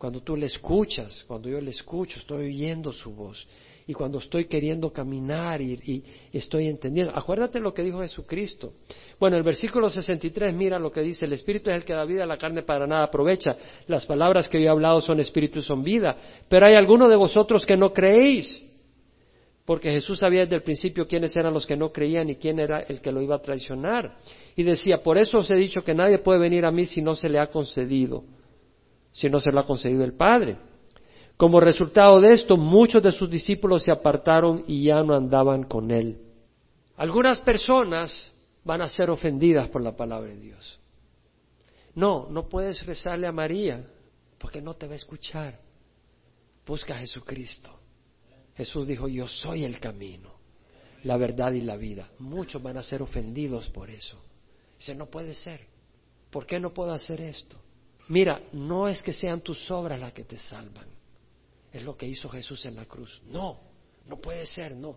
Cuando 0.00 0.22
tú 0.22 0.34
le 0.34 0.46
escuchas, 0.46 1.24
cuando 1.28 1.50
yo 1.50 1.60
le 1.60 1.72
escucho, 1.72 2.20
estoy 2.20 2.46
oyendo 2.46 2.90
su 2.90 3.14
voz. 3.14 3.46
Y 3.86 3.92
cuando 3.92 4.16
estoy 4.16 4.46
queriendo 4.46 4.90
caminar 4.90 5.60
y, 5.60 6.02
estoy 6.32 6.68
entendiendo. 6.68 7.12
Acuérdate 7.14 7.60
lo 7.60 7.74
que 7.74 7.82
dijo 7.82 8.00
Jesucristo. 8.00 8.72
Bueno, 9.18 9.36
el 9.36 9.42
versículo 9.42 9.90
63, 9.90 10.54
mira 10.54 10.78
lo 10.78 10.90
que 10.90 11.02
dice, 11.02 11.26
el 11.26 11.34
Espíritu 11.34 11.68
es 11.68 11.76
el 11.76 11.84
que 11.84 11.92
da 11.92 12.06
vida, 12.06 12.24
la 12.24 12.38
carne 12.38 12.62
para 12.62 12.86
nada 12.86 13.04
aprovecha. 13.04 13.54
Las 13.88 14.06
palabras 14.06 14.48
que 14.48 14.58
yo 14.58 14.68
he 14.68 14.70
hablado 14.70 15.02
son 15.02 15.20
Espíritu 15.20 15.58
y 15.58 15.62
son 15.62 15.82
vida. 15.82 16.16
Pero 16.48 16.64
hay 16.64 16.76
algunos 16.76 17.10
de 17.10 17.16
vosotros 17.16 17.66
que 17.66 17.76
no 17.76 17.92
creéis 17.92 18.64
porque 19.66 19.92
Jesús 19.92 20.20
sabía 20.20 20.40
desde 20.40 20.56
el 20.56 20.62
principio 20.62 21.06
quiénes 21.06 21.36
eran 21.36 21.52
los 21.52 21.66
que 21.66 21.76
no 21.76 21.92
creían 21.92 22.30
y 22.30 22.36
quién 22.36 22.58
era 22.58 22.80
el 22.80 23.02
que 23.02 23.12
lo 23.12 23.20
iba 23.20 23.36
a 23.36 23.42
traicionar. 23.42 24.16
Y 24.56 24.62
decía, 24.62 25.02
por 25.04 25.18
eso 25.18 25.36
os 25.36 25.50
he 25.50 25.56
dicho 25.56 25.82
que 25.82 25.94
nadie 25.94 26.20
puede 26.20 26.40
venir 26.40 26.64
a 26.64 26.72
mí 26.72 26.86
si 26.86 27.02
no 27.02 27.14
se 27.14 27.28
le 27.28 27.38
ha 27.38 27.48
concedido, 27.48 28.24
si 29.12 29.28
no 29.28 29.40
se 29.40 29.50
lo 29.50 29.60
ha 29.60 29.66
concedido 29.66 30.04
el 30.04 30.14
Padre. 30.14 30.58
Como 31.36 31.60
resultado 31.60 32.20
de 32.20 32.34
esto, 32.34 32.56
muchos 32.56 33.02
de 33.02 33.12
sus 33.12 33.30
discípulos 33.30 33.82
se 33.82 33.90
apartaron 33.90 34.64
y 34.66 34.84
ya 34.84 35.02
no 35.02 35.14
andaban 35.14 35.62
con 35.64 35.90
él. 35.90 36.18
Algunas 36.96 37.40
personas 37.40 38.32
van 38.62 38.82
a 38.82 38.88
ser 38.88 39.08
ofendidas 39.08 39.68
por 39.68 39.80
la 39.80 39.96
palabra 39.96 40.28
de 40.28 40.38
Dios. 40.38 40.78
No, 41.94 42.28
no 42.30 42.48
puedes 42.48 42.84
rezarle 42.84 43.26
a 43.26 43.32
María 43.32 43.84
porque 44.38 44.60
no 44.60 44.74
te 44.74 44.86
va 44.86 44.92
a 44.92 44.96
escuchar. 44.96 45.58
Busca 46.66 46.94
a 46.94 46.98
Jesucristo. 46.98 47.70
Jesús 48.54 48.86
dijo, 48.86 49.08
yo 49.08 49.26
soy 49.26 49.64
el 49.64 49.80
camino, 49.80 50.34
la 51.04 51.16
verdad 51.16 51.52
y 51.52 51.62
la 51.62 51.76
vida. 51.76 52.10
Muchos 52.18 52.62
van 52.62 52.76
a 52.76 52.82
ser 52.82 53.00
ofendidos 53.00 53.70
por 53.70 53.88
eso. 53.88 54.18
Dice, 54.76 54.94
no 54.94 55.06
puede 55.06 55.34
ser. 55.34 55.66
¿Por 56.30 56.46
qué 56.46 56.60
no 56.60 56.74
puedo 56.74 56.92
hacer 56.92 57.20
esto? 57.22 57.56
Mira, 58.10 58.42
no 58.52 58.88
es 58.88 59.02
que 59.02 59.12
sean 59.12 59.40
tus 59.40 59.70
obras 59.70 60.00
las 60.00 60.12
que 60.12 60.24
te 60.24 60.36
salvan. 60.36 60.86
Es 61.72 61.84
lo 61.84 61.96
que 61.96 62.08
hizo 62.08 62.28
Jesús 62.28 62.66
en 62.66 62.74
la 62.74 62.84
cruz. 62.84 63.22
No, 63.26 63.60
no 64.06 64.16
puede 64.16 64.46
ser, 64.46 64.74
no. 64.74 64.96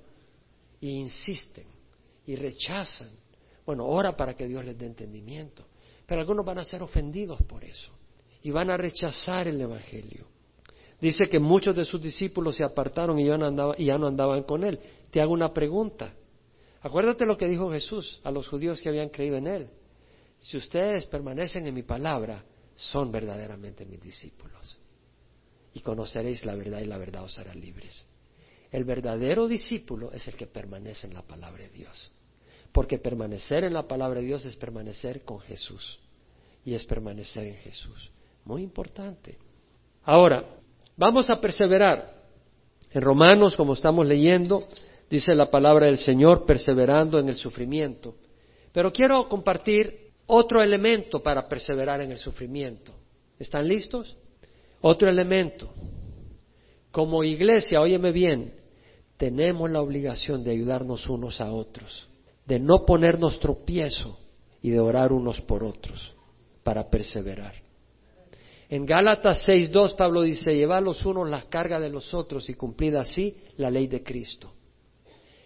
Y 0.81 0.89
insisten 0.89 1.67
y 2.25 2.35
rechazan. 2.35 3.11
Bueno, 3.67 3.85
ora 3.85 4.17
para 4.17 4.33
que 4.35 4.47
Dios 4.47 4.65
les 4.65 4.75
dé 4.75 4.87
entendimiento. 4.87 5.63
Pero 6.07 6.21
algunos 6.21 6.43
van 6.43 6.57
a 6.57 6.63
ser 6.63 6.81
ofendidos 6.81 7.39
por 7.43 7.63
eso 7.63 7.91
y 8.41 8.49
van 8.49 8.71
a 8.71 8.77
rechazar 8.77 9.47
el 9.47 9.61
Evangelio. 9.61 10.25
Dice 10.99 11.25
que 11.29 11.37
muchos 11.37 11.75
de 11.75 11.85
sus 11.85 12.01
discípulos 12.01 12.55
se 12.55 12.63
apartaron 12.63 13.19
y 13.19 13.27
ya, 13.27 13.37
no 13.37 14.07
andaban 14.07 14.41
con 14.41 14.63
él. 14.63 14.79
Te 15.11 15.21
hago 15.21 15.33
una 15.33 15.53
pregunta. 15.53 16.15
Acuérdate 16.81 17.27
lo 17.27 17.37
que 17.37 17.47
dijo 17.47 17.71
Jesús 17.71 18.19
a 18.23 18.31
los 18.31 18.47
judíos 18.47 18.81
que 18.81 18.89
habían 18.89 19.09
creído 19.09 19.37
en 19.37 19.45
él. 19.45 19.69
Si 20.39 20.57
ustedes 20.57 21.05
permanecen 21.05 21.67
en 21.67 21.75
mi 21.75 21.83
palabra, 21.83 22.43
son 22.75 23.11
verdaderamente 23.11 23.85
mis 23.85 24.01
discípulos. 24.01 24.77
Y 25.73 25.81
conoceréis 25.81 26.45
la 26.45 26.55
verdad 26.55 26.79
y 26.79 26.85
la 26.85 26.97
verdad 26.97 27.23
os 27.23 27.37
hará 27.39 27.53
libres. 27.53 28.05
El 28.71 28.83
verdadero 28.83 29.47
discípulo 29.47 30.11
es 30.11 30.27
el 30.27 30.35
que 30.35 30.47
permanece 30.47 31.07
en 31.07 31.13
la 31.13 31.21
palabra 31.21 31.63
de 31.63 31.69
Dios. 31.69 32.11
Porque 32.71 32.97
permanecer 32.97 33.63
en 33.63 33.73
la 33.73 33.87
palabra 33.87 34.19
de 34.19 34.27
Dios 34.27 34.45
es 34.45 34.55
permanecer 34.55 35.23
con 35.23 35.39
Jesús. 35.39 35.99
Y 36.65 36.73
es 36.73 36.85
permanecer 36.85 37.45
en 37.47 37.57
Jesús. 37.57 38.09
Muy 38.45 38.63
importante. 38.63 39.37
Ahora, 40.03 40.45
Vamos 40.95 41.29
a 41.29 41.41
perseverar. 41.41 42.13
En 42.91 43.01
Romanos, 43.01 43.55
como 43.55 43.73
estamos 43.73 44.05
leyendo, 44.05 44.67
dice 45.09 45.33
la 45.33 45.49
palabra 45.49 45.87
del 45.87 45.97
Señor, 45.97 46.45
perseverando 46.45 47.17
en 47.17 47.29
el 47.29 47.35
sufrimiento. 47.35 48.15
Pero 48.71 48.91
quiero 48.91 49.27
compartir 49.27 50.02
otro 50.27 50.61
elemento 50.61 51.21
para 51.21 51.47
perseverar 51.47 52.01
en 52.01 52.11
el 52.11 52.17
sufrimiento. 52.17 52.93
¿Están 53.39 53.67
listos? 53.67 54.15
Otro 54.81 55.09
elemento. 55.09 55.73
Como 56.91 57.23
iglesia, 57.23 57.81
óyeme 57.81 58.11
bien, 58.11 58.53
tenemos 59.17 59.69
la 59.71 59.81
obligación 59.81 60.43
de 60.43 60.51
ayudarnos 60.51 61.09
unos 61.09 61.41
a 61.41 61.51
otros, 61.51 62.07
de 62.45 62.59
no 62.59 62.85
ponernos 62.85 63.39
tropiezo 63.39 64.19
y 64.61 64.69
de 64.69 64.79
orar 64.79 65.11
unos 65.11 65.41
por 65.41 65.63
otros 65.63 66.13
para 66.63 66.89
perseverar. 66.89 67.55
En 68.69 68.85
Gálatas 68.85 69.47
6.2 69.47 69.95
Pablo 69.95 70.21
dice, 70.21 70.55
llevad 70.55 70.81
los 70.81 71.05
unos 71.05 71.29
las 71.29 71.45
cargas 71.45 71.81
de 71.81 71.89
los 71.89 72.13
otros 72.13 72.49
y 72.49 72.53
cumplid 72.53 72.95
así 72.95 73.35
la 73.57 73.69
ley 73.69 73.87
de 73.87 74.01
Cristo. 74.03 74.51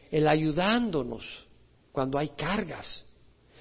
El 0.10 0.28
ayudándonos 0.28 1.46
cuando 1.92 2.18
hay 2.18 2.30
cargas. 2.30 3.04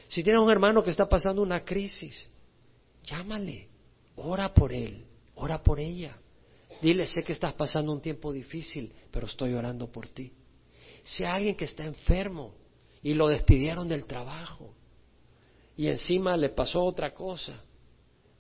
Si 0.09 0.23
tienes 0.23 0.41
un 0.41 0.51
hermano 0.51 0.83
que 0.85 0.91
está 0.91 1.09
pasando 1.09 1.43
una 1.43 1.65
crisis, 1.65 2.29
llámale, 3.05 3.69
ora 4.17 4.53
por 4.53 4.73
él, 4.73 5.05
ora 5.35 5.63
por 5.63 5.81
ella. 5.81 6.17
Dile, 6.81 7.07
sé 7.07 7.23
que 7.25 7.33
estás 7.33 7.55
pasando 7.55 7.93
un 7.93 8.01
tiempo 8.01 8.33
difícil, 8.33 8.93
pero 9.11 9.27
estoy 9.27 9.55
orando 9.55 9.91
por 9.91 10.09
ti. 10.09 10.33
Si 11.05 11.25
hay 11.25 11.37
alguien 11.37 11.57
que 11.57 11.65
está 11.65 11.85
enfermo 11.85 12.55
y 13.03 13.15
lo 13.15 13.29
despidieron 13.29 13.89
del 13.89 14.05
trabajo 14.05 14.75
y 15.77 15.89
encima 15.89 16.37
le 16.37 16.51
pasó 16.51 16.83
otra 16.83 17.15
cosa, 17.15 17.63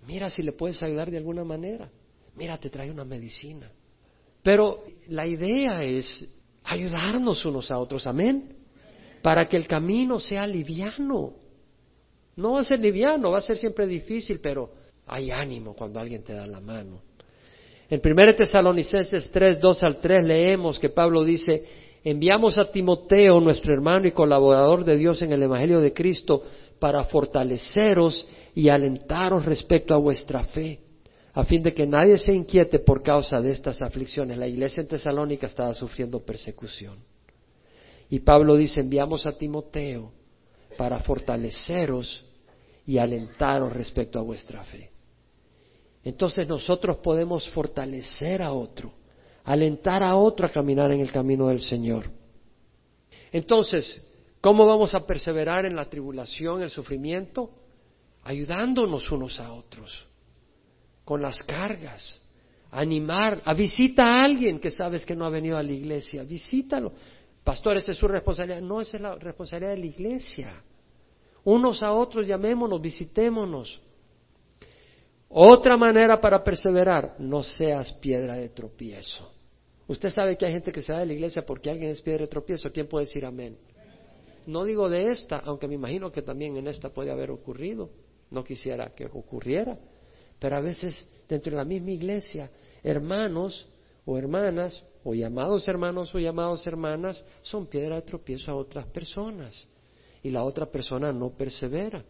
mira 0.07 0.31
si 0.31 0.43
le 0.43 0.53
puedes 0.53 0.83
ayudar 0.83 1.11
de 1.11 1.19
alguna 1.19 1.45
manera. 1.45 1.91
Mira, 2.35 2.59
te 2.59 2.69
trae 2.69 2.91
una 2.91 3.05
medicina. 3.05 3.71
Pero 4.43 4.85
la 5.09 5.27
idea 5.27 5.83
es 5.83 6.27
ayudarnos 6.65 7.45
unos 7.45 7.71
a 7.71 7.79
otros, 7.79 8.07
amén, 8.07 8.57
para 9.23 9.49
que 9.49 9.57
el 9.57 9.67
camino 9.67 10.21
sea 10.21 10.47
liviano. 10.47 11.35
No 12.37 12.53
va 12.53 12.61
a 12.61 12.65
ser 12.65 12.81
liviano, 12.81 13.31
va 13.31 13.39
a 13.39 13.43
ser 13.43 13.57
siempre 13.57 13.87
difícil, 13.87 14.41
pero 14.41 14.71
hay 15.07 15.31
ánimo 15.31 15.75
cuando 15.75 15.99
alguien 15.99 16.23
te 16.23 16.35
da 16.35 16.47
la 16.47 16.61
mano. 16.61 17.01
En 17.89 18.01
1 18.05 18.35
Tesalonicenses 18.35 19.31
3, 19.31 19.59
2 19.59 19.83
al 19.83 20.01
3 20.01 20.25
leemos 20.25 20.79
que 20.79 20.91
Pablo 20.91 21.25
dice, 21.25 21.65
enviamos 22.05 22.59
a 22.59 22.71
Timoteo, 22.71 23.41
nuestro 23.41 23.73
hermano 23.73 24.07
y 24.07 24.13
colaborador 24.13 24.85
de 24.85 24.99
Dios 24.99 25.23
en 25.23 25.33
el 25.33 25.43
Evangelio 25.43 25.81
de 25.81 25.95
Cristo, 25.95 26.43
para 26.79 27.05
fortaleceros 27.05 28.27
y 28.55 28.69
alentaros 28.69 29.47
respecto 29.47 29.95
a 29.95 29.99
vuestra 29.99 30.45
fe, 30.45 30.81
a 31.33 31.43
fin 31.45 31.63
de 31.63 31.73
que 31.73 31.87
nadie 31.87 32.19
se 32.19 32.35
inquiete 32.35 32.81
por 32.81 33.03
causa 33.03 33.41
de 33.41 33.53
estas 33.53 33.81
aflicciones. 33.81 34.37
La 34.37 34.47
iglesia 34.47 34.83
en 34.83 34.89
Tesalónica 34.89 35.47
estaba 35.47 35.73
sufriendo 35.73 36.21
persecución. 36.21 36.99
Y 38.11 38.21
Pablo 38.21 38.57
dice, 38.57 38.81
enviamos 38.81 39.27
a 39.27 39.33
Timoteo 39.33 40.13
para 40.77 40.99
fortaleceros 41.01 42.26
y 42.87 42.99
alentaros 42.99 43.73
respecto 43.73 44.19
a 44.19 44.23
vuestra 44.23 44.63
fe. 44.63 44.91
Entonces 46.05 46.47
nosotros 46.47 46.99
podemos 46.99 47.49
fortalecer 47.51 48.43
a 48.43 48.53
otro, 48.53 48.93
alentar 49.45 50.05
a 50.05 50.15
otro 50.15 50.47
a 50.47 50.51
caminar 50.51 50.93
en 50.93 51.01
el 51.01 51.11
camino 51.11 51.49
del 51.49 51.61
Señor. 51.61 52.09
Entonces, 53.33 54.03
¿cómo 54.41 54.67
vamos 54.67 54.95
a 54.95 55.05
perseverar 55.05 55.67
en 55.67 55.75
la 55.75 55.91
tribulación, 55.91 56.63
el 56.63 56.71
sufrimiento? 56.71 57.51
Ayudándonos 58.23 59.11
unos 59.11 59.41
a 59.41 59.53
otros, 59.53 60.07
con 61.05 61.21
las 61.21 61.43
cargas, 61.43 62.21
animar, 62.71 63.43
a 63.45 63.53
visita 63.53 64.05
a 64.05 64.25
alguien 64.25 64.61
que 64.61 64.71
sabes 64.71 65.05
que 65.05 65.17
no 65.17 65.25
ha 65.25 65.31
venido 65.31 65.57
a 65.57 65.63
la 65.63 65.73
iglesia, 65.73 66.23
visítalo. 66.23 66.93
Pastor, 67.43 67.77
esa 67.77 67.93
es 67.93 67.99
su 67.99 68.09
responsabilidad. 68.09 68.61
No, 68.61 68.81
esa 68.81 68.97
es 68.97 69.03
la 69.03 69.15
responsabilidad 69.17 69.71
de 69.73 69.79
la 69.79 69.87
iglesia. 69.87 70.63
Unos 71.47 71.81
a 71.85 71.93
otros 71.93 72.27
llamémonos, 72.27 72.81
visitémonos. 72.81 73.81
Otra 75.29 75.77
manera 75.77 76.21
para 76.21 76.43
perseverar, 76.43 77.15
no 77.21 77.45
seas 77.45 77.93
piedra 77.93 78.35
de 78.35 78.49
tropiezo. 78.49 79.31
Usted 79.87 80.11
sabe 80.11 80.37
que 80.37 80.45
hay 80.45 80.53
gente 80.55 80.73
que 80.73 80.83
se 80.83 80.93
va 80.93 80.99
de 80.99 81.07
la 81.07 81.13
iglesia 81.13 81.47
porque 81.47 81.71
alguien 81.71 81.91
es 81.91 82.03
piedra 82.03 82.23
de 82.23 82.27
tropiezo. 82.27 82.73
¿Quién 82.73 82.89
puede 82.89 83.07
decir 83.07 83.25
amén? 83.25 83.57
No 84.49 84.65
digo 84.65 84.89
de 84.89 85.13
esta, 85.13 85.39
aunque 85.39 85.69
me 85.69 85.77
imagino 85.77 86.11
que 86.11 86.21
también 86.21 86.57
en 86.57 86.67
esta 86.67 86.91
puede 86.91 87.13
haber 87.13 87.31
ocurrido. 87.31 87.91
No 88.29 88.43
quisiera 88.43 88.93
que 88.93 89.07
ocurriera. 89.07 89.79
Pero 90.41 90.57
a 90.57 90.61
veces 90.61 91.09
dentro 91.29 91.53
de 91.53 91.59
la 91.59 91.65
misma 91.65 91.93
iglesia, 91.93 92.51
hermanos 92.83 93.69
o 94.05 94.19
hermanas, 94.19 94.85
o 95.05 95.15
llamados 95.15 95.69
hermanos 95.69 96.13
o 96.13 96.19
llamados 96.19 96.67
hermanas, 96.67 97.25
son 97.43 97.69
piedra 97.69 97.95
de 97.95 98.03
tropiezo 98.03 98.51
a 98.51 98.57
otras 98.57 98.87
personas. 98.87 99.69
Y 100.27 100.31
la 100.31 100.43
otra 100.43 100.67
persona 100.67 101.13
no 101.13 101.31
persevera. 101.31 102.05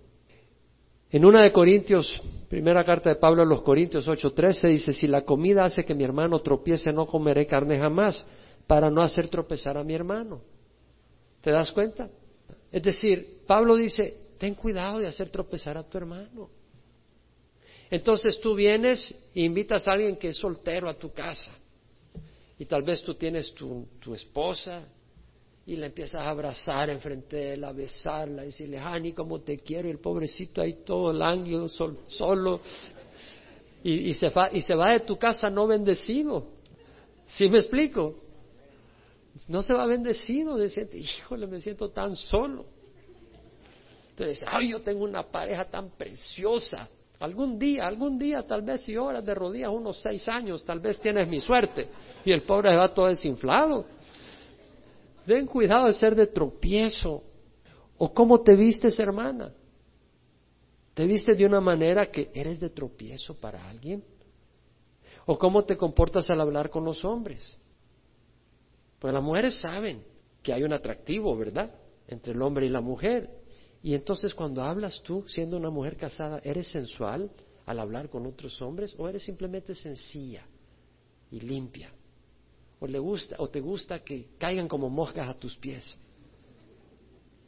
En 1.10 1.22
una 1.26 1.42
de 1.42 1.52
Corintios, 1.52 2.18
primera 2.48 2.82
carta 2.82 3.10
de 3.10 3.16
Pablo 3.16 3.42
a 3.42 3.44
los 3.44 3.60
Corintios 3.60 4.08
8:13 4.08 4.70
dice, 4.70 4.94
si 4.94 5.06
la 5.06 5.20
comida 5.20 5.66
hace 5.66 5.84
que 5.84 5.94
mi 5.94 6.02
hermano 6.02 6.38
tropiece, 6.40 6.94
no 6.94 7.06
comeré 7.06 7.46
carne 7.46 7.78
jamás, 7.78 8.26
para 8.66 8.90
no 8.90 9.02
hacer 9.02 9.28
tropezar 9.28 9.76
a 9.76 9.84
mi 9.84 9.92
hermano. 9.92 10.40
¿Te 11.42 11.50
das 11.50 11.70
cuenta? 11.72 12.08
Es 12.72 12.82
decir, 12.82 13.42
Pablo 13.46 13.76
dice, 13.76 14.16
ten 14.38 14.54
cuidado 14.54 15.00
de 15.00 15.08
hacer 15.08 15.28
tropezar 15.28 15.76
a 15.76 15.82
tu 15.82 15.98
hermano. 15.98 16.48
Entonces 17.90 18.40
tú 18.40 18.54
vienes 18.54 19.14
e 19.34 19.42
invitas 19.42 19.86
a 19.86 19.92
alguien 19.92 20.16
que 20.16 20.28
es 20.28 20.38
soltero 20.38 20.88
a 20.88 20.94
tu 20.94 21.12
casa. 21.12 21.52
Y 22.58 22.64
tal 22.64 22.82
vez 22.82 23.02
tú 23.02 23.14
tienes 23.14 23.52
tu, 23.52 23.86
tu 24.00 24.14
esposa 24.14 24.88
y 25.66 25.74
la 25.74 25.86
empiezas 25.86 26.22
a 26.22 26.30
abrazar 26.30 26.90
enfrente 26.90 27.36
de 27.36 27.54
él, 27.54 27.64
a 27.64 27.72
besarla, 27.72 28.42
y 28.42 28.46
decirle, 28.46 28.78
Hani, 28.78 29.12
cómo 29.12 29.40
te 29.40 29.58
quiero, 29.58 29.88
y 29.88 29.90
el 29.90 29.98
pobrecito 29.98 30.62
ahí 30.62 30.84
todo 30.84 31.12
lánguido, 31.12 31.68
solo, 31.68 32.60
y, 33.82 34.14
se 34.14 34.28
va, 34.28 34.48
y 34.52 34.60
se 34.60 34.74
va 34.74 34.92
de 34.92 35.00
tu 35.00 35.16
casa 35.16 35.50
no 35.50 35.66
bendecido. 35.66 36.46
¿Sí 37.26 37.48
me 37.48 37.58
explico? 37.58 38.14
No 39.48 39.62
se 39.62 39.74
va 39.74 39.86
bendecido, 39.86 40.56
dice, 40.56 40.88
híjole, 40.92 41.46
me 41.46 41.60
siento 41.60 41.90
tan 41.90 42.14
solo. 42.16 42.64
Entonces, 44.10 44.44
ay, 44.48 44.70
yo 44.70 44.80
tengo 44.80 45.04
una 45.04 45.24
pareja 45.24 45.64
tan 45.66 45.90
preciosa. 45.90 46.88
Algún 47.18 47.58
día, 47.58 47.86
algún 47.86 48.18
día, 48.18 48.46
tal 48.46 48.62
vez 48.62 48.82
si 48.82 48.96
horas 48.96 49.24
de 49.24 49.34
rodillas, 49.34 49.70
unos 49.70 50.00
seis 50.00 50.28
años, 50.28 50.64
tal 50.64 50.80
vez 50.80 51.00
tienes 51.00 51.28
mi 51.28 51.40
suerte. 51.40 51.88
Y 52.24 52.32
el 52.32 52.42
pobre 52.42 52.74
va 52.76 52.92
todo 52.94 53.06
desinflado. 53.06 53.86
Ten 55.26 55.46
cuidado 55.46 55.86
de 55.86 55.94
ser 55.94 56.14
de 56.14 56.28
tropiezo. 56.28 57.22
¿O 57.98 58.14
cómo 58.14 58.40
te 58.42 58.54
vistes, 58.54 58.98
hermana? 59.00 59.52
¿Te 60.94 61.04
vistes 61.06 61.36
de 61.36 61.44
una 61.44 61.60
manera 61.60 62.10
que 62.10 62.30
eres 62.32 62.60
de 62.60 62.70
tropiezo 62.70 63.34
para 63.34 63.68
alguien? 63.68 64.04
¿O 65.26 65.36
cómo 65.36 65.64
te 65.64 65.76
comportas 65.76 66.30
al 66.30 66.40
hablar 66.40 66.70
con 66.70 66.84
los 66.84 67.04
hombres? 67.04 67.58
Pues 69.00 69.12
las 69.12 69.22
mujeres 69.22 69.60
saben 69.60 70.04
que 70.42 70.52
hay 70.52 70.62
un 70.62 70.72
atractivo, 70.72 71.36
¿verdad? 71.36 71.74
Entre 72.06 72.32
el 72.32 72.40
hombre 72.40 72.66
y 72.66 72.70
la 72.70 72.80
mujer. 72.80 73.28
Y 73.82 73.94
entonces 73.94 74.32
cuando 74.32 74.62
hablas 74.62 75.02
tú, 75.02 75.24
siendo 75.26 75.56
una 75.56 75.70
mujer 75.70 75.96
casada, 75.96 76.40
¿eres 76.44 76.68
sensual 76.68 77.30
al 77.66 77.80
hablar 77.80 78.08
con 78.08 78.26
otros 78.26 78.62
hombres 78.62 78.94
o 78.96 79.08
eres 79.08 79.24
simplemente 79.24 79.74
sencilla 79.74 80.46
y 81.30 81.40
limpia? 81.40 81.90
O 82.78 82.86
le 82.86 82.98
gusta 82.98 83.36
o 83.38 83.48
te 83.48 83.60
gusta 83.60 84.00
que 84.00 84.28
caigan 84.38 84.68
como 84.68 84.90
moscas 84.90 85.28
a 85.28 85.34
tus 85.34 85.56
pies. 85.56 85.98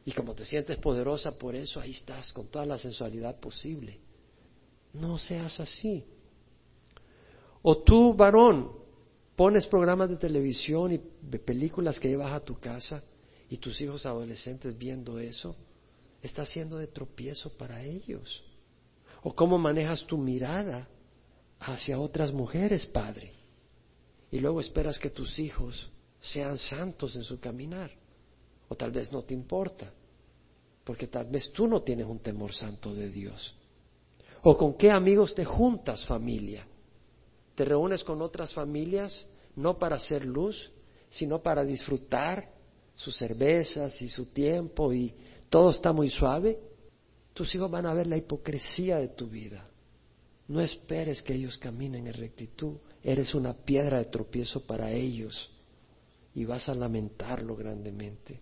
Y 0.05 0.13
como 0.13 0.35
te 0.35 0.45
sientes 0.45 0.79
poderosa 0.79 1.37
por 1.37 1.55
eso, 1.55 1.81
ahí 1.81 1.91
estás 1.91 2.33
con 2.33 2.47
toda 2.47 2.65
la 2.65 2.79
sensualidad 2.79 3.39
posible. 3.39 3.99
No 4.95 5.19
seas 5.19 5.61
así. 5.61 6.03
O 7.61 7.79
tú, 7.79 8.15
varón, 8.15 8.73
pones 9.37 9.67
programas 9.67 10.09
de 10.09 10.17
televisión 10.17 10.93
y 10.93 10.99
películas 11.39 12.01
que 12.01 12.09
llevas 12.09 12.33
a 12.33 12.41
tu 12.41 12.59
casa 12.59 13.03
y 13.51 13.59
tus 13.59 13.79
hijos 13.83 14.07
adolescentes 14.07 14.77
viendo 14.79 15.19
eso, 15.19 15.55
está 16.23 16.47
siendo 16.47 16.79
de 16.79 16.87
tropiezo 16.87 17.51
para 17.51 17.85
ellos. 17.85 18.43
O 19.23 19.35
cómo 19.35 19.59
manejas 19.59 20.07
tu 20.07 20.17
mirada 20.17 20.89
hacia 21.61 21.99
otras 21.99 22.33
mujeres, 22.33 22.87
padre 22.87 23.38
y 24.31 24.41
luego 24.41 24.61
esperas 24.61 24.99
que 24.99 25.11
tus 25.11 25.39
hijos 25.39 25.91
sean 26.21 26.59
santos 26.59 27.17
en 27.17 27.25
su 27.25 27.41
caminar. 27.41 27.91
O 28.69 28.75
tal 28.75 28.91
vez 28.91 29.11
no 29.11 29.23
te 29.23 29.33
importa, 29.33 29.93
porque 30.85 31.07
tal 31.07 31.27
vez 31.27 31.51
tú 31.53 31.67
no 31.67 31.83
tienes 31.83 32.07
un 32.07 32.19
temor 32.19 32.53
santo 32.53 32.95
de 32.95 33.09
Dios. 33.09 33.55
O 34.43 34.57
con 34.57 34.75
qué 34.75 34.91
amigos 34.91 35.35
te 35.35 35.45
juntas 35.45 36.05
familia. 36.05 36.67
Te 37.55 37.65
reúnes 37.65 38.05
con 38.05 38.21
otras 38.23 38.53
familias 38.53 39.27
no 39.57 39.79
para 39.79 39.97
hacer 39.97 40.25
luz, 40.25 40.71
sino 41.11 41.43
para 41.43 41.65
disfrutar 41.65 42.53
sus 42.95 43.17
cervezas 43.17 44.01
y 44.03 44.09
su 44.09 44.27
tiempo 44.27 44.93
y 44.93 45.15
todo 45.49 45.71
está 45.71 45.93
muy 45.93 46.11
suave. 46.11 46.59
Tus 47.33 47.55
hijos 47.55 47.71
van 47.71 47.87
a 47.87 47.95
ver 47.95 48.07
la 48.07 48.17
hipocresía 48.17 48.99
de 48.99 49.09
tu 49.09 49.29
vida. 49.29 49.69
No 50.49 50.61
esperes 50.61 51.23
que 51.23 51.35
ellos 51.35 51.59
caminen 51.59 52.07
en 52.07 52.15
rectitud. 52.15 52.77
Eres 53.03 53.35
una 53.35 53.55
piedra 53.55 53.99
de 53.99 54.07
tropiezo 54.07 54.61
para 54.67 54.91
ellos 54.93 55.51
y 56.35 56.45
vas 56.45 56.69
a 56.69 56.75
lamentarlo 56.75 57.57
grandemente. 57.57 58.41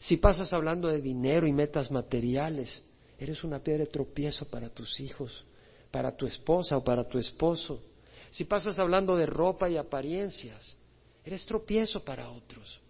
Si 0.00 0.16
pasas 0.16 0.52
hablando 0.52 0.88
de 0.88 1.00
dinero 1.00 1.46
y 1.46 1.52
metas 1.52 1.90
materiales, 1.90 2.82
eres 3.18 3.44
una 3.44 3.58
piedra 3.58 3.84
de 3.84 3.90
tropiezo 3.90 4.46
para 4.46 4.70
tus 4.70 4.98
hijos, 4.98 5.44
para 5.90 6.16
tu 6.16 6.26
esposa 6.26 6.76
o 6.76 6.84
para 6.84 7.04
tu 7.04 7.18
esposo. 7.18 7.82
Si 8.30 8.44
pasas 8.44 8.78
hablando 8.78 9.16
de 9.16 9.26
ropa 9.26 9.68
y 9.68 9.76
apariencias, 9.76 10.76
eres 11.24 11.44
tropiezo 11.44 12.02
para 12.02 12.30
otros. 12.30 12.80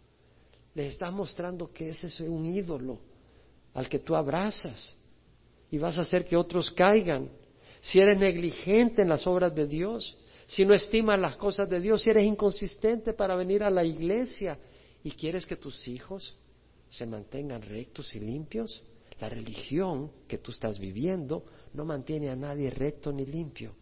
Les 0.74 0.86
estás 0.86 1.12
mostrando 1.12 1.72
que 1.72 1.90
ese 1.90 2.06
es 2.06 2.20
un 2.20 2.44
ídolo 2.46 3.00
al 3.74 3.88
que 3.88 3.98
tú 3.98 4.14
abrazas 4.14 4.96
y 5.70 5.78
vas 5.78 5.98
a 5.98 6.02
hacer 6.02 6.24
que 6.24 6.36
otros 6.36 6.70
caigan. 6.70 7.28
Si 7.80 7.98
eres 7.98 8.18
negligente 8.18 9.02
en 9.02 9.08
las 9.08 9.26
obras 9.26 9.54
de 9.54 9.66
Dios, 9.66 10.16
si 10.50 10.64
no 10.64 10.74
estimas 10.74 11.16
las 11.16 11.36
cosas 11.36 11.68
de 11.68 11.80
Dios, 11.80 12.02
si 12.02 12.10
eres 12.10 12.24
inconsistente 12.24 13.12
para 13.12 13.36
venir 13.36 13.62
a 13.62 13.70
la 13.70 13.84
iglesia 13.84 14.58
y 15.04 15.12
quieres 15.12 15.46
que 15.46 15.54
tus 15.54 15.86
hijos 15.86 16.36
se 16.88 17.06
mantengan 17.06 17.62
rectos 17.62 18.12
y 18.16 18.18
limpios, 18.18 18.82
la 19.20 19.28
religión 19.28 20.10
que 20.26 20.38
tú 20.38 20.50
estás 20.50 20.80
viviendo 20.80 21.44
no 21.72 21.84
mantiene 21.84 22.30
a 22.30 22.34
nadie 22.34 22.68
recto 22.68 23.12
ni 23.12 23.26
limpio, 23.26 23.76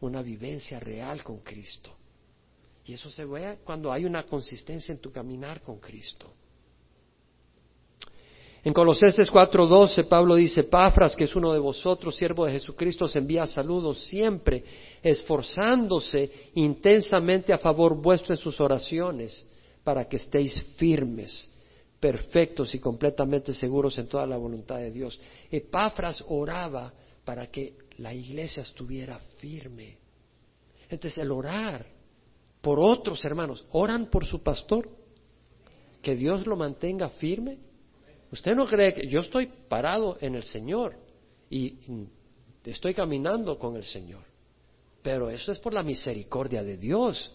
una 0.00 0.22
vivencia 0.22 0.80
real 0.80 1.22
con 1.22 1.40
Cristo. 1.40 1.94
Y 2.86 2.94
eso 2.94 3.10
se 3.10 3.26
ve 3.26 3.58
cuando 3.62 3.92
hay 3.92 4.06
una 4.06 4.22
consistencia 4.22 4.92
en 4.92 5.02
tu 5.02 5.12
caminar 5.12 5.60
con 5.60 5.78
Cristo. 5.78 6.32
En 8.64 8.72
Colosenses 8.72 9.30
4:12 9.30 10.08
Pablo 10.08 10.36
dice, 10.36 10.64
Pafras, 10.64 11.14
que 11.14 11.24
es 11.24 11.36
uno 11.36 11.52
de 11.52 11.58
vosotros, 11.58 12.16
siervo 12.16 12.46
de 12.46 12.52
Jesucristo, 12.52 13.04
os 13.04 13.14
envía 13.14 13.46
saludos 13.46 14.06
siempre, 14.06 14.64
esforzándose 15.02 16.30
intensamente 16.54 17.52
a 17.52 17.58
favor 17.58 17.94
vuestro 18.00 18.34
en 18.34 18.40
sus 18.40 18.58
oraciones, 18.60 19.44
para 19.84 20.08
que 20.08 20.16
estéis 20.16 20.62
firmes, 20.76 21.50
perfectos 22.00 22.74
y 22.74 22.78
completamente 22.78 23.52
seguros 23.52 23.98
en 23.98 24.08
toda 24.08 24.26
la 24.26 24.38
voluntad 24.38 24.76
de 24.78 24.90
Dios. 24.90 25.20
Epafras 25.50 26.24
oraba 26.28 26.90
para 27.22 27.48
que 27.48 27.74
la 27.98 28.14
iglesia 28.14 28.62
estuviera 28.62 29.18
firme. 29.36 29.98
Entonces 30.88 31.18
el 31.18 31.30
orar 31.32 31.84
por 32.62 32.78
otros 32.80 33.22
hermanos, 33.26 33.62
oran 33.72 34.06
por 34.06 34.24
su 34.24 34.42
pastor, 34.42 34.88
que 36.00 36.16
Dios 36.16 36.46
lo 36.46 36.56
mantenga 36.56 37.10
firme 37.10 37.58
Usted 38.34 38.56
no 38.56 38.66
cree 38.66 38.92
que 38.92 39.06
yo 39.06 39.20
estoy 39.20 39.46
parado 39.46 40.18
en 40.20 40.34
el 40.34 40.42
Señor 40.42 40.96
y 41.48 41.78
estoy 42.64 42.92
caminando 42.92 43.56
con 43.56 43.76
el 43.76 43.84
Señor. 43.84 44.24
Pero 45.02 45.30
eso 45.30 45.52
es 45.52 45.60
por 45.60 45.72
la 45.72 45.84
misericordia 45.84 46.64
de 46.64 46.76
Dios. 46.76 47.32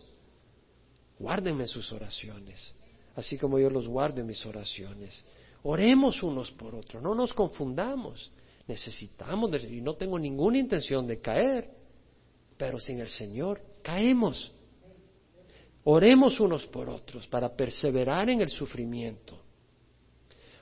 Guárdenme 1.18 1.68
sus 1.68 1.90
oraciones, 1.94 2.76
así 3.16 3.38
como 3.38 3.58
yo 3.58 3.70
los 3.70 3.88
guardo 3.88 4.20
en 4.20 4.28
mis 4.28 4.46
oraciones. 4.46 5.24
Oremos 5.64 6.22
unos 6.22 6.52
por 6.52 6.76
otros, 6.76 7.02
no 7.02 7.16
nos 7.16 7.34
confundamos. 7.34 8.30
Necesitamos, 8.68 9.64
y 9.64 9.80
no 9.80 9.94
tengo 9.96 10.20
ninguna 10.20 10.58
intención 10.58 11.08
de 11.08 11.22
caer, 11.22 11.70
pero 12.58 12.78
sin 12.78 13.00
el 13.00 13.08
Señor 13.08 13.62
caemos. 13.82 14.52
Oremos 15.86 16.42
unos 16.42 16.66
por 16.66 16.90
otros 16.90 17.26
para 17.28 17.56
perseverar 17.56 18.30
en 18.30 18.42
el 18.42 18.50
sufrimiento. 18.50 19.44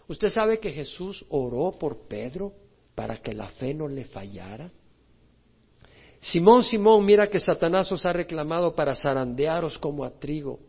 ¿Usted 0.08 0.30
sabe 0.30 0.60
que 0.60 0.72
Jesús 0.72 1.26
oró 1.30 1.72
por 1.78 2.08
Pedro 2.08 2.54
para 2.96 3.18
que 3.18 3.34
la 3.34 3.50
fe 3.50 3.74
no 3.74 3.88
le 3.88 4.06
fallara? 4.06 4.72
Simón, 6.22 6.64
Simón, 6.64 7.06
mira 7.06 7.30
que 7.30 7.40
Satanás 7.40 7.92
os 7.92 8.06
ha 8.06 8.14
reclamado 8.14 8.74
para 8.74 8.96
zarandearos 8.96 9.78
como 9.78 10.04
a 10.04 10.12
trigo. 10.12 10.60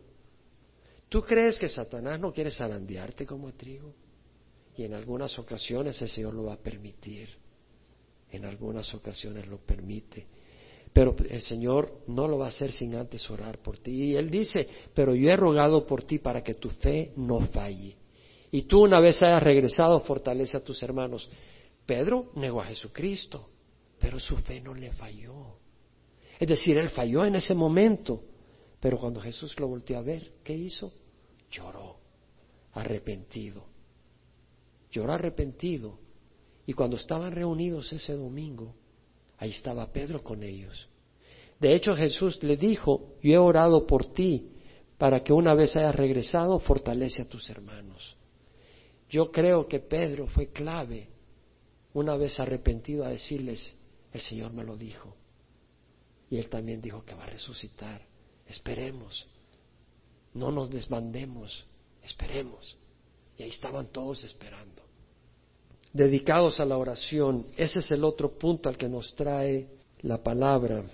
¿Tú 1.09 1.23
crees 1.23 1.59
que 1.59 1.69
Satanás 1.69 2.21
no 2.21 2.33
quiere 2.33 2.51
zarandearte 2.51 3.25
como 3.25 3.49
a 3.49 3.53
trigo? 3.53 3.95
Y 4.77 4.85
en 4.85 4.95
algunas 4.95 5.39
ocasiones 5.39 6.01
el 6.03 6.09
Señor 6.09 6.35
lo 6.35 6.45
va 6.45 6.55
a 6.55 6.59
permitir. 6.59 7.29
En 8.31 8.45
algunas 8.45 8.93
ocasiones 8.93 9.47
lo 9.47 9.59
permite. 9.59 10.27
Pero 10.93 11.17
el 11.31 11.41
Señor 11.43 12.03
no 12.09 12.29
lo 12.29 12.39
va 12.39 12.47
a 12.47 12.51
hacer 12.51 12.73
sin 12.73 12.95
antes 12.95 13.29
orar 13.31 13.59
por 13.59 13.79
ti. 13.79 14.11
Y 14.11 14.17
Él 14.17 14.31
dice, 14.31 14.69
pero 14.93 15.15
yo 15.15 15.31
he 15.31 15.37
rogado 15.37 15.87
por 15.87 16.03
ti 16.03 16.19
para 16.19 16.43
que 16.43 16.55
tu 16.55 16.69
fe 16.69 17.13
no 17.17 17.41
falle 17.47 17.97
y 18.51 18.63
tú 18.63 18.83
una 18.83 19.01
vez 19.01 19.23
hayas 19.23 19.43
regresado, 19.43 20.01
fortalece 20.01 20.57
a 20.57 20.61
tus 20.61 20.83
hermanos. 20.83 21.29
Pedro 21.85 22.31
negó 22.35 22.61
a 22.61 22.67
Jesucristo, 22.67 23.49
pero 23.99 24.19
su 24.19 24.37
fe 24.39 24.61
no 24.61 24.75
le 24.75 24.93
falló. 24.93 25.59
Es 26.39 26.49
decir, 26.49 26.79
él 26.79 26.91
falló 26.91 27.25
en 27.25 27.35
ese 27.35 27.55
momento, 27.55 28.23
pero 28.81 28.99
cuando 28.99 29.21
Jesús 29.21 29.59
lo 29.59 29.69
volteó 29.69 29.99
a 29.99 30.03
ver, 30.03 30.33
¿qué 30.45 30.55
hizo? 30.55 30.93
Lloró, 31.51 31.99
arrepentido. 32.73 33.65
Lloró 34.91 35.13
arrepentido. 35.13 35.99
Y 36.67 36.75
cuando 36.75 36.97
estaban 36.97 37.33
reunidos 37.33 37.93
ese 37.93 38.15
domingo, 38.15 38.75
ahí 39.39 39.51
estaba 39.51 39.91
Pedro 39.91 40.23
con 40.23 40.43
ellos. 40.43 40.89
De 41.59 41.75
hecho, 41.75 41.95
Jesús 41.95 42.43
le 42.43 42.57
dijo, 42.57 43.15
yo 43.23 43.33
he 43.33 43.39
orado 43.39 43.87
por 43.87 44.13
ti 44.13 44.53
para 44.97 45.25
que 45.25 45.33
una 45.33 45.55
vez 45.55 45.75
hayas 45.77 45.95
regresado, 45.95 46.61
fortalece 46.61 47.23
a 47.23 47.29
tus 47.29 47.49
hermanos. 47.51 48.18
Yo 49.09 49.31
creo 49.31 49.67
que 49.67 49.81
Pedro 49.81 50.27
fue 50.27 50.49
clave 50.49 51.09
una 51.95 52.17
vez 52.17 52.39
arrepentido 52.39 53.05
a 53.05 53.11
decirles, 53.11 53.75
el 54.13 54.21
Señor 54.21 54.53
me 54.53 54.65
lo 54.65 54.77
dijo. 54.77 55.15
Y 56.31 56.37
él 56.37 56.49
también 56.49 56.81
dijo 56.81 57.05
que 57.05 57.15
va 57.15 57.25
a 57.25 57.31
resucitar. 57.31 58.03
Esperemos. 58.47 59.27
No 60.35 60.51
nos 60.51 60.71
desmandemos. 60.71 61.67
Esperemos. 62.03 62.77
Y 63.39 63.45
ahí 63.45 63.49
estaban 63.49 63.87
todos 63.87 64.25
esperando. 64.25 64.83
Dedicados 65.93 66.61
a 66.61 66.67
la 66.67 66.77
oración. 66.77 67.47
Ese 67.57 67.79
es 67.79 67.91
el 67.91 68.05
otro 68.05 68.39
punto 68.39 68.69
al 68.69 68.77
que 68.77 68.89
nos 68.89 69.15
trae 69.15 69.69
la 70.03 70.23
palabra. 70.23 70.85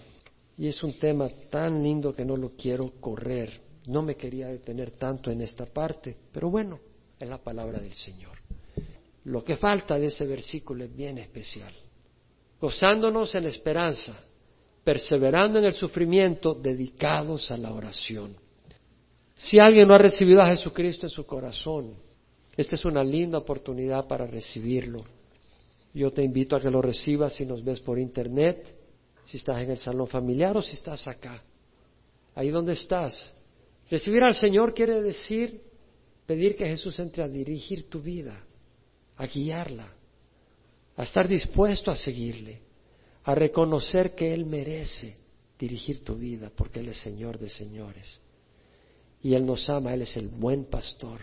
Y 0.56 0.68
es 0.68 0.82
un 0.84 0.92
tema 0.98 1.28
tan 1.50 1.82
lindo 1.82 2.14
que 2.14 2.24
no 2.24 2.36
lo 2.36 2.50
quiero 2.50 2.92
correr. 3.00 3.60
No 3.86 4.02
me 4.02 4.16
quería 4.16 4.46
detener 4.46 4.92
tanto 4.92 5.30
en 5.32 5.40
esta 5.40 5.66
parte. 5.66 6.16
Pero 6.32 6.48
bueno, 6.48 6.78
es 7.24 7.30
la 7.30 7.38
palabra 7.38 7.80
del 7.80 7.94
Señor. 7.94 8.38
Lo 9.24 9.42
que 9.42 9.56
falta 9.56 9.98
de 9.98 10.06
ese 10.06 10.26
versículo 10.26 10.84
es 10.84 10.94
bien 10.94 11.18
especial. 11.18 11.72
Gozándonos 12.60 13.34
en 13.34 13.46
esperanza, 13.46 14.14
perseverando 14.84 15.58
en 15.58 15.64
el 15.64 15.72
sufrimiento, 15.72 16.54
dedicados 16.54 17.50
a 17.50 17.56
la 17.56 17.72
oración. 17.72 18.36
Si 19.34 19.58
alguien 19.58 19.88
no 19.88 19.94
ha 19.94 19.98
recibido 19.98 20.40
a 20.40 20.46
Jesucristo 20.46 21.06
en 21.06 21.10
su 21.10 21.26
corazón, 21.26 21.94
esta 22.56 22.76
es 22.76 22.84
una 22.84 23.02
linda 23.02 23.38
oportunidad 23.38 24.06
para 24.06 24.26
recibirlo. 24.26 25.04
Yo 25.92 26.12
te 26.12 26.22
invito 26.22 26.56
a 26.56 26.60
que 26.60 26.70
lo 26.70 26.82
recibas 26.82 27.34
si 27.34 27.44
nos 27.46 27.64
ves 27.64 27.80
por 27.80 27.98
internet, 27.98 28.76
si 29.24 29.38
estás 29.38 29.58
en 29.60 29.70
el 29.70 29.78
salón 29.78 30.06
familiar 30.06 30.56
o 30.56 30.62
si 30.62 30.74
estás 30.74 31.08
acá. 31.08 31.42
Ahí 32.34 32.50
donde 32.50 32.74
estás. 32.74 33.34
Recibir 33.90 34.22
al 34.22 34.34
Señor 34.34 34.74
quiere 34.74 35.02
decir 35.02 35.73
pedir 36.26 36.56
que 36.56 36.66
Jesús 36.66 36.98
entre 37.00 37.22
a 37.22 37.28
dirigir 37.28 37.88
tu 37.88 38.00
vida, 38.00 38.44
a 39.16 39.26
guiarla, 39.26 39.92
a 40.96 41.02
estar 41.02 41.28
dispuesto 41.28 41.90
a 41.90 41.96
seguirle, 41.96 42.60
a 43.24 43.34
reconocer 43.34 44.14
que 44.14 44.32
Él 44.32 44.46
merece 44.46 45.16
dirigir 45.58 46.04
tu 46.04 46.16
vida 46.16 46.50
porque 46.54 46.80
Él 46.80 46.88
es 46.88 46.98
Señor 46.98 47.38
de 47.38 47.50
señores. 47.50 48.20
Y 49.22 49.34
Él 49.34 49.46
nos 49.46 49.68
ama, 49.70 49.94
Él 49.94 50.02
es 50.02 50.16
el 50.16 50.28
buen 50.28 50.66
pastor. 50.66 51.20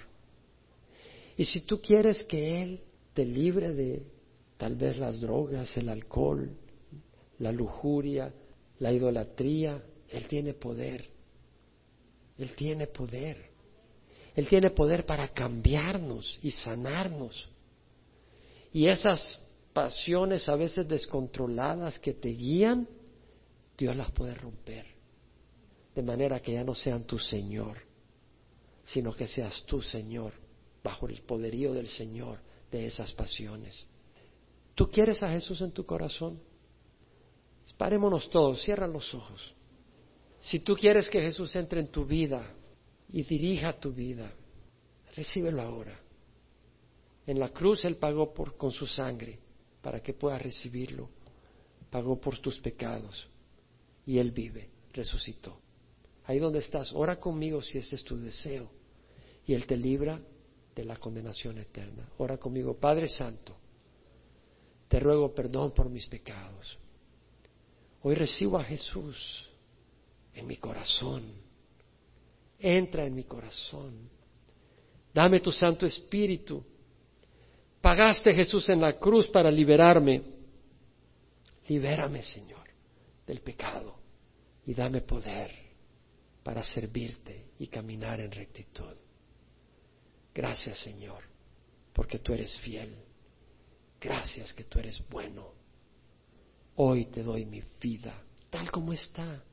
Y 1.37 1.45
si 1.45 1.61
tú 1.61 1.79
quieres 1.79 2.23
que 2.23 2.61
Él 2.61 2.81
te 3.13 3.25
libre 3.25 3.73
de 3.73 4.03
tal 4.57 4.75
vez 4.75 4.97
las 4.97 5.19
drogas, 5.19 5.75
el 5.77 5.89
alcohol, 5.89 6.51
la 7.39 7.51
lujuria, 7.51 8.33
la 8.79 8.91
idolatría, 8.91 9.83
Él 10.09 10.27
tiene 10.27 10.53
poder. 10.53 11.07
Él 12.37 12.55
tiene 12.55 12.87
poder. 12.87 13.50
Él 14.35 14.47
tiene 14.47 14.69
poder 14.69 15.05
para 15.05 15.27
cambiarnos 15.27 16.39
y 16.41 16.51
sanarnos. 16.51 17.49
Y 18.73 18.87
esas 18.87 19.39
pasiones 19.73 20.47
a 20.47 20.55
veces 20.55 20.87
descontroladas 20.87 21.99
que 21.99 22.13
te 22.13 22.29
guían, 22.29 22.87
Dios 23.77 23.95
las 23.95 24.11
puede 24.11 24.33
romper. 24.35 24.85
De 25.93 26.01
manera 26.01 26.39
que 26.39 26.53
ya 26.53 26.63
no 26.63 26.73
sean 26.73 27.03
tu 27.03 27.19
Señor, 27.19 27.77
sino 28.85 29.13
que 29.13 29.27
seas 29.27 29.63
tu 29.65 29.81
Señor, 29.81 30.33
bajo 30.83 31.07
el 31.07 31.21
poderío 31.21 31.73
del 31.73 31.87
Señor 31.87 32.39
de 32.71 32.85
esas 32.85 33.11
pasiones. 33.11 33.85
¿Tú 34.75 34.89
quieres 34.89 35.21
a 35.21 35.29
Jesús 35.29 35.61
en 35.61 35.71
tu 35.71 35.85
corazón? 35.85 36.39
Parémonos 37.77 38.29
todos, 38.29 38.61
cierra 38.61 38.87
los 38.87 39.13
ojos. 39.13 39.53
Si 40.39 40.59
tú 40.59 40.75
quieres 40.75 41.09
que 41.09 41.21
Jesús 41.21 41.55
entre 41.55 41.81
en 41.81 41.87
tu 41.87 42.05
vida, 42.05 42.43
y 43.11 43.23
dirija 43.23 43.73
tu 43.79 43.91
vida. 43.91 44.31
Recíbelo 45.15 45.61
ahora. 45.61 45.99
En 47.27 47.39
la 47.39 47.49
cruz 47.49 47.85
Él 47.85 47.97
pagó 47.97 48.33
por, 48.33 48.55
con 48.57 48.71
su 48.71 48.87
sangre 48.87 49.39
para 49.81 50.01
que 50.01 50.13
puedas 50.13 50.41
recibirlo. 50.41 51.09
Pagó 51.89 52.19
por 52.19 52.39
tus 52.39 52.59
pecados 52.59 53.27
y 54.05 54.17
Él 54.17 54.31
vive, 54.31 54.69
resucitó. 54.93 55.59
Ahí 56.25 56.39
donde 56.39 56.59
estás, 56.59 56.93
ora 56.93 57.19
conmigo 57.19 57.61
si 57.61 57.77
ese 57.77 57.95
es 57.95 58.03
tu 58.03 58.17
deseo 58.17 58.71
y 59.45 59.53
Él 59.53 59.65
te 59.65 59.75
libra 59.75 60.21
de 60.73 60.85
la 60.85 60.95
condenación 60.95 61.57
eterna. 61.57 62.09
Ora 62.17 62.37
conmigo, 62.37 62.77
Padre 62.77 63.09
Santo, 63.09 63.57
te 64.87 64.99
ruego 64.99 65.33
perdón 65.33 65.73
por 65.73 65.89
mis 65.89 66.07
pecados. 66.07 66.77
Hoy 68.03 68.15
recibo 68.15 68.57
a 68.57 68.63
Jesús 68.63 69.49
en 70.33 70.47
mi 70.47 70.55
corazón 70.55 71.50
entra 72.61 73.05
en 73.05 73.15
mi 73.15 73.23
corazón. 73.23 74.09
Dame 75.13 75.39
tu 75.39 75.51
Santo 75.51 75.85
Espíritu. 75.85 76.63
Pagaste 77.81 78.33
Jesús 78.33 78.69
en 78.69 78.79
la 78.79 78.97
cruz 78.97 79.27
para 79.27 79.51
liberarme. 79.51 80.21
Libérame, 81.67 82.21
Señor, 82.21 82.67
del 83.25 83.41
pecado 83.41 83.97
y 84.65 84.73
dame 84.73 85.01
poder 85.01 85.51
para 86.43 86.63
servirte 86.63 87.51
y 87.59 87.67
caminar 87.67 88.19
en 88.19 88.31
rectitud. 88.31 88.95
Gracias, 90.33 90.79
Señor, 90.79 91.23
porque 91.93 92.19
tú 92.19 92.33
eres 92.33 92.57
fiel. 92.59 92.95
Gracias 93.99 94.53
que 94.53 94.63
tú 94.63 94.79
eres 94.79 95.01
bueno. 95.09 95.53
Hoy 96.75 97.05
te 97.05 97.21
doy 97.21 97.45
mi 97.45 97.61
vida, 97.79 98.23
tal 98.49 98.71
como 98.71 98.93
está, 98.93 99.43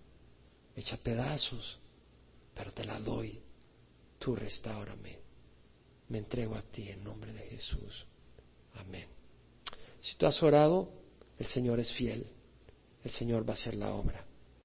hecha 0.76 0.96
pedazos 0.96 1.78
pero 2.58 2.72
te 2.72 2.84
la 2.84 2.98
doy. 2.98 3.40
Tú 4.18 4.34
restaurame. 4.34 5.16
Me 6.08 6.18
entrego 6.18 6.56
a 6.56 6.62
ti 6.62 6.88
en 6.88 7.04
nombre 7.04 7.32
de 7.32 7.42
Jesús. 7.42 8.04
Amén. 8.74 9.06
Si 10.00 10.16
tú 10.16 10.26
has 10.26 10.42
orado, 10.42 10.90
el 11.38 11.46
Señor 11.46 11.78
es 11.78 11.92
fiel. 11.92 12.26
El 13.04 13.12
Señor 13.12 13.48
va 13.48 13.52
a 13.52 13.54
hacer 13.54 13.76
la 13.76 13.94
obra. 13.94 14.26